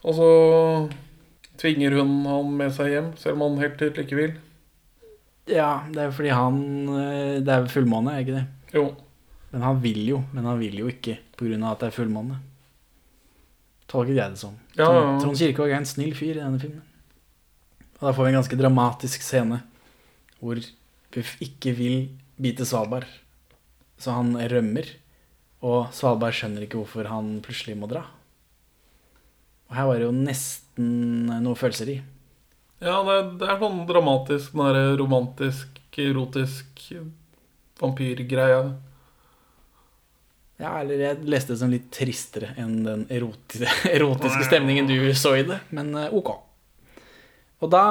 Og 0.08 0.13
så 0.18 0.30
tvinger 1.62 1.98
hun 1.98 2.13
han 2.28 2.52
med 2.60 2.76
seg 2.76 2.91
hjem, 2.93 3.10
selv 3.20 3.38
om 3.38 3.48
han 3.48 3.63
helt 3.63 3.80
tydelig 3.80 4.06
ikke 4.08 4.20
vil. 4.20 4.36
Ja, 5.48 5.70
det 5.93 6.02
er 6.04 6.12
fordi 6.12 6.32
han 6.36 6.58
eh, 6.91 7.38
Det 7.39 7.54
er 7.54 7.70
fullmåne, 7.72 8.13
er 8.13 8.26
ikke 8.26 8.36
det? 8.36 8.46
Jo. 8.76 8.89
Men 9.54 9.63
han 9.63 9.80
vil 9.80 10.02
jo, 10.10 10.20
men 10.36 10.48
han 10.50 10.60
vil 10.60 10.76
jo 10.82 10.89
ikke 10.91 11.17
pga. 11.39 11.56
at 11.72 11.80
det 11.80 11.88
er 11.88 11.96
fullmåne. 11.96 12.41
Tolket 13.88 14.17
jeg 14.17 14.34
det 14.34 14.41
som. 14.41 14.58
Ja, 14.76 14.86
Trond, 14.89 14.98
ja. 15.00 15.20
Trond 15.24 15.39
Kirkevåg 15.39 15.72
er 15.72 15.80
en 15.80 15.88
snill 15.88 16.13
fyr 16.17 16.36
i 16.36 16.41
denne 16.41 16.60
filmen. 16.60 16.84
Og 17.98 18.04
da 18.10 18.12
får 18.13 18.28
vi 18.28 18.34
en 18.34 18.39
ganske 18.41 18.60
dramatisk 18.60 19.24
scene 19.26 19.62
hvor 20.41 20.60
Buff 21.15 21.38
ikke 21.41 21.72
vil 21.78 22.10
bite 22.38 22.67
Svalbard. 22.67 23.08
Så 23.98 24.13
han 24.13 24.36
rømmer, 24.36 24.91
og 25.65 25.88
Svalbard 25.96 26.36
skjønner 26.38 26.67
ikke 26.67 26.78
hvorfor 26.82 27.08
han 27.10 27.38
plutselig 27.46 27.78
må 27.80 27.89
dra. 27.89 28.04
Og 29.67 29.75
her 29.75 29.88
var 29.89 29.99
det 29.99 30.08
jo 30.08 30.15
nesten 30.15 30.91
noe 31.43 31.60
følelser 31.60 31.91
i. 31.97 31.97
Ja, 32.84 32.99
det 33.03 33.17
det 33.41 33.47
er 33.49 33.62
sånn 33.62 33.86
dramatisk, 33.89 34.53
den 34.53 34.67
derre 34.67 34.97
romantisk, 34.99 35.80
erotisk 35.97 36.84
vampyrgreia. 37.82 38.62
Ja, 40.58 40.71
eller 40.82 41.01
jeg 41.01 41.25
leste 41.30 41.53
det 41.53 41.60
som 41.62 41.73
litt 41.73 41.89
tristere 41.93 42.53
enn 42.58 42.80
den 42.86 43.03
erotiske, 43.13 43.69
erotiske 43.97 44.47
stemningen 44.47 44.89
du 44.89 44.95
så 45.17 45.36
i 45.38 45.45
det, 45.45 45.60
men 45.73 45.93
eh, 45.97 46.13
ok. 46.13 46.32
Og 47.62 47.69
da 47.73 47.84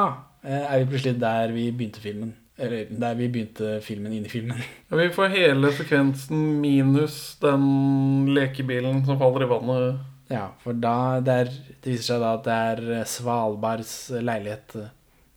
eh, 0.43 0.65
er 0.65 0.83
vi 0.83 0.91
plutselig 0.91 1.21
der 1.23 1.55
vi 1.55 1.69
begynte 1.71 2.03
filmen. 2.03 2.35
Eller 2.57 2.89
der 2.89 3.15
vi 3.19 3.29
begynte 3.29 3.77
filmen 3.85 4.15
inn 4.17 4.27
i 4.27 4.33
filmen. 4.33 4.63
Ja, 4.89 4.99
vi 4.99 5.11
får 5.15 5.35
hele 5.35 5.71
sekvensen 5.77 6.61
minus 6.63 7.37
den 7.43 8.31
lekebilen 8.35 9.03
som 9.07 9.19
faller 9.21 9.47
i 9.47 9.51
vannet. 9.51 10.05
Ja, 10.33 10.49
for 10.63 10.75
da 10.75 11.21
det, 11.23 11.35
er, 11.45 11.51
det 11.83 11.93
viser 11.93 12.15
seg 12.17 12.23
da 12.23 12.33
at 12.35 12.47
det 12.47 12.55
er 12.71 12.81
eh, 12.99 13.07
Svalbards 13.07 13.95
leilighet 14.19 14.75
eh, 14.81 14.89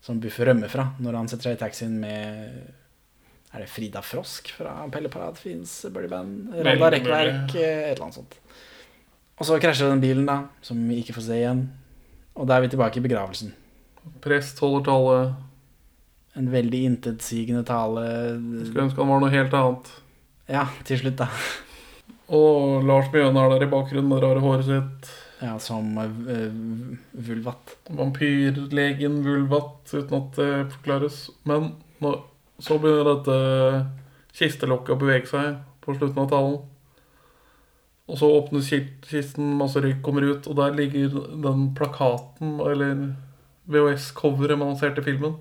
som 0.02 0.22
Buffer 0.22 0.50
rømmer 0.50 0.72
fra 0.72 0.88
når 0.98 1.18
han 1.20 1.30
setter 1.30 1.50
seg 1.52 1.58
i 1.58 1.62
taxien 1.62 1.98
med 2.02 2.56
Er 3.54 3.62
det 3.62 3.70
Frida 3.70 4.02
Frosk 4.06 4.50
fra 4.58 4.74
Pelle 4.94 5.12
Paradfins 5.14 5.76
boyband? 5.94 6.56
Randa 6.56 6.72
Veldig 6.72 6.90
Rekkverk, 6.96 7.54
eh, 7.60 7.84
et 7.84 7.94
eller 7.94 8.08
annet 8.08 8.20
sånt. 8.22 8.40
Og 9.40 9.48
så 9.48 9.60
krasjer 9.62 9.94
den 9.94 10.04
bilen, 10.04 10.26
da, 10.28 10.42
som 10.66 10.82
vi 10.90 11.00
ikke 11.04 11.16
får 11.16 11.28
se 11.30 11.38
igjen. 11.38 11.64
Og 12.36 12.50
da 12.50 12.58
er 12.58 12.66
vi 12.66 12.74
tilbake 12.74 13.00
i 13.00 13.06
begravelsen. 13.06 13.54
Prest 14.24 14.60
holder 14.64 14.84
tale. 14.90 15.22
En 16.40 16.50
veldig 16.52 16.82
intetsigende 16.90 17.64
tale. 17.68 18.04
Skulle 18.68 18.90
ønske 18.90 19.00
han 19.00 19.12
var 19.14 19.24
noe 19.24 19.32
helt 19.32 19.56
annet. 19.56 19.94
Ja, 20.50 20.66
til 20.88 21.00
slutt, 21.00 21.22
da. 21.22 21.30
Og 22.30 22.86
Lars 22.86 23.10
Mjøen 23.14 23.38
er 23.40 23.54
der 23.54 23.66
i 23.66 23.72
bakgrunnen 23.72 24.10
med 24.10 24.22
det 24.22 24.28
rare 24.28 24.44
håret 24.44 24.68
sitt. 24.68 25.12
Ja, 25.40 25.56
som 25.62 25.96
uh, 25.98 26.10
Vulvat. 27.28 27.78
Vampyrlegen 27.96 29.22
Vulvat, 29.26 29.94
uten 29.94 30.18
at 30.20 30.36
det 30.38 30.50
forklares. 30.76 31.22
Men 31.50 31.72
nå, 32.04 32.12
så 32.62 32.78
begynner 32.82 33.08
dette 33.14 33.38
kistelokket 34.36 34.94
å 34.94 35.00
bevege 35.00 35.32
seg 35.32 35.58
på 35.82 35.96
slutten 35.96 36.26
av 36.26 36.30
talen. 36.34 36.60
Og 38.10 38.18
så 38.18 38.30
åpnes 38.34 38.70
kisten, 39.06 39.52
masse 39.58 39.82
røyk 39.82 40.02
kommer 40.06 40.26
ut, 40.26 40.48
og 40.50 40.58
der 40.58 40.74
ligger 40.78 41.14
den 41.44 41.70
plakaten, 41.78 42.58
eller 42.66 43.04
VHS-coveret 43.70 44.58
man 44.58 44.78
sett 44.78 44.98
i 44.98 45.06
filmen. 45.06 45.38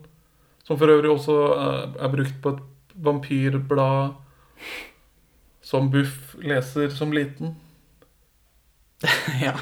Som 0.69 0.77
for 0.81 0.93
øvrig 0.93 1.11
også 1.11 1.37
er, 1.55 1.95
er 1.97 2.13
brukt 2.13 2.41
på 2.45 2.53
et 2.55 2.97
vampyrblad 3.09 4.19
som 5.69 5.91
Buff 5.93 6.37
leser 6.41 6.89
som 6.89 7.13
liten. 7.13 7.55
ja. 9.43 9.55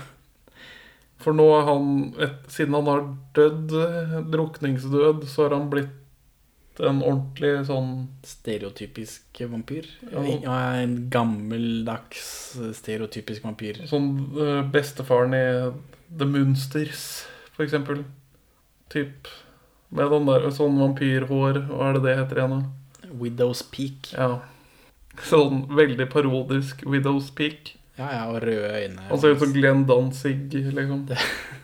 For 1.19 1.35
nå 1.35 1.47
er 1.57 1.65
han, 1.67 1.87
et, 2.23 2.43
siden 2.53 2.77
han 2.79 2.91
har 2.91 3.07
dødd, 3.35 3.75
drukningsdød, 4.31 5.27
så 5.27 5.47
har 5.49 5.57
han 5.57 5.71
blitt 5.73 5.95
en 6.77 7.01
ordentlig 7.01 7.65
sånn 7.67 7.93
Stereotypisk 8.27 9.41
vampyr. 9.51 9.89
Ja. 10.13 10.25
Ja, 10.45 10.57
en 10.85 10.97
gammeldags 11.11 12.29
stereotypisk 12.79 13.47
vampyr. 13.49 13.83
Sånn 13.91 14.13
eh, 14.37 14.61
bestefaren 14.71 15.35
i 15.35 15.45
The 16.13 16.29
Munsters, 16.29 17.25
for 17.57 17.67
eksempel. 17.67 18.05
Typ 18.93 19.27
med 19.97 20.13
den 20.13 20.29
der, 20.29 20.51
sånn 20.55 20.79
vampyrhår, 20.79 21.65
hva 21.73 21.89
er 21.89 21.97
det 21.99 22.05
det 22.07 22.19
heter 22.21 22.43
igjen? 22.45 22.61
da? 22.61 23.11
Widow's 23.17 23.65
Peak. 23.73 24.13
Ja. 24.13 24.37
Sånn 25.25 25.65
veldig 25.77 26.09
parodisk 26.13 26.83
Widow's 26.85 27.31
Peak. 27.35 27.75
Ja, 27.97 28.11
ja, 28.13 28.25
og 28.29 28.43
røde 28.45 28.73
øyne. 28.77 29.07
Han 29.09 29.21
ser 29.21 29.33
ut 29.33 29.41
som 29.41 29.55
Glenn 29.55 29.87
Danzig, 29.89 30.53
liksom. 30.53 31.07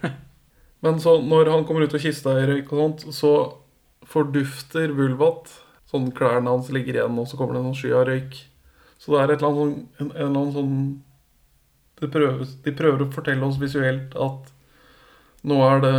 Men 0.82 1.00
så 1.02 1.18
når 1.20 1.50
han 1.52 1.66
kommer 1.68 1.84
ut 1.84 1.94
av 1.94 2.02
kista 2.02 2.38
i 2.40 2.46
røyk 2.48 2.72
og 2.72 2.80
sånt, 2.80 3.04
så 3.14 3.32
fordufter 4.08 4.94
Vulvat. 4.96 5.52
Sånn 5.92 6.08
klærne 6.16 6.48
hans 6.48 6.72
ligger 6.72 6.96
igjen, 6.96 7.18
og 7.20 7.28
så 7.28 7.36
kommer 7.36 7.58
det 7.58 7.66
en 7.66 7.76
sky 7.76 7.92
av 7.92 8.06
røyk. 8.08 8.38
Så 8.96 9.12
det 9.12 9.20
er 9.20 9.34
et 9.34 9.42
eller 9.42 9.50
annet 9.50 9.60
sånn, 9.60 9.76
en, 10.00 10.08
en 10.08 10.16
eller 10.16 10.40
annen 10.40 10.54
sånn 10.56 10.76
de 12.02 12.08
prøver, 12.10 12.48
de 12.64 12.74
prøver 12.74 13.04
å 13.04 13.12
fortelle 13.14 13.46
oss 13.46 13.60
visuelt 13.62 14.14
at 14.18 14.50
nå 15.46 15.58
er 15.66 15.82
det 15.84 15.96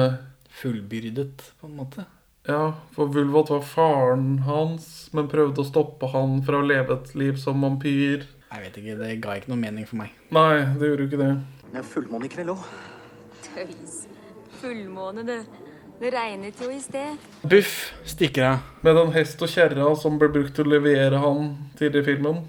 Fullbyrdet, 0.54 1.46
på 1.60 1.70
en 1.70 1.78
måte. 1.80 2.04
Ja, 2.48 2.74
for 2.92 3.08
Vulvat 3.08 3.50
var 3.50 3.62
faren 3.62 4.40
hans, 4.44 5.10
men 5.16 5.30
prøvde 5.32 5.64
å 5.64 5.68
stoppe 5.68 6.10
han 6.12 6.42
fra 6.44 6.60
å 6.60 6.66
leve 6.68 6.98
et 6.98 7.14
liv 7.16 7.38
som 7.40 7.62
vampyr. 7.64 8.26
Jeg 8.52 8.64
vet 8.66 8.80
ikke, 8.82 8.96
det 9.00 9.12
ga 9.24 9.38
ikke 9.40 9.52
noe 9.54 9.62
mening 9.62 9.86
for 9.88 10.02
meg. 10.02 10.12
Nei, 10.36 10.58
det 10.76 10.90
gjorde 10.90 11.06
jo 11.06 11.08
ikke 11.08 11.20
det. 11.22 11.30
Det 11.70 11.80
er 11.80 11.86
fullmåne 11.88 12.28
i 12.28 12.32
kveld 12.34 12.52
òg. 12.52 12.66
Tøys. 13.48 13.94
Fullmåne, 14.60 15.24
det. 15.30 15.40
Det 16.02 16.12
regnet 16.12 16.60
jo 16.60 16.68
i 16.74 16.82
sted. 16.84 17.16
Buff 17.48 17.94
stikker 18.12 18.50
av. 18.50 18.68
Med 18.84 19.00
den 19.00 19.16
hest 19.16 19.40
og 19.40 19.54
kjerra 19.54 19.88
som 20.04 20.20
ble 20.20 20.28
brukt 20.36 20.52
til 20.58 20.68
å 20.68 20.74
levere 20.76 21.24
han 21.24 21.54
tidligere 21.80 22.04
i 22.04 22.10
filmen. 22.12 22.44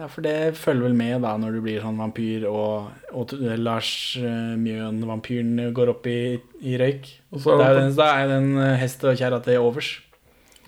Ja, 0.00 0.06
for 0.08 0.24
det 0.24 0.54
følger 0.56 0.86
vel 0.86 0.94
med 0.96 1.18
da 1.26 1.34
når 1.36 1.58
du 1.58 1.60
blir 1.64 1.82
sånn 1.84 1.98
vampyr, 2.00 2.46
og, 2.48 2.86
og 3.12 3.32
Lars 3.60 3.90
eh, 4.16 4.54
Mjøen, 4.56 5.02
vampyren, 5.04 5.50
går 5.76 5.90
opp 5.92 6.06
i, 6.08 6.38
i 6.64 6.78
røyk. 6.80 7.10
Så 7.36 7.58
er 7.60 7.74
den, 7.76 7.90
da 7.98 8.06
er 8.22 8.30
den 8.30 8.54
eh, 8.56 8.78
hest 8.80 9.04
og 9.04 9.18
kjerra 9.20 9.42
til 9.44 9.60
overs. 9.60 9.90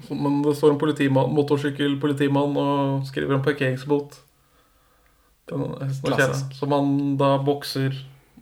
Så- 0.05 0.19
Men 0.19 0.43
det 0.45 0.53
står 0.59 0.75
en 0.75 0.81
politimann, 0.83 1.33
motorsykkelpolitimann 1.33 2.59
og 2.61 3.07
skriver 3.09 3.39
en 3.39 3.45
parkeringsbot. 3.47 4.19
Den 5.49 5.65
hesten 5.81 6.13
og 6.13 6.19
kjerra. 6.21 6.37
Som 6.59 6.75
han 6.77 6.93
da 7.21 7.33
bokser 7.47 7.97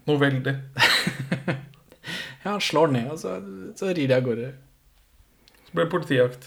noe 0.08 0.18
veldig. 0.26 0.56
Ja, 2.40 2.54
han 2.54 2.62
slår 2.64 2.88
ned, 2.94 3.10
og 3.12 3.18
så, 3.20 3.34
så 3.76 3.90
rir 3.92 4.08
de 4.08 4.14
av 4.16 4.22
gårde 4.24 4.46
Så 5.66 5.74
blir 5.76 5.84
det 5.84 5.90
politijakt. 5.92 6.46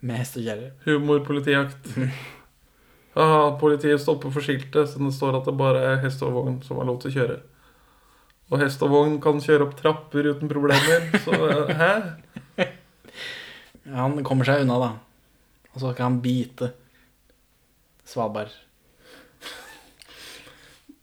med 0.00 0.20
hest 0.20 0.36
og 0.38 0.44
kjerre. 0.46 0.68
Humorpolitijakt. 0.86 1.88
Aha, 3.12 3.40
politiet 3.60 4.00
stopper 4.00 4.32
for 4.32 4.44
skiltet, 4.44 4.88
så 4.88 5.00
det 5.02 5.12
står 5.12 5.36
at 5.40 5.48
det 5.48 5.56
bare 5.58 5.82
er 5.90 5.98
hest 6.04 6.22
og 6.24 6.32
vogn 6.36 6.60
som 6.64 6.78
har 6.80 6.88
lov 6.88 7.00
til 7.02 7.10
å 7.10 7.16
kjøre. 7.18 7.38
Og 8.52 8.60
hest 8.60 8.84
og 8.84 8.92
vogn 8.92 9.18
kan 9.24 9.40
kjøre 9.40 9.66
opp 9.66 9.76
trapper 9.78 10.30
uten 10.32 10.48
problemer, 10.48 11.08
så 11.24 11.36
eh, 11.50 11.72
hæ? 11.76 11.92
Han 13.98 14.20
kommer 14.24 14.48
seg 14.48 14.64
unna, 14.64 14.78
da. 14.80 14.90
Og 15.72 15.80
så 15.80 15.92
kan 15.96 16.12
han 16.12 16.18
bite 16.24 16.68
Svalbard. 18.08 18.52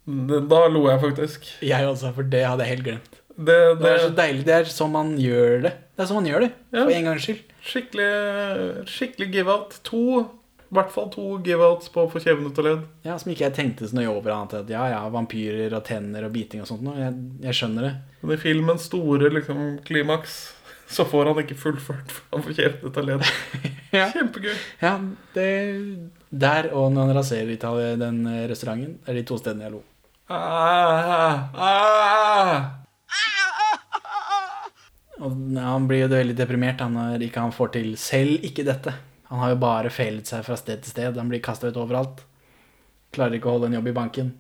Da 0.06 0.60
lo 0.70 0.84
jeg 0.88 1.02
faktisk. 1.02 1.48
Jeg 1.66 1.88
også, 1.90 2.14
for 2.16 2.30
det 2.30 2.44
hadde 2.46 2.66
jeg 2.66 2.78
helt 2.78 2.86
glemt. 2.86 3.18
Det, 3.40 3.58
Det 3.80 3.90
er 3.90 4.02
så 4.04 4.10
deilig. 4.16 4.44
Det 4.48 4.56
er 4.56 4.72
sånn 4.72 4.92
man 4.94 5.12
gjør 5.22 5.62
det. 5.66 5.74
Det 5.96 6.04
er 6.04 6.10
sånn 6.10 6.20
man 6.22 6.30
gjør 6.30 6.46
det, 6.46 6.50
for 6.74 6.94
en 6.96 7.10
gangs 7.10 7.26
skyld. 7.26 7.54
Skikkelig, 7.70 8.10
skikkelig 8.90 9.28
give-out. 9.36 9.78
To, 9.90 10.04
i 10.70 10.76
hvert 10.78 10.92
fall 10.94 11.08
to 11.10 11.24
give-outs 11.42 11.90
på 11.90 12.04
å 12.04 12.10
få 12.12 12.20
kjevene 12.22 12.52
ut 12.52 12.60
av 12.62 12.66
ledd. 12.68 12.82
Ja, 13.08 13.16
Som 13.18 13.32
ikke 13.34 13.48
jeg 13.48 13.56
tenkte 13.58 13.88
så 13.90 13.98
nøye 13.98 14.12
over. 14.12 14.36
Annet 14.36 14.54
enn 14.54 14.68
at 14.68 14.74
ja, 14.76 14.84
ja, 14.92 15.02
vampyrer 15.10 15.74
og 15.74 15.82
tenner 15.88 16.28
og 16.28 16.34
biting 16.36 16.62
og 16.62 16.70
sånt 16.70 16.86
noe. 16.86 16.94
Jeg, 17.02 17.16
jeg 17.48 17.58
skjønner 17.58 17.88
det. 17.88 17.94
Men 18.22 18.36
i 18.36 18.42
filmens 18.44 18.86
store 18.86 19.32
liksom, 19.34 19.64
klimaks 19.88 20.40
så 20.90 21.06
får 21.10 21.30
han 21.30 21.42
ikke 21.44 21.58
fullført 21.58 22.14
for 22.14 22.38
han 22.38 22.46
får 22.46 22.56
kjevene 22.60 22.90
ut 22.90 23.02
av 23.02 23.08
ledd. 23.10 23.26
Kjempegøy. 24.14 24.54
Ja, 24.82 24.94
det 25.36 25.50
Der 26.30 26.70
og 26.74 26.92
når 26.94 27.10
han 27.10 27.18
raserer 27.18 27.50
Italia, 27.54 27.98
den 27.98 28.22
eh, 28.30 28.46
restauranten, 28.50 29.00
er 29.10 29.18
de 29.18 29.26
to 29.26 29.38
stedene 29.42 29.66
jeg 29.66 29.76
lo. 29.78 29.84
Ah, 30.30 31.50
ah. 31.58 32.56
Og 35.20 35.34
han 35.58 35.88
blir 35.90 36.06
jo 36.06 36.14
veldig 36.14 36.38
deprimert 36.38 36.82
han 36.86 36.94
når 36.96 37.26
ikke 37.26 37.42
han 37.42 37.54
får 37.54 37.74
til 37.76 37.96
selv 38.00 38.46
ikke 38.46 38.66
dette. 38.68 38.94
Han 39.30 39.44
har 39.44 39.54
jo 39.54 39.62
bare 39.62 39.94
feilet 39.94 40.30
seg 40.30 40.42
fra 40.46 40.58
sted 40.58 40.82
til 40.82 40.94
sted. 40.94 41.18
Han 41.18 41.30
blir 41.30 41.44
kasta 41.46 41.70
ut 41.70 41.78
overalt. 41.78 42.24
Klarer 43.14 43.38
ikke 43.38 43.50
å 43.50 43.58
holde 43.58 43.70
en 43.70 43.78
jobb 43.78 43.92
i 43.92 43.98
banken. 43.98 44.34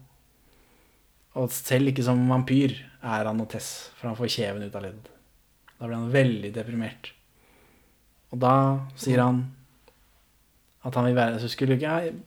Og 1.37 1.53
selv 1.53 1.91
ikke 1.91 2.05
som 2.05 2.21
vampyr 2.29 2.73
er 2.99 3.29
han 3.29 3.37
noe 3.37 3.49
tess, 3.49 3.91
for 3.97 4.09
han 4.09 4.17
får 4.17 4.33
kjeven 4.33 4.65
ut 4.65 4.75
av 4.75 4.83
ledd. 4.87 5.07
Da 5.77 5.85
blir 5.85 5.95
han 5.95 6.11
veldig 6.13 6.51
deprimert. 6.55 7.13
Og 8.33 8.41
da 8.41 8.53
sier 8.99 9.21
han 9.21 9.45
at 10.85 10.95
han 10.95 11.07
vil 11.07 11.17
være 11.17 11.39
så 11.41 11.49
skulle 11.51 11.77
ikke 11.77 11.93
jeg, 12.01 12.17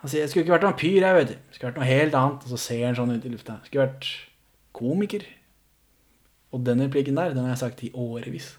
Han 0.00 0.08
sier 0.08 0.24
jeg 0.24 0.30
skulle 0.32 0.46
ikke 0.46 0.54
vært 0.54 0.64
vampyr, 0.64 1.02
jeg, 1.04 1.16
vet 1.18 1.28
du. 1.28 1.40
Skulle 1.52 1.68
vært 1.70 1.80
noe 1.80 1.88
helt 1.90 2.14
annet. 2.16 2.44
Og 2.46 2.52
så 2.54 2.58
ser 2.62 2.86
han 2.86 2.96
sånn 2.96 3.10
ut 3.12 3.24
i 3.28 3.32
lufta. 3.34 3.58
Skulle 3.66 3.84
vært 3.84 4.06
komiker. 4.72 5.26
Og 6.56 6.64
den 6.64 6.80
replikken 6.80 7.18
der, 7.18 7.34
den 7.34 7.44
har 7.44 7.52
jeg 7.52 7.60
sagt 7.60 7.82
i 7.84 7.90
årevis. 7.92 8.54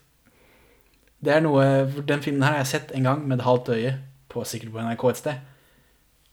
Det 1.22 1.34
er 1.36 1.44
noe, 1.46 1.64
Den 2.08 2.22
filmen 2.24 2.44
her 2.44 2.56
har 2.56 2.64
jeg 2.64 2.72
sett 2.74 2.92
en 2.98 3.04
gang 3.06 3.26
med 3.28 3.40
et 3.40 3.46
halvt 3.46 3.70
øye, 3.76 3.96
på 4.32 4.44
sikkert 4.48 4.72
på 4.74 4.82
NRK 4.82 5.04
et 5.10 5.20
sted. 5.22 5.42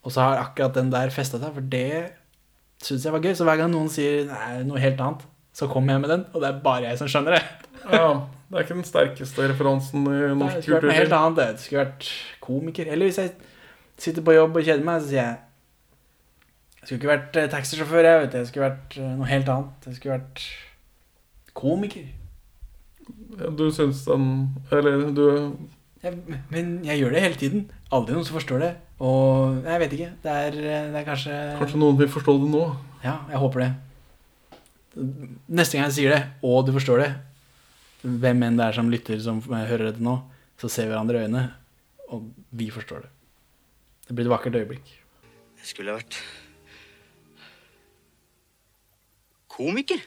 Og 0.07 0.13
så 0.15 0.23
har 0.25 0.39
akkurat 0.41 0.75
den 0.79 0.93
der 0.93 1.11
festa 1.13 1.41
seg, 1.43 1.53
for 1.53 1.61
det 1.75 2.13
syns 2.85 3.05
jeg 3.05 3.13
var 3.13 3.21
gøy. 3.25 3.35
Så 3.37 3.45
hver 3.45 3.59
gang 3.61 3.73
noen 3.75 3.91
sier 3.93 4.25
nei, 4.31 4.63
noe 4.65 4.81
helt 4.81 5.01
annet, 5.05 5.27
så 5.53 5.67
kommer 5.69 5.97
jeg 5.97 6.05
med 6.05 6.13
den, 6.15 6.23
og 6.33 6.41
det 6.41 6.49
er 6.49 6.61
bare 6.65 6.87
jeg 6.89 7.01
som 7.01 7.11
skjønner 7.11 7.37
det. 7.37 7.43
Ja, 7.89 8.07
det 8.49 8.57
er 8.57 8.65
ikke 8.65 8.77
den 8.79 8.87
sterkeste 8.87 9.49
referansen 9.51 10.07
i 10.07 10.15
Nei, 10.15 10.31
kultur. 10.31 10.47
det 10.55 10.63
skulle 10.63 10.79
vært 10.79 10.89
noe 10.89 10.97
helt 10.99 11.17
annet. 11.19 11.37
Det 11.39 11.47
Det 11.59 11.65
skulle 11.67 11.85
vært 11.85 12.09
komiker. 12.45 12.89
Eller 12.93 13.11
hvis 13.11 13.19
jeg 13.21 13.33
sitter 13.99 14.25
på 14.25 14.35
jobb 14.37 14.57
og 14.57 14.65
kjeder 14.67 14.85
meg, 14.87 15.03
så 15.03 15.09
sier 15.13 15.23
jeg 15.23 15.37
Jeg 16.79 16.87
skulle 16.87 16.99
ikke 17.01 17.11
vært 17.13 17.37
eh, 17.37 17.49
taxisjåfør, 17.53 18.07
jeg, 18.09 18.21
vet 18.23 18.33
du. 18.33 18.39
Jeg 18.39 18.47
skulle 18.49 18.69
vært 18.71 18.97
eh, 19.03 19.13
noe 19.19 19.27
helt 19.29 19.49
annet. 19.53 19.87
Jeg 19.91 19.99
skulle 19.99 20.15
vært 20.17 20.45
komiker. 21.59 22.07
Du 23.59 23.69
syns 23.71 24.05
den 24.09 24.25
Eller 24.75 25.11
du 25.15 25.25
Jeg, 26.03 26.15
men 26.51 26.85
jeg 26.87 27.01
gjør 27.01 27.15
det 27.15 27.23
hele 27.25 27.39
tiden. 27.39 27.65
Aldri 27.95 28.15
noen 28.15 28.27
som 28.27 28.39
forstår 28.39 28.63
det. 28.63 28.71
Og 29.03 29.65
jeg 29.67 29.83
vet 29.83 29.95
ikke. 29.97 30.11
Det 30.23 30.35
er, 30.47 30.59
det 30.93 31.01
er 31.01 31.07
kanskje 31.07 31.37
Kanskje 31.59 31.81
noen 31.83 31.99
vil 31.99 32.11
forstå 32.13 32.35
det 32.43 32.51
nå? 32.53 32.65
Ja, 33.05 33.17
jeg 33.31 33.41
håper 33.43 33.65
det. 33.65 33.71
Neste 35.47 35.79
gang 35.79 35.87
jeg 35.89 35.97
sier 35.99 36.15
det, 36.15 36.23
og 36.43 36.65
du 36.67 36.73
forstår 36.75 37.03
det, 37.05 37.11
hvem 38.03 38.43
enn 38.47 38.59
det 38.59 38.65
er 38.67 38.75
som 38.79 38.91
lytter, 38.91 39.21
som 39.23 39.39
hører 39.47 39.91
dette 39.93 40.03
nå, 40.03 40.17
så 40.59 40.71
ser 40.73 40.89
vi 40.89 40.95
hverandre 40.95 41.21
i 41.21 41.29
øynene, 41.29 41.45
og 42.11 42.27
vi 42.59 42.67
forstår 42.75 43.05
det. 43.05 43.11
Det 44.09 44.17
blir 44.17 44.27
et 44.27 44.33
vakkert 44.33 44.59
øyeblikk. 44.59 44.91
Jeg 45.61 45.71
skulle 45.71 45.95
vært 45.95 46.19
komiker. 49.53 50.03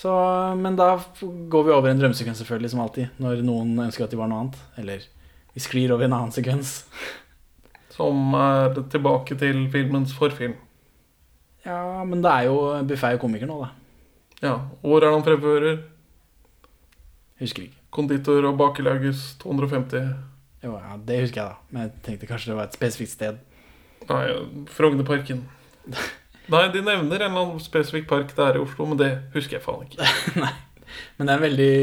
Så, 0.00 0.12
men 0.56 0.76
da 0.78 0.94
går 1.22 1.64
vi 1.66 1.72
over 1.74 1.90
en 1.90 1.98
drømmesekvens 2.00 2.38
selvfølgelig, 2.40 2.70
som 2.72 2.80
alltid, 2.80 3.16
når 3.20 3.42
noen 3.44 3.74
ønsker 3.84 4.06
at 4.06 4.12
de 4.14 4.16
var 4.16 4.30
noe 4.30 4.46
annet. 4.46 4.60
Eller 4.80 5.02
vi 5.52 5.60
sklir 5.60 5.92
over 5.92 6.06
en 6.06 6.16
annen 6.16 6.32
sekvens. 6.32 6.78
Som 8.00 8.32
er 8.38 8.78
tilbake 8.88 9.36
til 9.36 9.66
filmens 9.68 10.14
forfilm. 10.16 10.54
Ja, 11.66 12.00
men 12.08 12.22
det 12.24 12.30
er 12.32 12.46
jo 12.48 12.54
Buffet 12.88 13.10
er 13.10 13.16
jo 13.18 13.20
komiker 13.20 13.50
nå, 13.50 13.58
da. 13.60 13.68
Ja. 14.40 14.54
Hvor 14.80 15.04
er 15.04 15.12
han 15.12 15.24
fremfører? 15.26 15.82
Husker 17.42 17.66
ikke. 17.66 17.76
Konditor 17.92 18.46
og 18.48 18.56
bakelaugus 18.56 19.34
250. 19.42 20.14
Jo, 20.64 20.78
ja, 20.78 20.96
det 21.04 21.18
husker 21.26 21.42
jeg, 21.42 21.50
da. 21.50 21.74
Men 21.74 21.82
jeg 21.82 21.92
tenkte 22.06 22.30
kanskje 22.30 22.52
det 22.52 22.56
var 22.56 22.70
et 22.70 22.78
spesifikt 22.78 23.12
sted. 23.12 23.44
Nei, 24.08 24.24
Frognerparken. 24.78 25.44
Nei, 26.50 26.64
de 26.74 26.82
nevner 26.82 27.22
en 27.22 27.30
eller 27.30 27.44
annen 27.44 27.62
spesifikk 27.62 28.08
park 28.10 28.32
det 28.36 28.42
er 28.46 28.58
i 28.58 28.62
Oslo, 28.64 28.86
men 28.90 28.98
det 29.00 29.10
husker 29.36 29.58
jeg 29.58 29.64
faen 29.64 29.84
ikke. 29.86 30.08
Nei, 30.42 30.50
Men 31.18 31.28
det 31.28 31.34
er 31.36 31.44
veldig 31.44 31.74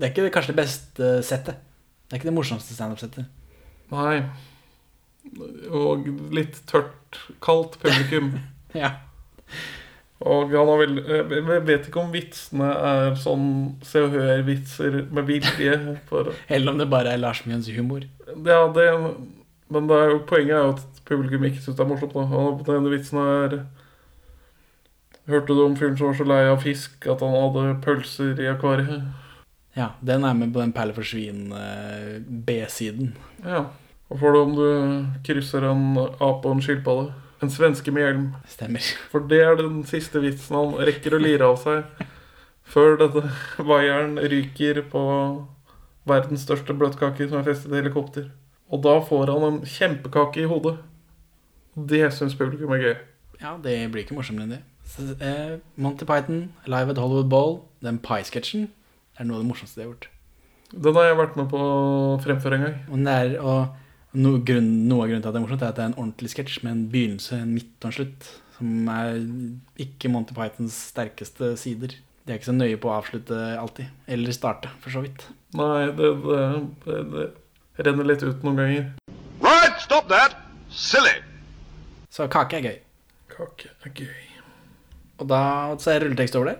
Det 0.00 0.08
er 0.08 0.10
ikke 0.12 0.32
kanskje 0.34 0.54
det 0.54 0.60
beste 0.62 1.10
settet. 1.26 1.60
Det 2.04 2.16
er 2.16 2.20
ikke 2.20 2.30
det 2.30 2.36
morsomste 2.36 2.74
standup-settet. 2.74 3.28
Nei. 3.94 4.16
Og 5.74 6.08
litt 6.34 6.58
tørt, 6.70 7.20
kaldt 7.44 7.78
publikum. 7.84 8.34
Ja. 8.74 8.88
Og 10.26 10.50
han 10.50 10.66
har 10.66 10.80
vel 10.80 10.96
Jeg 10.98 11.60
vet 11.68 11.84
ikke 11.86 12.00
om 12.00 12.08
vitsene 12.10 12.66
er 12.88 13.12
sånn 13.22 13.44
Se 13.86 14.00
og 14.02 14.16
Hør-vitser 14.16 14.96
med 15.14 15.28
vilje. 15.28 15.76
Eller 16.48 16.72
om 16.72 16.80
det 16.80 16.88
bare 16.90 17.12
er 17.14 17.20
Lars 17.22 17.44
Mjøns 17.46 17.68
humor. 17.76 18.02
ja, 18.26 18.58
det 18.74 18.88
Men 19.70 19.86
det 19.86 19.94
er 20.00 20.10
jo, 20.10 20.18
poenget 20.26 20.56
er 20.56 20.64
jo 20.64 20.72
at 20.74 21.00
publikum 21.06 21.46
ikke 21.46 21.62
syns 21.62 21.78
det 21.78 21.84
er 21.84 21.90
morsomt. 21.92 22.16
Da. 22.18 22.26
Den 22.66 22.80
ene 22.80 22.92
vitsen 22.96 23.20
er 23.22 23.56
Hørte 25.30 25.56
du 25.56 25.62
om 25.64 25.76
fyren 25.76 25.96
som 25.96 26.10
var 26.10 26.18
så 26.18 26.26
lei 26.28 26.42
av 26.50 26.58
fisk 26.60 27.06
at 27.08 27.22
han 27.24 27.32
hadde 27.32 27.78
pølser 27.84 28.42
i 28.44 28.50
akvariet? 28.50 29.06
Ja, 29.74 29.94
den 30.04 30.26
er 30.28 30.36
med 30.36 30.52
på 30.54 30.60
den 30.60 30.74
Perle 30.76 30.94
for 30.94 31.06
svin-B-siden. 31.06 33.14
Ja. 33.42 33.64
Hva 34.08 34.18
får 34.20 34.34
du 34.34 34.40
om 34.42 34.52
du 34.58 34.66
krysser 35.26 35.64
en 35.66 35.96
ape 35.96 36.44
og 36.44 36.52
en 36.52 36.62
skilpadde? 36.62 37.08
En 37.42 37.50
svenske 37.50 37.92
med 37.92 38.04
hjelm. 38.04 38.26
Stemmer. 38.52 38.90
For 39.10 39.24
det 39.30 39.40
er 39.42 39.56
den 39.58 39.80
siste 39.88 40.20
vitsen 40.22 40.58
han 40.58 40.76
rekker 40.86 41.16
å 41.16 41.22
lire 41.22 41.48
av 41.48 41.56
seg 41.62 42.04
før 42.64 42.96
dette 43.00 43.24
vaieren 43.60 44.16
ryker 44.18 44.84
på 44.92 45.02
verdens 46.08 46.44
største 46.46 46.76
bløtkake 46.76 47.28
som 47.28 47.40
er 47.40 47.48
festet 47.48 47.72
i 47.72 47.80
helikopter. 47.80 48.28
Og 48.72 48.84
da 48.84 48.98
får 49.04 49.32
han 49.32 49.48
en 49.48 49.58
kjempekake 49.68 50.44
i 50.44 50.48
hodet. 50.48 50.76
Det 51.74 52.06
syns 52.14 52.36
publikum 52.38 52.72
er 52.76 52.86
gøy. 52.86 52.94
Ja, 53.40 53.56
det 53.60 53.76
blir 53.92 54.04
ikke 54.04 54.16
morsommere 54.16 54.46
enn 54.46 54.56
det. 54.56 54.62
Eh, 54.98 55.58
Monty 55.76 56.04
Python, 56.04 56.52
Live 56.66 56.90
at 56.90 56.98
Hollywood 56.98 57.28
Bowl, 57.28 57.56
den 57.82 57.98
pie-sketsjen, 57.98 58.68
er 59.18 59.26
noe 59.26 59.38
av 59.38 59.44
det 59.44 59.48
morsomste 59.48 59.80
de 59.80 59.84
har 59.84 59.92
gjort. 59.92 60.08
Den 60.74 60.96
har 60.98 61.08
jeg 61.08 61.18
vært 61.18 61.36
med 61.38 61.50
på 61.50 61.58
å 61.60 61.74
fremføre 62.22 62.58
en 62.58 62.64
gang. 62.66 62.78
Og, 62.88 63.02
det 63.06 63.14
er, 63.14 63.34
og 63.42 64.16
no, 64.18 64.36
grunn, 64.46 64.70
noe 64.88 65.04
av 65.04 65.10
grunnen 65.10 65.24
til 65.24 65.30
at 65.30 65.36
det 65.36 65.40
er 65.40 65.46
morsomt, 65.46 65.62
er 65.66 65.74
at 65.74 65.78
det 65.78 65.84
er 65.84 65.92
en 65.92 65.98
ordentlig 65.98 66.32
sketsj 66.32 66.58
med 66.64 66.72
en 66.72 66.82
begynnelse, 66.94 67.38
en 67.38 67.54
midt 67.54 67.74
og 67.86 67.90
en 67.90 67.96
slutt, 67.98 68.28
som 68.56 68.90
er 68.94 69.20
ikke 69.84 70.10
Monty 70.14 70.36
Pythons 70.36 70.76
sterkeste 70.92 71.54
sider. 71.60 71.96
De 72.24 72.32
er 72.32 72.40
ikke 72.40 72.52
så 72.52 72.56
nøye 72.56 72.80
på 72.80 72.90
å 72.90 72.96
avslutte 72.96 73.38
alltid. 73.60 73.90
Eller 74.10 74.34
starte, 74.36 74.70
for 74.82 74.94
så 74.94 75.02
vidt. 75.04 75.26
Nei, 75.58 75.90
det, 75.98 76.12
det, 76.24 76.44
det, 76.86 77.00
det 77.76 77.88
renner 77.88 78.08
litt 78.08 78.24
ut 78.24 78.46
noen 78.46 78.62
ganger. 78.62 78.86
Right, 79.44 79.76
stop 79.82 80.08
that! 80.10 80.38
Silly! 80.70 81.18
Så 82.14 82.30
kake 82.30 82.62
er 82.62 82.70
gøy. 82.70 82.78
Kake 83.34 83.74
er 83.84 83.98
gøy. 83.98 84.33
Og 85.20 85.28
da 85.30 85.40
så 85.82 85.94
er 85.94 86.04
rulletekst 86.04 86.36
over 86.38 86.52
det. 86.52 86.58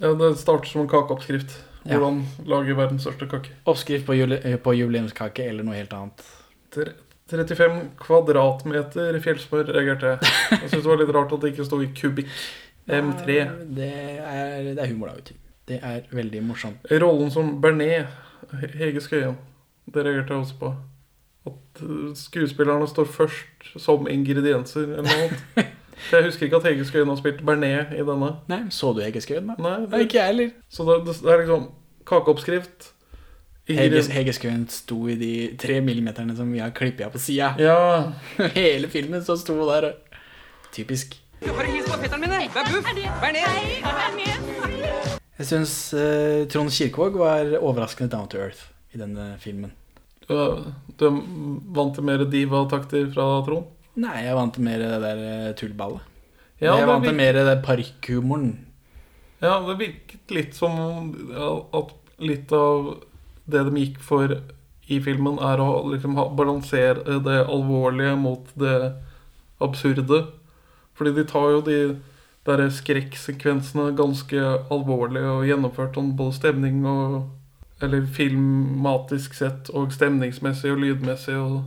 Ja, 0.00 0.12
Det 0.14 0.36
starter 0.40 0.68
som 0.68 0.84
en 0.84 0.90
kakeoppskrift. 0.92 1.56
Ja. 1.86 1.98
Hvordan 1.98 2.24
lage 2.50 2.76
verdens 2.76 3.02
største 3.06 3.28
kake. 3.30 3.52
Oppskrift 3.64 4.06
på, 4.06 4.14
jule, 4.18 4.40
på 4.62 4.74
jubileumskake 4.74 5.44
eller 5.46 5.66
noe 5.66 5.76
helt 5.78 5.92
annet. 5.94 6.24
35 7.30 7.78
kvadratmeter 7.98 9.18
fjellsmør 9.22 9.70
reagerte 9.74 10.12
jeg. 10.14 10.32
Jeg 10.50 10.70
syns 10.70 10.82
det 10.82 10.90
var 10.90 11.00
litt 11.00 11.14
rart 11.14 11.34
at 11.34 11.42
det 11.42 11.52
ikke 11.54 11.66
sto 11.66 11.80
i 11.82 11.90
kubikk. 11.94 12.30
M3. 12.86 13.26
Det 13.26 13.88
er, 13.90 14.68
det 14.74 14.78
er 14.78 14.90
humor, 14.92 15.10
da, 15.10 15.16
vet 15.18 15.32
du. 15.32 15.40
Det 15.66 15.78
er 15.82 16.04
veldig 16.14 16.42
morsomt. 16.46 16.84
Rollen 17.02 17.32
som 17.34 17.56
Bernet, 17.62 18.06
Hege 18.78 19.02
Skøyen, 19.02 19.34
det 19.90 20.04
reagerte 20.06 20.34
jeg 20.34 20.44
også 20.44 20.58
på. 20.60 20.70
At 21.50 21.82
uh, 21.82 22.12
skuespillerne 22.14 22.86
står 22.90 23.10
først 23.10 23.72
som 23.82 24.06
ingredienser 24.10 24.86
eller 24.86 25.06
noe 25.06 25.26
annet. 25.26 25.74
Jeg 26.12 26.26
husker 26.26 26.46
ikke 26.46 26.58
at 26.60 26.66
Hege 26.68 26.84
Skøyen 26.84 27.08
har 27.08 27.16
spilt 27.18 27.40
Bernet 27.46 27.94
i 27.96 28.04
denne. 28.04 28.28
Nei, 28.50 28.60
Så 28.70 28.92
du 28.94 29.00
Hege 29.02 29.20
Skøyen, 29.24 29.48
da? 29.48 29.56
Nei, 29.62 29.78
det... 29.90 30.02
ikke 30.06 30.18
jeg 30.18 30.32
heller. 30.32 30.50
Så 30.68 30.86
det, 30.86 30.98
det, 31.08 31.16
er 31.32 31.42
liksom 31.42 31.70
kakeoppskrift. 32.06 32.90
Hege, 33.66 34.02
Hege 34.14 34.34
Skøyen 34.36 34.66
sto 34.70 35.00
i 35.10 35.16
de 35.18 35.32
tre 35.58 35.80
millimeterne 35.82 36.36
som 36.38 36.52
vi 36.52 36.60
har 36.62 36.74
klippet 36.76 37.08
av 37.08 37.16
på 37.16 37.22
sida. 37.22 37.54
Ja. 37.58 38.12
Hele 38.58 38.90
filmen 38.92 39.24
så 39.26 39.38
sto 39.40 39.56
hun 39.58 39.72
der. 39.72 39.94
Typisk. 40.76 41.16
Bare 41.42 41.68
hils 41.68 41.88
på 41.88 41.98
fetterne 42.00 42.22
mine? 42.22 42.44
det. 42.44 42.50
Er 42.54 42.70
Buff. 42.72 42.86
Bernet. 43.20 45.16
Jeg 45.36 45.48
syns 45.50 45.72
uh, 45.92 46.46
Trond 46.48 46.72
Kirkevåg 46.72 47.18
var 47.20 47.56
overraskende 47.58 48.12
down 48.12 48.28
to 48.28 48.38
earth 48.40 48.70
i 48.94 49.00
denne 49.00 49.34
filmen. 49.40 49.72
Du, 50.26 50.34
du 50.96 51.04
er 51.06 51.18
vant 51.76 51.92
til 51.94 52.06
mer 52.06 52.24
diva-takter 52.30 53.10
fra 53.12 53.26
Trond? 53.46 53.68
Nei, 53.96 54.16
jeg 54.26 54.36
vant 54.36 54.58
mer 54.60 54.82
det 54.84 55.00
der 55.02 55.24
eh, 55.24 55.52
tullballet. 55.56 56.14
Ja, 56.60 56.76
jeg 56.76 56.88
vant 56.88 57.04
virket... 57.04 57.18
mer 57.20 57.38
det 57.48 57.56
parkhumoren. 57.64 58.52
Ja, 59.42 59.58
det 59.64 59.76
virket 59.80 60.32
litt 60.32 60.56
som 60.56 61.12
at 61.76 61.94
litt 62.24 62.52
av 62.56 62.94
det 63.46 63.62
de 63.68 63.82
gikk 63.82 64.00
for 64.02 64.32
i 64.86 64.98
filmen, 65.02 65.38
er 65.42 65.60
å 65.60 65.82
liksom 65.90 66.14
balansere 66.38 67.18
det 67.24 67.40
alvorlige 67.42 68.14
mot 68.20 68.52
det 68.58 68.76
absurde. 69.62 70.22
Fordi 70.96 71.12
de 71.16 71.24
tar 71.28 71.48
jo 71.56 71.64
de 71.66 71.78
der 72.46 72.62
skrekksekvensene 72.70 73.90
ganske 73.98 74.42
alvorlig 74.70 75.24
og 75.26 75.46
gjennomført 75.48 75.98
om 75.98 76.14
både 76.18 76.38
stemning 76.40 76.84
og 76.86 77.24
Eller 77.76 78.06
filmatisk 78.08 79.34
sett 79.36 79.68
og 79.76 79.90
stemningsmessig 79.92 80.70
og 80.72 80.78
lydmessig. 80.80 81.34
Og 81.36 81.66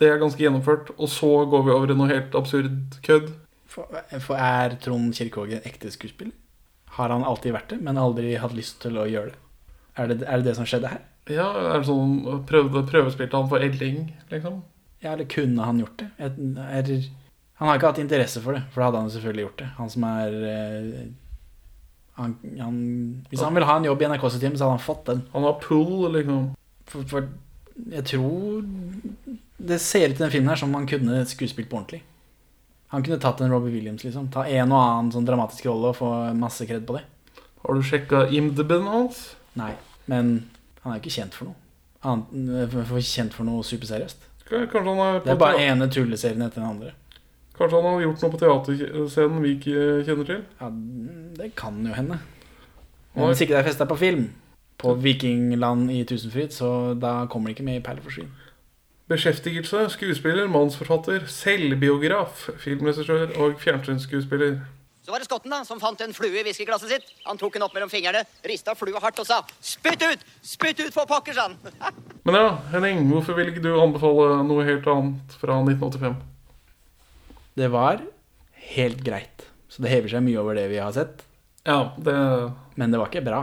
det 0.00 0.08
er 0.08 0.20
ganske 0.20 0.42
gjennomført. 0.42 0.92
Og 0.98 1.10
så 1.12 1.30
går 1.50 1.66
vi 1.66 1.74
over 1.74 1.92
i 1.92 1.96
noe 1.98 2.10
helt 2.10 2.34
absurd 2.38 2.98
kødd. 3.06 3.30
For, 3.70 4.00
for 4.24 4.40
er 4.40 4.74
Trond 4.82 5.14
Kirkevåg 5.14 5.54
en 5.58 5.68
ekte 5.68 5.92
skuespiller? 5.94 6.34
Har 6.96 7.12
han 7.14 7.22
alltid 7.26 7.54
vært 7.54 7.70
det, 7.70 7.78
men 7.86 8.00
aldri 8.00 8.34
hatt 8.42 8.56
lyst 8.56 8.80
til 8.82 8.98
å 8.98 9.06
gjøre 9.06 9.32
det? 9.32 9.40
Er 10.00 10.10
det 10.10 10.16
er 10.24 10.40
det, 10.40 10.46
det 10.48 10.56
som 10.58 10.66
skjedde 10.66 10.90
her? 10.90 11.06
Ja, 11.30 11.46
er 11.54 11.78
det 11.78 11.86
sånn 11.86 12.42
prøvde, 12.48 12.82
Prøvespilte 12.88 13.38
han 13.38 13.50
for 13.50 13.62
Elling, 13.62 14.08
liksom? 14.32 14.60
Ja, 15.04 15.14
eller 15.14 15.28
kunne 15.30 15.64
han 15.64 15.78
gjort 15.80 16.02
det? 16.02 16.08
Er, 16.18 16.90
han 17.60 17.68
har 17.68 17.78
ikke 17.78 17.92
hatt 17.92 18.00
interesse 18.02 18.42
for 18.42 18.56
det, 18.56 18.64
for 18.72 18.82
da 18.82 18.88
hadde 18.88 19.02
han 19.04 19.12
selvfølgelig 19.14 19.44
gjort 19.46 19.62
det. 19.62 19.68
Han 19.76 19.92
som 19.92 20.06
er 20.08 20.36
eh, 20.50 21.04
han, 22.18 22.34
han, 22.58 22.80
Hvis 23.30 23.44
han 23.44 23.54
ville 23.56 23.68
ha 23.68 23.76
en 23.78 23.86
jobb 23.88 24.02
i 24.02 24.08
NRK-systemet, 24.10 24.58
så 24.58 24.66
hadde 24.66 24.78
han 24.78 24.84
fått 24.84 25.06
den. 25.08 25.22
Han 25.32 25.46
har 25.46 25.60
pull, 25.62 26.08
liksom. 26.16 26.50
For, 26.90 27.06
for 27.08 27.30
jeg 27.94 28.04
tror 28.10 28.66
Det 29.60 29.78
ser 29.82 30.08
ut 30.08 30.16
i 30.16 30.22
den 30.22 30.32
filmen 30.32 30.52
her 30.52 30.60
som 30.60 30.72
han 30.74 30.88
kunne 30.88 31.24
skuespilt 31.28 31.68
på 31.70 31.78
ordentlig. 31.80 32.02
Han 32.90 33.04
kunne 33.06 33.20
tatt 33.22 33.40
en 33.40 33.52
Robbie 33.52 33.74
Williams, 33.74 34.02
liksom. 34.02 34.30
Ta 34.34 34.46
en 34.48 34.72
og 34.72 34.80
annen 34.80 35.10
sånn 35.14 35.26
dramatisk 35.28 35.68
rolle 35.68 35.92
og 35.92 35.98
få 36.00 36.10
masse 36.38 36.66
kred 36.66 36.86
på 36.88 36.96
det. 36.96 37.04
Har 37.62 37.76
du 37.76 37.84
sjekka 37.86 38.24
IMDb-en 38.32 38.88
hans? 38.90 39.20
Nei, 39.60 39.74
men 40.10 40.32
han 40.82 40.94
er 40.94 40.98
jo 40.98 41.04
ikke 41.04 41.18
kjent 41.20 41.36
for 41.36 41.50
noe. 41.50 41.58
Han, 42.06 42.24
for, 42.72 42.88
for 42.88 43.04
kjent 43.04 43.36
for 43.36 43.46
noe 43.46 43.62
superseriøst. 43.66 44.26
Kanskje 44.50 44.82
han 44.88 45.04
er 45.04 45.20
på 45.20 45.28
Det 45.28 45.34
er 45.36 45.40
bare 45.44 45.62
ene 45.68 45.86
tulleserien 45.92 46.42
etter 46.46 46.62
den 46.62 46.70
andre. 46.72 46.94
Kanskje 47.54 47.76
han 47.76 47.92
har 47.92 48.04
gjort 48.06 48.22
noe 48.24 48.32
på 48.32 48.40
teaterscenen 48.40 49.42
vi 49.44 49.54
ikke 49.58 49.86
kjenner 50.08 50.30
til? 50.32 50.44
Ja, 50.58 50.70
det 51.38 51.50
kan 51.60 51.78
jo 51.84 51.94
hende. 51.94 52.18
Men 53.14 53.30
hvis 53.30 53.44
ikke 53.44 53.54
det 53.54 53.60
er 53.60 53.68
festa 53.68 53.86
på 53.90 53.98
film, 54.00 54.30
på 54.80 54.94
Vikingland 54.96 55.90
i 55.92 56.00
Tusenfryd, 56.08 56.54
så 56.56 56.70
da 56.98 57.26
kommer 57.30 57.50
det 57.50 57.58
ikke 57.58 57.68
med 57.68 57.82
i 57.82 57.84
Perle 57.84 58.02
for 58.02 58.16
svin. 58.16 58.30
Beskjeftigelse, 59.10 59.88
skuespiller, 59.90 60.46
mannsforfatter, 60.46 61.24
selvbiograf, 61.26 62.44
filmregissør 62.62 63.32
og 63.42 63.56
fjernsynsskuespiller. 63.58 64.60
Så 65.02 65.10
var 65.10 65.18
det 65.18 65.26
skotten 65.26 65.50
da, 65.50 65.64
som 65.66 65.80
fant 65.82 65.98
en 66.04 66.12
flue 66.14 66.38
i 66.38 66.44
whiskyglasset 66.46 66.92
sitt. 66.92 67.08
Han 67.26 67.38
tok 67.40 67.56
den 67.56 67.64
opp 67.66 67.74
mellom 67.74 67.90
fingrene, 67.90 68.20
rista 68.46 68.76
flua 68.78 69.00
hardt 69.02 69.18
og 69.18 69.26
sa 69.26 69.40
'Spytt 69.58 70.04
ut! 70.06 70.22
Spytt 70.46 70.82
ut 70.84 70.94
for 70.94 71.10
pokker', 71.10 71.34
sa 71.34 71.48
han. 71.48 71.56
Men 72.28 72.38
ja, 72.38 72.50
Henning, 72.70 73.08
hvorfor 73.10 73.34
vil 73.34 73.50
ikke 73.50 73.64
du 73.64 73.72
anbefale 73.74 74.44
noe 74.46 74.66
helt 74.68 74.86
annet 74.86 75.34
fra 75.40 75.56
1985? 75.64 76.14
Det 77.58 77.70
var 77.72 78.04
helt 78.76 79.02
greit. 79.02 79.48
Så 79.66 79.82
det 79.82 79.90
hever 79.90 80.12
seg 80.12 80.22
mye 80.22 80.38
over 80.38 80.54
det 80.54 80.68
vi 80.70 80.78
har 80.78 80.94
sett. 80.94 81.24
Ja, 81.66 81.96
det 81.98 82.14
Men 82.76 82.94
det 82.94 83.00
var 83.00 83.10
ikke 83.10 83.26
bra. 83.26 83.42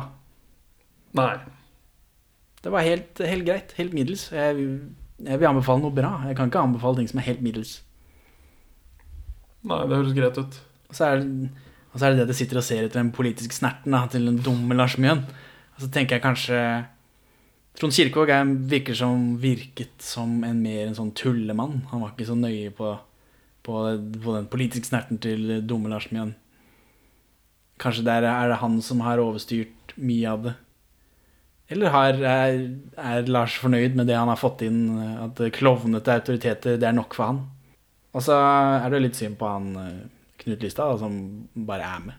Nei. 1.17 1.35
Det 2.63 2.71
var 2.71 2.87
helt, 2.87 3.19
helt 3.19 3.45
greit. 3.45 3.75
Helt 3.77 3.93
middels. 3.93 4.29
Jeg, 4.31 4.79
jeg 5.25 5.39
vil 5.39 5.49
anbefale 5.49 5.81
noe 5.81 5.95
bra. 5.95 6.11
Jeg 6.29 6.37
kan 6.37 6.51
ikke 6.51 6.61
anbefale 6.61 6.99
ting 6.99 7.09
som 7.09 7.21
er 7.21 7.29
helt 7.31 7.43
middels. 7.45 7.79
Nei, 9.67 9.79
det 9.89 9.97
høres 9.97 10.17
greit 10.17 10.37
ut. 10.37 10.59
Og 10.87 10.97
så 10.97 11.07
er 11.07 11.23
det, 11.23 11.49
og 11.91 11.97
så 11.97 12.05
er 12.05 12.13
det 12.13 12.21
det 12.21 12.29
du 12.29 12.37
sitter 12.37 12.59
og 12.61 12.67
ser 12.67 12.85
etter 12.85 13.01
den 13.01 13.13
politiske 13.15 13.57
snerten 13.57 13.95
da, 13.95 14.03
til 14.11 14.27
den 14.29 14.37
dumme 14.45 14.77
Lars 14.77 14.97
Mjøen. 15.01 15.23
Og 15.75 15.83
så 15.83 15.89
tenker 15.93 16.17
jeg 16.17 16.25
kanskje 16.25 16.61
Trond 17.77 17.93
Kirkevåg 17.93 18.31
er, 18.33 18.53
virker 18.71 18.97
som, 18.97 19.25
virket 19.41 20.01
som 20.01 20.39
en 20.45 20.61
mer 20.63 20.87
en 20.87 20.97
sånn 20.97 21.13
tullemann. 21.17 21.83
Han 21.91 22.01
var 22.01 22.13
ikke 22.13 22.29
så 22.29 22.37
nøye 22.37 22.71
på, 22.77 22.93
på, 23.65 23.81
på 24.23 24.37
den 24.37 24.47
politiske 24.49 24.89
snerten 24.89 25.21
til 25.21 25.59
dumme 25.69 25.91
Lars 25.91 26.09
Mjøen. 26.13 26.33
Kanskje 27.81 28.07
der 28.07 28.25
er 28.25 28.49
det 28.49 28.61
han 28.63 28.79
som 28.81 29.03
har 29.05 29.21
overstyrt 29.21 29.93
mye 29.97 30.31
av 30.31 30.47
det. 30.47 30.55
Eller 31.69 31.91
har, 31.91 32.19
er, 32.23 32.59
er 32.95 33.27
Lars 33.27 33.57
fornøyd 33.59 33.97
med 33.97 34.07
det 34.07 34.15
han 34.15 34.31
har 34.31 34.39
fått 34.39 34.63
inn? 34.63 34.85
At 35.25 35.41
klovnete 35.55 36.15
autoriteter, 36.21 36.77
det 36.79 36.87
er 36.87 36.95
nok 36.95 37.17
for 37.17 37.31
han? 37.31 37.41
Og 38.15 38.23
så 38.23 38.37
er 38.37 38.87
det 38.93 39.03
litt 39.03 39.19
synd 39.19 39.35
på 39.39 39.49
han 39.49 39.73
eh, 39.81 40.05
Knut 40.41 40.63
Lystad, 40.63 41.01
som 41.01 41.17
bare 41.67 41.89
er 41.91 42.05
med. 42.05 42.15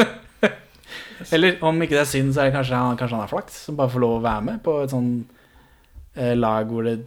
Eller 1.34 1.60
om 1.64 1.78
ikke 1.82 1.94
det 1.94 2.02
er 2.02 2.10
synd, 2.10 2.34
så 2.34 2.42
er 2.42 2.50
det 2.50 2.56
kanskje 2.56 2.80
han, 2.80 2.98
kanskje 2.98 3.16
han 3.16 3.24
har 3.24 3.30
flaks, 3.30 3.62
som 3.66 3.78
bare 3.78 3.92
får 3.92 4.02
lov 4.02 4.18
å 4.18 4.24
være 4.24 4.46
med 4.48 4.60
på 4.64 4.76
et 4.82 4.92
sånn 4.92 5.10
eh, 6.16 6.34
lag 6.36 6.68
hvor 6.70 6.88
det 6.88 6.98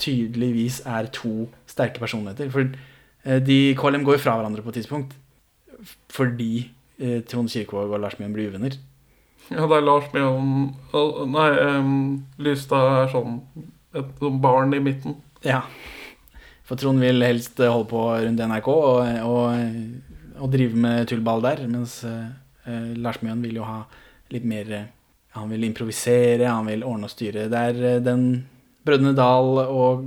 tydeligvis 0.00 0.80
er 0.88 1.10
to 1.14 1.46
sterke 1.68 2.02
personligheter. 2.02 2.50
For 2.52 2.66
eh, 2.66 3.40
de 3.44 3.58
KLM 3.78 4.06
går 4.06 4.18
jo 4.18 4.24
fra 4.24 4.38
hverandre 4.38 4.64
på 4.64 4.72
et 4.72 4.80
tidspunkt. 4.80 5.16
fordi 6.12 6.70
eh, 6.98 7.20
Trond 7.24 7.48
Kirkevåg 7.48 7.92
og 7.92 8.00
Lars 8.02 8.18
Mjøen 8.18 8.34
blir 8.36 8.50
uvenner. 8.52 8.76
Ja, 9.48 9.64
det 9.66 9.80
er 9.80 9.86
Lars 9.86 10.10
Mjøen 10.12 10.50
Nei, 11.32 11.48
um, 11.64 11.94
Lystad 12.38 13.00
er 13.00 13.10
sånn 13.10 13.40
et 13.96 14.20
sånn 14.22 14.38
barn 14.42 14.70
i 14.76 14.78
midten. 14.82 15.16
Ja. 15.42 15.64
For 16.68 16.78
Trond 16.78 17.02
vil 17.02 17.24
helst 17.26 17.58
holde 17.58 17.88
på 17.90 18.04
rundt 18.22 18.42
NRK 18.46 18.68
og, 18.70 19.00
og, 19.26 20.36
og 20.38 20.52
drive 20.52 20.78
med 20.78 21.08
tullball 21.10 21.42
der, 21.42 21.64
mens 21.66 21.96
uh, 22.06 22.30
Lars 23.00 23.18
Mjøen 23.24 23.42
vil 23.42 23.58
jo 23.58 23.66
ha 23.66 23.82
litt 24.30 24.46
mer 24.46 24.70
eh, 24.70 24.88
Han 25.34 25.50
vil 25.50 25.64
improvisere, 25.66 26.46
han 26.46 26.66
vil 26.66 26.82
ordne 26.86 27.06
og 27.06 27.12
styre. 27.12 27.48
Det 27.50 27.58
er 27.70 27.82
eh, 27.86 28.02
den 28.02 28.24
Brødrene 28.86 29.14
Dal 29.14 29.60
og 29.62 30.06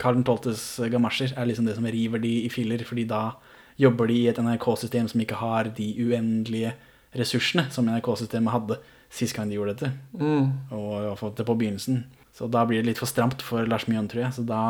Karl 0.00 0.20
12.s 0.20 0.82
gamasjer 0.92 1.32
er 1.36 1.48
liksom 1.48 1.68
det 1.68 1.76
som 1.76 1.86
river 1.86 2.20
de 2.20 2.32
i 2.44 2.50
filler, 2.52 2.82
fordi 2.84 3.06
da 3.08 3.36
jobber 3.80 4.10
de 4.10 4.16
i 4.18 4.26
et 4.30 4.40
NRK-system 4.40 5.08
som 5.10 5.22
ikke 5.22 5.38
har 5.40 5.70
de 5.76 5.86
uendelige 6.02 6.74
ressursene 7.18 7.68
som 7.74 7.88
NRK-systemet 7.90 8.54
hadde 8.54 8.78
sist 9.14 9.36
gang 9.36 9.50
de 9.50 9.58
gjorde 9.58 9.76
dette. 9.76 9.90
Mm. 10.18 10.52
Og 10.74 10.92
i 10.98 11.06
hvert 11.06 11.20
fall 11.20 11.34
det 11.38 11.46
på 11.48 11.56
begynnelsen. 11.60 12.04
Så 12.34 12.48
da 12.50 12.64
blir 12.66 12.82
det 12.82 12.88
litt 12.88 13.00
for 13.00 13.10
stramt 13.10 13.44
for 13.46 13.66
Lars 13.70 13.86
Mjøen, 13.86 14.08
tror 14.10 14.24
jeg. 14.24 14.34
Så 14.34 14.42
da, 14.46 14.62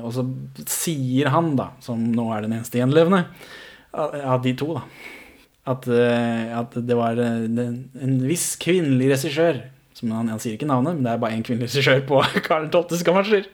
og 0.00 0.14
så 0.16 0.24
sier 0.64 1.28
han, 1.34 1.52
da, 1.58 1.70
som 1.84 2.00
nå 2.14 2.30
er 2.32 2.46
den 2.46 2.56
eneste 2.56 2.80
gjenlevende 2.80 3.26
av 3.92 4.40
de 4.44 4.54
to, 4.54 4.70
da, 4.76 4.84
at, 5.70 5.86
eh, 5.90 6.52
at 6.56 6.76
det 6.86 6.96
var 6.96 7.18
eh, 7.20 7.48
en, 7.50 8.14
viss 8.22 8.54
kvinnelig 8.62 9.10
regissør 9.12 9.64
som 9.98 10.12
han, 10.14 10.30
han 10.30 10.40
sier 10.40 10.54
ikke 10.56 10.68
navnet, 10.70 10.96
men 10.96 11.04
det 11.04 11.12
er 11.12 11.20
bare 11.20 11.36
en 11.36 11.42
kvinnelig 11.44 11.68
regissør 11.68 12.04
på 12.08 12.22
Karl 12.46 12.70
12.s 12.70 13.04
kammersjer. 13.06 13.50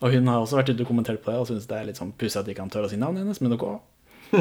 Og 0.00 0.16
hun 0.16 0.28
har 0.28 0.42
også 0.42 0.58
vært 0.58 0.72
ute 0.74 0.84
og 0.84 0.90
kommentert 0.90 1.22
på 1.24 1.32
det 1.32 1.40
og 1.40 1.48
syns 1.48 1.68
det 1.70 1.76
er 1.76 1.88
litt 1.88 2.00
sånn 2.00 2.12
pussig 2.16 2.40
at 2.40 2.46
de 2.48 2.54
ikke 2.54 2.64
kan 2.64 2.72
tørre 2.72 2.88
å 2.88 2.92
si 2.92 3.00
navnet 3.00 3.24
hennes, 3.24 3.40
men 3.44 3.56
ok. 3.56 3.66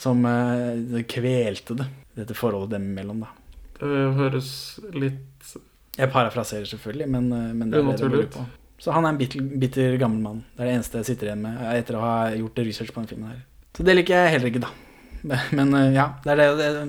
Som 0.00 0.24
uh, 0.24 1.00
kvelte 1.08 1.76
det, 1.76 1.86
dette 2.20 2.36
forholdet 2.36 2.76
dem 2.76 2.90
imellom, 2.92 3.24
da. 3.24 3.34
Det 3.80 4.00
høres 4.18 4.50
litt 4.92 5.52
Jeg 5.96 6.10
parafraserer 6.12 6.68
selvfølgelig, 6.68 7.08
men, 7.10 7.30
eh, 7.32 7.52
men 7.56 7.70
det 7.70 7.80
er 7.80 7.86
det 7.88 7.96
det 8.00 8.10
går 8.10 8.26
ut 8.28 8.36
på. 8.38 8.46
Så 8.80 8.94
han 8.96 9.04
er 9.04 9.12
en 9.12 9.20
bitter, 9.20 9.44
bitter 9.60 9.96
gammel 10.00 10.22
mann. 10.24 10.44
Det 10.56 10.64
er 10.64 10.70
det 10.70 10.76
eneste 10.78 11.00
jeg 11.02 11.10
sitter 11.10 11.30
igjen 11.30 11.42
med 11.44 11.58
eh, 11.60 11.72
etter 11.80 11.98
å 11.98 12.04
ha 12.04 12.14
gjort 12.32 12.62
research 12.64 12.92
på 12.94 13.02
den 13.02 13.10
filmen 13.10 13.32
her. 13.32 13.40
Så 13.76 13.84
det 13.86 13.96
liker 13.96 14.16
jeg 14.16 14.36
heller 14.36 14.52
ikke, 14.52 14.62
da. 14.64 14.70
Men 15.58 15.74
eh, 15.76 15.90
ja, 15.98 16.06
det 16.24 16.36
er, 16.36 16.42
det, 16.56 16.68
det, 16.76 16.84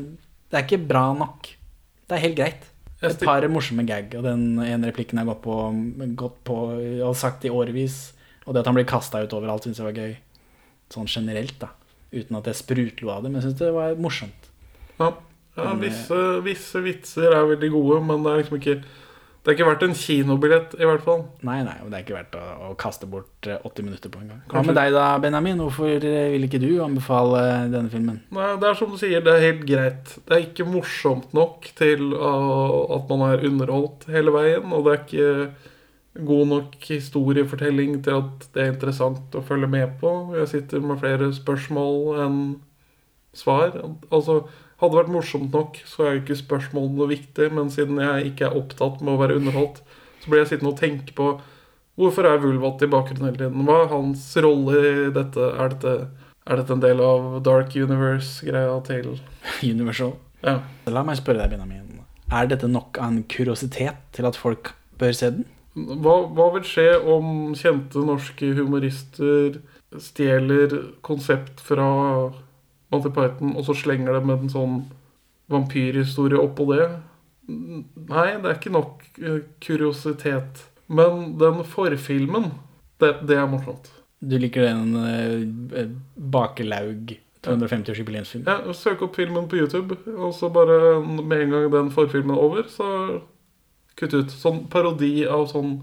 det 0.52 0.60
er 0.60 0.68
ikke 0.68 0.84
bra 0.94 1.10
nok. 1.18 1.50
Det 2.08 2.18
er 2.18 2.26
helt 2.28 2.40
greit. 2.40 2.68
Et 3.02 3.24
par 3.26 3.44
morsomme 3.50 3.84
gag, 3.90 4.14
og 4.20 4.26
den 4.28 4.60
ene 4.62 4.92
replikken 4.92 5.18
jeg 5.18 5.26
har 5.26 5.34
gått 5.34 5.44
på, 5.44 5.56
gått 6.20 6.36
på 6.46 6.58
og 7.08 7.16
sagt 7.18 7.48
i 7.50 7.52
årevis. 7.52 8.12
Og 8.46 8.54
det 8.54 8.62
at 8.62 8.70
han 8.70 8.78
blir 8.78 8.86
kasta 8.90 9.24
ut 9.24 9.34
overalt, 9.34 9.66
syns 9.66 9.82
jeg 9.82 9.88
var 9.88 9.98
gøy. 9.98 10.14
Sånn 10.94 11.10
generelt, 11.10 11.58
da. 11.64 11.72
Uten 12.14 12.38
at 12.38 12.50
jeg 12.52 12.60
sprutlo 12.60 13.10
av 13.14 13.24
det, 13.24 13.32
men 13.32 13.40
jeg 13.40 13.50
syns 13.50 13.60
det 13.64 13.72
var 13.74 13.98
morsomt. 14.02 14.51
Ja, 15.02 15.12
ja 15.58 15.70
eh, 15.70 15.78
visse, 15.82 16.18
visse 16.46 16.82
vitser 16.86 17.34
er 17.36 17.48
veldig 17.56 17.72
gode, 17.74 18.02
men 18.08 18.26
det 18.26 18.34
er 18.34 18.44
liksom 18.44 18.60
ikke 18.62 18.82
Det 19.42 19.50
er 19.50 19.56
ikke 19.56 19.66
verdt 19.72 19.84
en 19.88 19.96
kinobillett, 19.98 20.74
i 20.78 20.86
hvert 20.86 21.02
fall. 21.02 21.24
Nei, 21.48 21.64
nei, 21.66 21.74
det 21.82 21.96
er 21.98 22.04
ikke 22.04 22.14
verdt 22.14 22.36
å, 22.38 22.44
å 22.68 22.76
kaste 22.78 23.08
bort 23.10 23.48
eh, 23.50 23.58
80 23.66 23.88
minutter 23.88 24.12
på 24.14 24.20
en 24.22 24.28
gang. 24.30 24.44
Hva 24.52 24.62
med 24.68 24.78
deg 24.78 24.92
da, 24.94 25.06
Benjamin? 25.24 25.64
Hvorfor 25.64 25.90
eh, 25.90 26.28
vil 26.36 26.46
ikke 26.46 26.62
du 26.62 26.70
anbefale 26.86 27.42
denne 27.74 27.90
filmen? 27.90 28.20
Nei, 28.38 28.52
det 28.62 28.70
er 28.70 28.78
som 28.78 28.94
du 28.94 29.00
sier, 29.02 29.26
det 29.26 29.34
er 29.34 29.48
helt 29.48 29.66
greit. 29.66 30.14
Det 30.20 30.38
er 30.38 30.46
ikke 30.46 30.70
morsomt 30.70 31.34
nok 31.34 31.72
til 31.80 32.14
at 32.22 33.10
man 33.10 33.26
er 33.32 33.48
underholdt 33.50 34.06
hele 34.14 34.36
veien, 34.38 34.70
og 34.78 34.86
det 34.86 34.94
er 34.94 35.04
ikke 35.08 35.30
god 36.14 36.48
nok 36.48 36.76
historiefortelling 36.84 38.04
til 38.04 38.18
at 38.20 38.48
det 38.54 38.64
er 38.64 38.74
interessant 38.74 39.36
å 39.36 39.44
følge 39.46 39.70
med 39.72 39.96
på. 40.02 40.12
Jeg 40.36 40.50
sitter 40.52 40.84
med 40.84 41.00
flere 41.00 41.32
spørsmål 41.34 42.20
enn 42.26 42.42
svar. 43.38 43.78
Altså, 44.12 44.42
hadde 44.82 44.98
vært 44.98 45.14
morsomt 45.14 45.54
nok, 45.54 45.80
så 45.86 46.06
er 46.06 46.16
jo 46.16 46.22
ikke 46.24 46.40
spørsmålet 46.40 46.98
noe 46.98 47.10
viktig, 47.12 47.50
men 47.54 47.70
siden 47.74 48.02
jeg 48.02 48.32
ikke 48.32 48.48
er 48.50 48.58
opptatt 48.58 49.02
med 49.02 49.14
å 49.14 49.22
være 49.22 49.38
underholdt, 49.40 49.82
så 50.24 50.32
blir 50.32 50.42
jeg 50.42 50.52
sittende 50.54 50.74
og 50.74 50.82
tenke 50.82 51.16
på 51.18 51.28
hvorfor 52.02 52.26
er 52.26 52.42
Vulvat 52.42 52.82
i 52.82 52.90
bakgrunnen 52.90 53.30
hele 53.30 53.40
tiden? 53.44 53.64
Hva 53.68 53.84
er 53.84 53.92
hans 53.92 54.26
rolle 54.42 54.82
i 54.82 54.92
dette? 55.14 55.48
Er 55.54 55.74
dette, 55.76 55.96
er 56.48 56.62
dette 56.62 56.76
en 56.76 56.84
del 56.84 57.02
av 57.06 57.40
Dark 57.46 57.76
Universe-greia 57.78 58.78
til 58.90 59.16
Universal. 59.74 60.16
Ja. 60.42 60.60
La 60.90 61.06
meg 61.06 61.20
spørre 61.22 61.44
deg, 61.44 61.54
Benjamin. 61.54 62.02
Er 62.32 62.48
dette 62.48 62.70
nok 62.72 62.98
av 62.98 63.12
en 63.12 63.26
kuriositet 63.30 64.00
til 64.16 64.30
at 64.30 64.40
folk 64.40 64.74
bør 65.02 65.14
se 65.18 65.34
den? 65.36 65.50
Hva, 65.76 66.26
hva 66.36 66.50
vil 66.58 66.66
skje 66.68 66.88
om 67.14 67.54
kjente 67.56 68.02
norske 68.04 68.50
humorister 68.58 69.60
stjeler 70.00 70.74
konsept 71.04 71.62
fra 71.64 71.88
Monty 72.92 73.12
Python, 73.16 73.56
og 73.56 73.66
så 73.68 73.76
slenger 73.78 74.20
med 74.20 74.46
en 74.46 74.52
sånn 74.52 74.76
vampyrhistorie 75.52 76.40
oppå 76.40 76.68
det? 76.74 76.90
Nei, 77.48 78.28
det 78.40 78.48
er 78.48 78.58
ikke 78.58 78.74
nok 78.74 79.08
eh, 79.20 79.42
kuriositet. 79.64 80.66
Men 80.92 81.36
den 81.40 81.64
forfilmen, 81.68 82.52
det, 83.02 83.16
det 83.28 83.40
er 83.40 83.50
morsomt. 83.50 83.90
Du 84.22 84.36
liker 84.38 84.68
den 84.68 84.92
uh, 84.94 85.86
Bakelaug 86.16 87.16
250-årsjubileumsfilmen? 87.48 88.46
Ja, 88.46 88.74
Søk 88.78 89.02
opp 89.08 89.16
filmen 89.18 89.48
på 89.50 89.58
YouTube, 89.58 89.98
og 90.14 90.36
så 90.38 90.52
bare 90.54 91.00
med 91.02 91.48
en 91.48 91.56
gang 91.56 91.72
den 91.74 91.90
forfilmen 91.96 92.36
er 92.36 92.44
over, 92.44 92.68
så 92.70 92.90
kutt 93.98 94.14
ut. 94.14 94.36
Sånn 94.36 94.66
parodi 94.72 95.24
av 95.26 95.48
sånn 95.52 95.80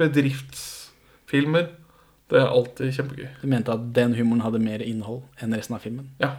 bedriftsfilmer. 0.00 1.68
Det 2.32 2.40
er 2.40 2.48
alltid 2.48 2.94
kjempegøy. 2.96 3.28
Du 3.42 3.50
mente 3.50 3.74
at 3.74 3.90
den 3.96 4.16
humoren 4.16 4.46
hadde 4.46 4.62
mer 4.62 4.80
innhold 4.84 5.26
enn 5.42 5.52
resten 5.52 5.76
av 5.76 5.84
filmen? 5.84 6.08
Ja. 6.22 6.38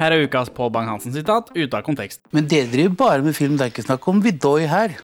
Her 0.00 0.14
er 0.16 0.22
ukas 0.24 0.48
Pål 0.56 0.70
Bang-Hansen-sitat 0.72 1.50
ute 1.52 1.76
av 1.76 1.82
kontekst. 1.84 2.22
Men 2.32 2.46
dere 2.48 2.70
driver 2.72 2.94
bare 2.96 3.24
med 3.24 3.34
film, 3.36 3.58
det 3.58 3.66
er 3.66 3.72
ikke 3.72 3.82
snakk 3.84 4.06
om 4.08 4.22
Vidoi 4.24 4.62
her. 4.64 4.94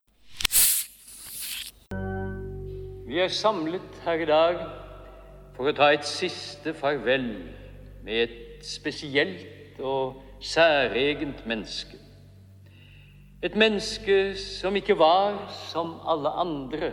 Vi 3.05 3.19
er 3.21 3.29
samlet 3.29 3.99
her 4.07 4.23
i 4.23 4.25
dag 4.25 4.63
for 5.53 5.69
å 5.69 5.73
ta 5.77 5.91
et 5.93 6.07
siste 6.09 6.73
farvel 6.73 7.27
med 8.07 8.23
et 8.23 8.65
spesielt 8.65 9.77
og 9.77 10.17
særegent 10.41 11.45
menneske. 11.45 12.01
Et 13.45 13.53
menneske 13.53 14.33
som 14.41 14.81
ikke 14.81 14.97
var 14.97 15.37
som 15.69 15.93
alle 16.09 16.33
andre. 16.41 16.91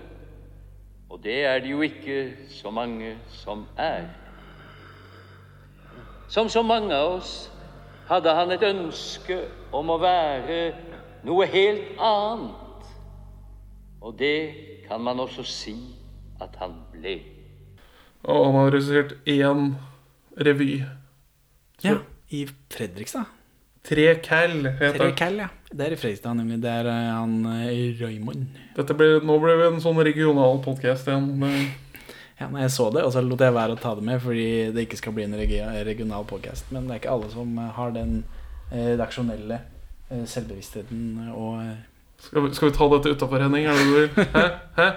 Og 1.08 1.24
det 1.24 1.40
er 1.48 1.64
det 1.64 1.72
jo 1.72 1.80
ikke 1.80 2.20
så 2.52 2.68
mange 2.68 3.16
som 3.32 3.64
er. 3.80 4.12
Som 6.28 6.52
så 6.52 6.60
mange 6.60 6.92
av 6.92 7.16
oss 7.16 7.34
hadde 8.08 8.34
han 8.36 8.52
et 8.54 8.64
ønske 8.66 9.38
om 9.74 9.92
å 9.94 9.98
være 10.02 10.58
noe 11.24 11.46
helt 11.50 12.00
annet. 12.02 12.90
Og 14.04 14.18
det 14.18 14.38
kan 14.88 15.00
man 15.00 15.22
også 15.24 15.44
si 15.48 15.76
at 16.42 16.56
han 16.60 16.76
ble. 16.92 17.18
Og 18.24 18.46
han 18.48 18.58
har 18.58 18.74
regissert 18.74 19.16
én 19.28 19.72
revy. 20.36 20.82
Ja, 21.84 21.98
i 22.32 22.44
Fredrikstad. 22.72 23.30
Tre 23.84 24.06
Cal 24.24 24.62
heter 24.64 24.96
Tre 24.96 25.08
det. 25.10 25.16
Cal, 25.18 25.34
ja. 25.42 25.48
Det 25.68 25.86
er 25.86 25.92
i 25.92 25.96
Fredrikstad, 26.00 26.36
nemlig. 26.38 26.60
Det 26.64 26.70
er 26.72 26.88
eh, 26.88 27.08
han 27.12 27.34
Røymond 27.44 27.98
Raymond. 28.00 28.60
Dette 28.76 28.96
ble, 28.96 29.08
nå 29.24 29.36
ble 29.42 29.56
det 29.60 29.66
en 29.72 29.82
sånn 29.84 30.00
regional 30.06 30.60
podkast 30.64 31.10
igjen. 31.10 31.34
Ja, 32.40 32.48
når 32.50 32.64
jeg 32.64 32.70
så 32.74 32.90
det, 32.90 33.02
og 33.06 33.12
så 33.14 33.22
lot 33.22 33.42
jeg 33.44 33.54
være 33.54 33.76
å 33.76 33.78
ta 33.78 33.94
det 33.94 34.04
med 34.06 34.22
fordi 34.22 34.46
det 34.74 34.86
ikke 34.88 34.98
skal 34.98 35.14
bli 35.14 35.26
en 35.28 35.36
regional 35.86 36.26
podcast. 36.26 36.66
Men 36.74 36.88
det 36.88 36.96
er 36.96 37.02
ikke 37.02 37.14
alle 37.14 37.30
som 37.30 37.58
eh, 37.58 37.74
har 37.76 37.94
den 37.94 38.16
eh, 38.70 38.94
redaksjonelle 38.94 39.60
eh, 40.10 40.24
selvbevisstheten 40.26 41.30
og 41.34 41.60
Skal 42.24 42.44
vi, 42.44 42.54
skal 42.56 42.70
vi 42.70 42.74
ta 42.74 42.88
dette 42.88 43.12
utafor, 43.14 43.42
Henning? 43.42 43.66
Er 43.66 43.78
det 43.78 43.84
du 43.86 43.94
vil? 43.94 44.26
Hæ? 44.34 44.48
Hæ? 44.78 44.88